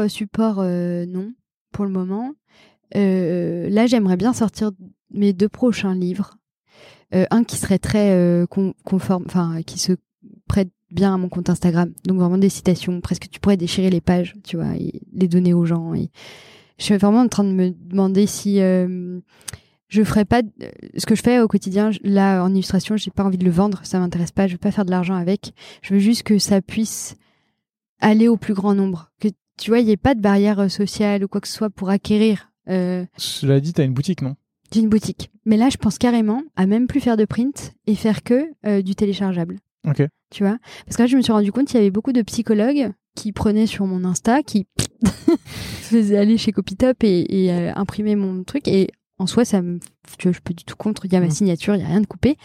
[0.00, 1.32] euh, supports, euh, non,
[1.72, 2.34] pour le moment.
[2.94, 4.72] là, j'aimerais bien sortir
[5.10, 6.36] mes deux prochains livres.
[7.12, 8.46] un qui serait très
[8.84, 9.92] conforme, enfin, qui se
[10.48, 11.92] prête bien à mon compte Instagram.
[12.04, 15.54] Donc vraiment des citations, presque tu pourrais déchirer les pages, tu vois, et les donner
[15.54, 15.94] aux gens
[16.78, 18.60] je suis vraiment en train de me demander si
[19.92, 20.40] je ferais pas
[20.96, 23.80] ce que je fais au quotidien là en illustration j'ai pas envie de le vendre
[23.84, 25.52] ça m'intéresse pas je veux pas faire de l'argent avec.
[25.82, 27.16] Je veux juste que ça puisse
[28.00, 29.28] aller au plus grand nombre que
[29.58, 31.90] tu vois il y ait pas de barrière sociale ou quoi que ce soit pour
[31.90, 33.04] acquérir euh...
[33.16, 34.36] cela dit t'as une boutique non?
[34.72, 35.30] j'ai une boutique.
[35.44, 38.80] Mais là je pense carrément à même plus faire de print et faire que euh,
[38.80, 39.58] du téléchargeable.
[39.86, 40.02] Ok.
[40.30, 40.58] Tu vois?
[40.86, 43.32] Parce que là je me suis rendu compte qu'il y avait beaucoup de psychologues qui
[43.32, 44.66] prenaient sur mon Insta, qui
[45.82, 48.66] faisaient aller chez Copytop et, et euh, imprimer mon truc.
[48.68, 48.88] Et
[49.22, 49.78] en soi, ça me,
[50.18, 51.06] tu vois, je peux du tout contre.
[51.06, 51.30] Il y a ma mm.
[51.30, 52.36] signature, il y a rien de coupé.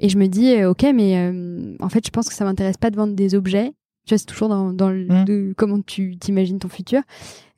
[0.00, 2.76] Et je me dis, euh, ok, mais euh, en fait, je pense que ça m'intéresse
[2.76, 3.72] pas de vendre des objets.
[4.06, 5.24] Tu vois, c'est toujours dans, dans le, mm.
[5.24, 7.00] de, comment tu t'imagines ton futur.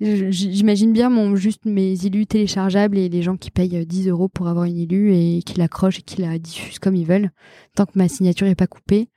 [0.00, 4.46] J'imagine bien mon, juste mes illus téléchargeables et les gens qui payent 10 euros pour
[4.48, 7.30] avoir une illu et qui l'accrochent et qui la diffusent comme ils veulent.
[7.74, 9.08] Tant que ma signature est pas coupée,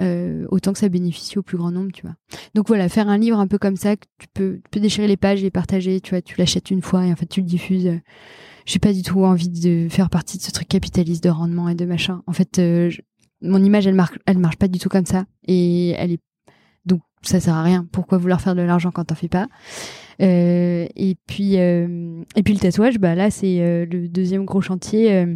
[0.00, 2.14] euh, autant que ça bénéficie au plus grand nombre, tu vois.
[2.54, 5.06] Donc voilà, faire un livre un peu comme ça, que tu peux, tu peux déchirer
[5.06, 7.46] les pages et partager, tu vois, tu l'achètes une fois et en fait tu le
[7.46, 7.90] diffuses
[8.66, 11.74] j'ai pas du tout envie de faire partie de ce truc capitaliste de rendement et
[11.74, 12.22] de machin.
[12.26, 12.90] En fait, euh,
[13.40, 15.24] mon image, elle marche, elle marche pas du tout comme ça.
[15.46, 16.20] Et elle est,
[16.86, 17.86] donc, ça sert à rien.
[17.92, 19.48] Pourquoi vouloir faire de l'argent quand t'en fais pas?
[20.20, 25.26] Euh, et puis, euh, et puis le tatouage, bah là, c'est le deuxième gros chantier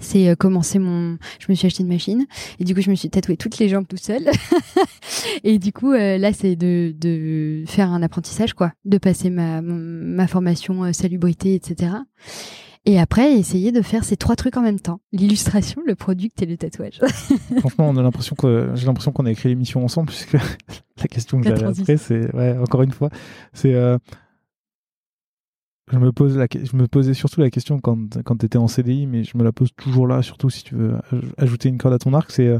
[0.00, 2.26] c'est commencer mon je me suis acheté une machine.
[2.58, 4.22] Et du coup je me suis tatoué toutes les jambes tout seul
[5.44, 8.72] et du coup là c'est de, de faire un apprentissage quoi.
[8.84, 11.90] De passer ma ma formation salubrité etc
[12.88, 15.00] et après, essayer de faire ces trois trucs en même temps.
[15.12, 17.00] L'illustration, le product et le tatouage.
[17.58, 20.32] Franchement, on a l'impression que j'ai l'impression qu'on a écrit l'émission ensemble, puisque
[20.96, 23.10] la question que j'avais après, c'est ouais, encore une fois,
[23.52, 23.98] c'est euh,
[25.90, 29.06] je me pose la, je me posais surtout la question quand quand étais en CDI,
[29.06, 30.96] mais je me la pose toujours là, surtout si tu veux
[31.36, 32.58] ajouter une corde à ton arc, c'est euh,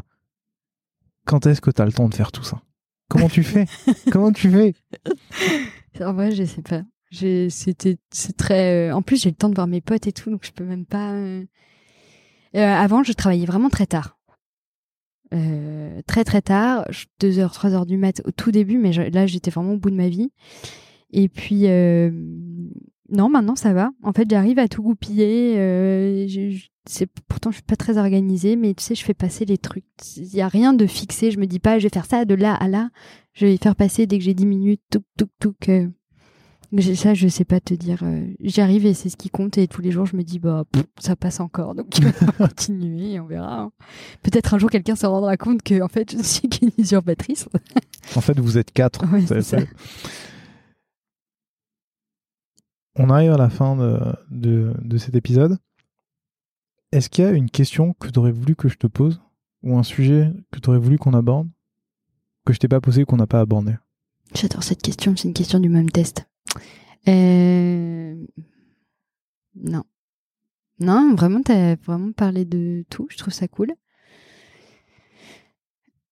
[1.26, 2.62] quand est-ce que tu as le temps de faire tout ça?
[3.08, 3.66] Comment tu fais?
[4.12, 4.74] Comment tu fais?
[6.00, 6.82] En vrai, je sais pas.
[7.10, 10.30] C'était c'est très euh, en plus j'ai le temps de voir mes potes et tout
[10.30, 11.42] donc je peux même pas euh,
[12.54, 14.16] euh, avant je travaillais vraiment très tard.
[15.30, 16.86] Très très tard
[17.20, 20.08] 2h 3h du mat au tout début mais là j'étais vraiment au bout de ma
[20.08, 20.30] vie.
[21.10, 21.64] Et puis
[23.10, 25.54] non maintenant ça va en fait j'arrive à tout goupiller
[26.86, 29.84] c'est pourtant je suis pas très organisée mais tu sais je fais passer les trucs
[30.16, 32.34] il y a rien de fixé je me dis pas je vais faire ça de
[32.34, 32.90] là à là
[33.34, 35.54] je vais faire passer dès que j'ai 10 minutes tout tout tout
[36.94, 38.00] ça, je sais pas te dire.
[38.02, 39.58] Euh, j'y arrive et c'est ce qui compte.
[39.58, 40.64] Et tous les jours, je me dis, bah,
[40.98, 41.74] ça passe encore.
[41.74, 43.60] Donc, on va continuer et on verra.
[43.60, 43.72] Hein.
[44.22, 47.48] Peut-être un jour, quelqu'un se rendra compte que, en fait, je suis qu'une usurpatrice.
[48.14, 49.04] en fait, vous êtes quatre.
[52.98, 54.00] On arrive à la fin de,
[54.30, 55.56] de, de cet épisode.
[56.90, 59.20] Est-ce qu'il y a une question que tu aurais voulu que je te pose?
[59.62, 61.48] Ou un sujet que tu aurais voulu qu'on aborde?
[62.44, 63.74] Que je t'ai pas posé qu'on n'a pas abordé?
[64.34, 65.14] J'adore cette question.
[65.16, 66.28] C'est une question du même test.
[67.06, 68.16] Euh...
[69.54, 69.84] Non.
[70.80, 73.06] Non, vraiment, t'as vraiment parlé de tout.
[73.10, 73.72] Je trouve ça cool.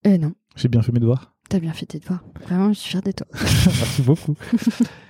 [0.06, 0.34] Euh, non.
[0.54, 1.34] J'ai bien fait mes devoirs.
[1.48, 2.24] T'as bien fait tes devoirs.
[2.42, 3.26] Vraiment, je suis fière de toi.
[3.32, 4.36] Merci beaucoup.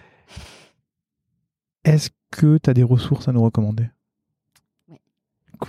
[1.87, 3.87] Est-ce que tu as des ressources à nous recommander?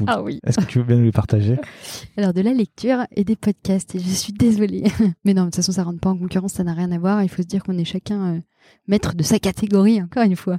[0.07, 0.39] Ah oui.
[0.45, 1.57] Est-ce que tu veux bien nous les partager?
[2.17, 3.93] Alors de la lecture et des podcasts.
[3.93, 4.83] Et je suis désolée,
[5.23, 7.21] mais non, de toute façon ça rentre pas en concurrence, ça n'a rien à voir.
[7.21, 8.39] Il faut se dire qu'on est chacun euh,
[8.87, 10.57] maître de sa catégorie, encore une fois.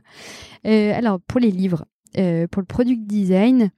[0.64, 1.86] Euh, alors pour les livres,
[2.16, 3.70] euh, pour le product design,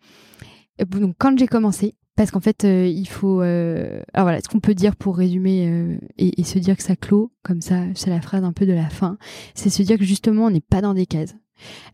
[0.86, 4.96] donc quand j'ai commencé, parce qu'en fait il faut, alors voilà, ce qu'on peut dire
[4.96, 8.52] pour résumer et, et, se dire que ça clôt, comme ça, c'est la phrase un
[8.52, 9.16] peu de la fin,
[9.54, 11.34] c'est se dire que justement on n'est pas dans des cases.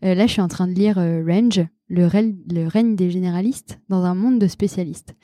[0.01, 4.39] Là, je suis en train de lire Range le, règne des généralistes dans un monde
[4.39, 5.15] de spécialistes.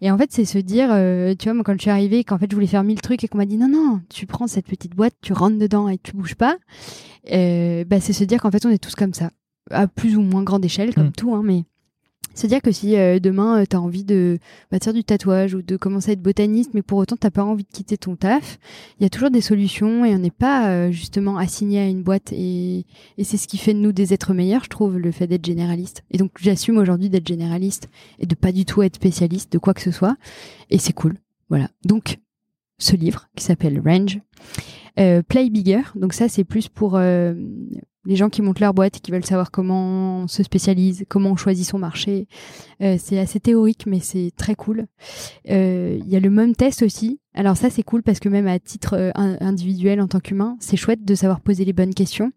[0.00, 2.38] Et en fait, c'est se dire, euh, tu vois, moi quand je suis arrivée, qu'en
[2.38, 4.66] fait je voulais faire mille trucs et qu'on m'a dit non, non, tu prends cette
[4.66, 6.56] petite boîte, tu rentres dedans et tu bouges pas,
[7.30, 9.30] euh, bah, c'est se dire qu'en fait on est tous comme ça,
[9.70, 11.12] à plus ou moins grande échelle, comme mm.
[11.12, 11.64] tout, hein, mais
[12.34, 14.38] c'est-à-dire que si euh, demain euh, tu as envie de
[14.70, 17.44] bah, faire du tatouage ou de commencer à être botaniste, mais pour autant t'as pas
[17.44, 18.58] envie de quitter ton taf,
[18.98, 22.02] il y a toujours des solutions et on n'est pas euh, justement assigné à une
[22.02, 22.86] boîte et,
[23.18, 25.44] et c'est ce qui fait de nous des êtres meilleurs, je trouve, le fait d'être
[25.44, 26.04] généraliste.
[26.10, 27.88] Et donc j'assume aujourd'hui d'être généraliste
[28.18, 30.16] et de pas du tout être spécialiste de quoi que ce soit
[30.70, 31.14] et c'est cool.
[31.48, 31.68] Voilà.
[31.84, 32.18] Donc
[32.78, 34.20] ce livre qui s'appelle Range.
[35.28, 36.98] Play Bigger, donc ça c'est plus pour
[38.06, 41.30] les gens qui montent leur boîte et qui veulent savoir comment on se spécialise, comment
[41.30, 42.28] on choisit son marché.
[42.82, 44.86] Euh, c'est assez théorique, mais c'est très cool.
[45.50, 47.20] Euh, il y a le même test aussi.
[47.34, 50.76] Alors ça, c'est cool parce que même à titre euh, individuel en tant qu'humain, c'est
[50.76, 52.32] chouette de savoir poser les bonnes questions.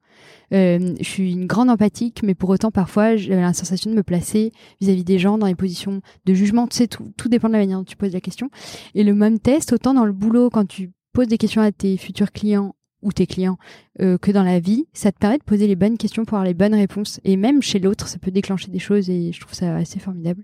[0.51, 4.51] je suis une grande empathique, mais pour autant, parfois, j'ai la sensation de me placer
[4.81, 6.67] vis-à-vis des gens dans des positions de jugement.
[6.67, 8.49] Tu sais, tout, dépend de la manière dont tu poses la question.
[8.95, 11.97] Et le même test, autant dans le boulot, quand tu poses des questions à tes
[11.97, 13.57] futurs clients ou tes clients
[14.01, 16.45] euh, que dans la vie, ça te permet de poser les bonnes questions pour avoir
[16.45, 17.19] les bonnes réponses.
[17.23, 20.43] Et même chez l'autre, ça peut déclencher des choses et je trouve ça assez formidable.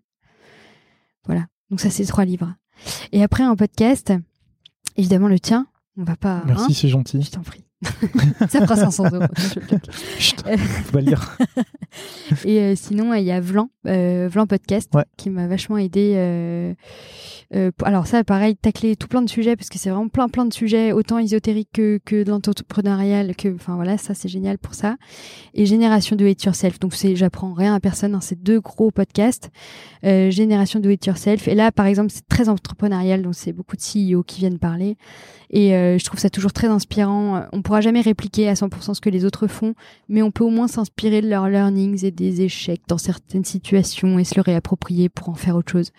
[1.26, 1.48] Voilà.
[1.70, 2.54] Donc ça, c'est trois livres.
[3.12, 4.14] Et après, un podcast,
[4.96, 5.68] évidemment le tien.
[5.98, 6.44] On va pas.
[6.46, 7.22] Merci, hein c'est gentil.
[7.22, 7.64] je t'en prie.
[8.50, 9.26] ça fera 500 euros.
[10.20, 11.38] Chut, faut pas le lire.
[12.46, 15.06] Et euh, sinon, il y a Vlan, euh, Vlan Podcast, Ouais.
[15.18, 16.14] qui m'a vachement aidé.
[16.18, 16.74] euh,
[17.56, 20.46] euh, alors ça, pareil, tacler tout plein de sujets, parce que c'est vraiment plein plein
[20.46, 24.76] de sujets, autant ésotériques que, que de l'entrepreneurial, que, enfin voilà, ça c'est génial pour
[24.76, 24.98] ça.
[25.56, 28.92] Et Génération Do It Yourself, donc c'est, j'apprends rien à personne, hein, c'est deux gros
[28.92, 29.50] podcasts.
[30.04, 33.76] Euh, Génération Do It Yourself, et là par exemple, c'est très entrepreneurial, donc c'est beaucoup
[33.76, 34.98] de CEO qui viennent parler.
[35.50, 37.46] Et euh, je trouve ça toujours très inspirant.
[37.52, 39.76] On pourra jamais répliquer à 100% ce que les autres font,
[40.08, 44.18] mais on peut au moins s'inspirer de leurs learnings et des échecs dans certaines situations
[44.18, 45.92] et se le réapproprier pour en faire autre chose.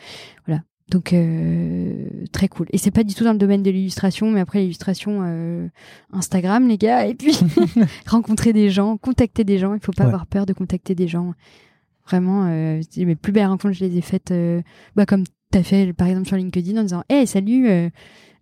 [0.48, 0.62] Voilà.
[0.90, 2.66] Donc euh, très cool.
[2.72, 5.68] Et c'est pas du tout dans le domaine de l'illustration, mais après l'illustration euh,
[6.12, 7.38] Instagram, les gars, et puis
[8.08, 9.72] rencontrer des gens, contacter des gens.
[9.74, 10.08] Il faut pas Ouais.
[10.08, 11.34] avoir peur de contacter des gens.
[12.08, 14.60] Vraiment, euh, mes plus belles rencontres, je les ai faites, euh,
[14.96, 15.22] bah, comme
[15.52, 17.68] t'as fait par exemple sur LinkedIn en disant, hey salut,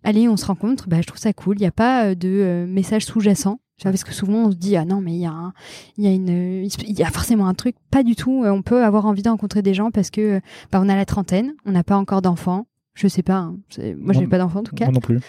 [0.03, 0.87] allez on se rencontre.
[0.87, 1.57] Bah je trouve ça cool.
[1.57, 3.59] Il n'y a pas euh, de euh, message sous-jacent.
[3.81, 5.53] Parce que souvent on se dit ah non mais il y a un,
[5.97, 6.29] il y a une
[6.63, 9.29] euh, il y a forcément un truc pas du tout on peut avoir envie de
[9.29, 12.67] rencontrer des gens parce que bah, on a la trentaine on n'a pas encore d'enfants
[12.93, 13.57] je sais pas hein.
[13.97, 15.21] Moi j'ai pas d'enfants en tout cas Moi non plus.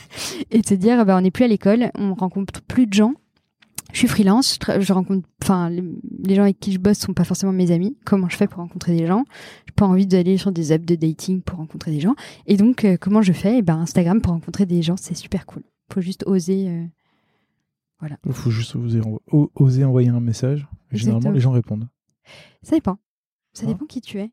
[0.50, 3.12] et de se dire bah on n'est plus à l'école on rencontre plus de gens
[3.92, 7.52] je suis freelance je, rencontre enfin les, gens avec qui je bosse sont pas forcément
[7.52, 9.24] mes amis comment je fais pour rencontrer des gens?
[9.66, 12.14] J'ai pas envie d'aller sur des apps de dating pour rencontrer des gens
[12.46, 13.58] et donc euh, comment je fais?
[13.58, 15.62] Et ben Instagram pour rencontrer des gens c'est super cool
[15.92, 19.00] faut juste oser euh, Il faut juste oser,
[19.54, 20.68] oser envoyer un message.
[20.90, 21.34] Généralement, Exactement.
[21.34, 21.88] les gens répondent.
[22.62, 22.98] ça dépend
[23.52, 23.72] ça Ah.
[23.72, 24.30] dépend qui tu es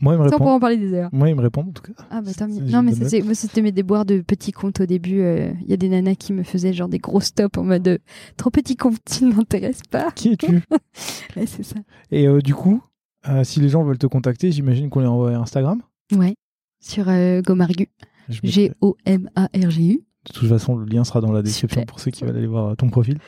[0.00, 0.48] Moi, ils me répondent.
[0.48, 1.92] en parler des heures Moi, ils me répondent en tout cas.
[2.10, 2.60] Ah bah tant mieux.
[2.64, 2.92] Non mais
[3.34, 5.20] c'était mes déboires de petits comptes au début.
[5.20, 7.86] euh, Il y a des nanas qui me faisaient genre des gros stops en mode
[7.88, 7.98] euh,
[8.36, 10.10] trop petit compte, tu ne m'intéresses pas.
[10.12, 10.60] Qui es-tu?
[11.36, 11.76] Ouais c'est ça.
[12.10, 12.82] Et euh, du coup,
[13.28, 15.80] euh, si les gens veulent te contacter, j'imagine qu'on les envoie à Instagram?
[16.14, 16.34] Ouais.
[16.80, 17.88] Sur euh, Gomargu.
[18.28, 20.04] Je mettrai- G O M A R G U.
[20.26, 21.86] De toute façon, le lien sera dans la description Super.
[21.86, 23.18] pour ceux qui veulent aller voir ton profil.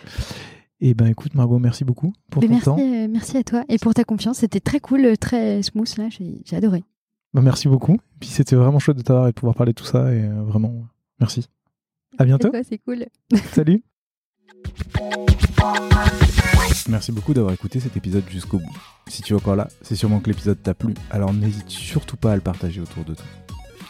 [0.80, 2.78] Et ben écoute, Margot, merci beaucoup pour Mais ton merci, temps.
[2.78, 4.38] euh, merci à toi et pour ta confiance.
[4.38, 6.08] C'était très cool, euh, très smooth là.
[6.10, 6.84] J'ai j'ai adoré.
[7.32, 7.98] Bah, merci beaucoup.
[8.20, 10.12] Puis c'était vraiment chouette de t'avoir et de pouvoir parler de tout ça.
[10.12, 10.86] Et euh, vraiment,
[11.18, 11.46] merci.
[12.18, 12.50] À bientôt.
[12.68, 13.06] C'est cool.
[13.52, 13.82] Salut.
[16.88, 18.76] Merci beaucoup d'avoir écouté cet épisode jusqu'au bout.
[19.08, 22.32] Si tu es encore là, c'est sûrement que l'épisode t'a plu, alors n'hésite surtout pas
[22.32, 23.24] à le partager autour de toi.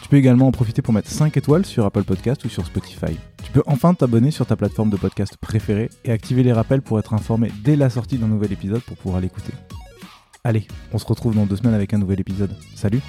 [0.07, 3.17] Tu peux également en profiter pour mettre 5 étoiles sur Apple Podcast ou sur Spotify.
[3.43, 6.97] Tu peux enfin t'abonner sur ta plateforme de podcast préférée et activer les rappels pour
[6.97, 9.51] être informé dès la sortie d'un nouvel épisode pour pouvoir l'écouter.
[10.45, 12.55] Allez, on se retrouve dans deux semaines avec un nouvel épisode.
[12.73, 13.01] Salut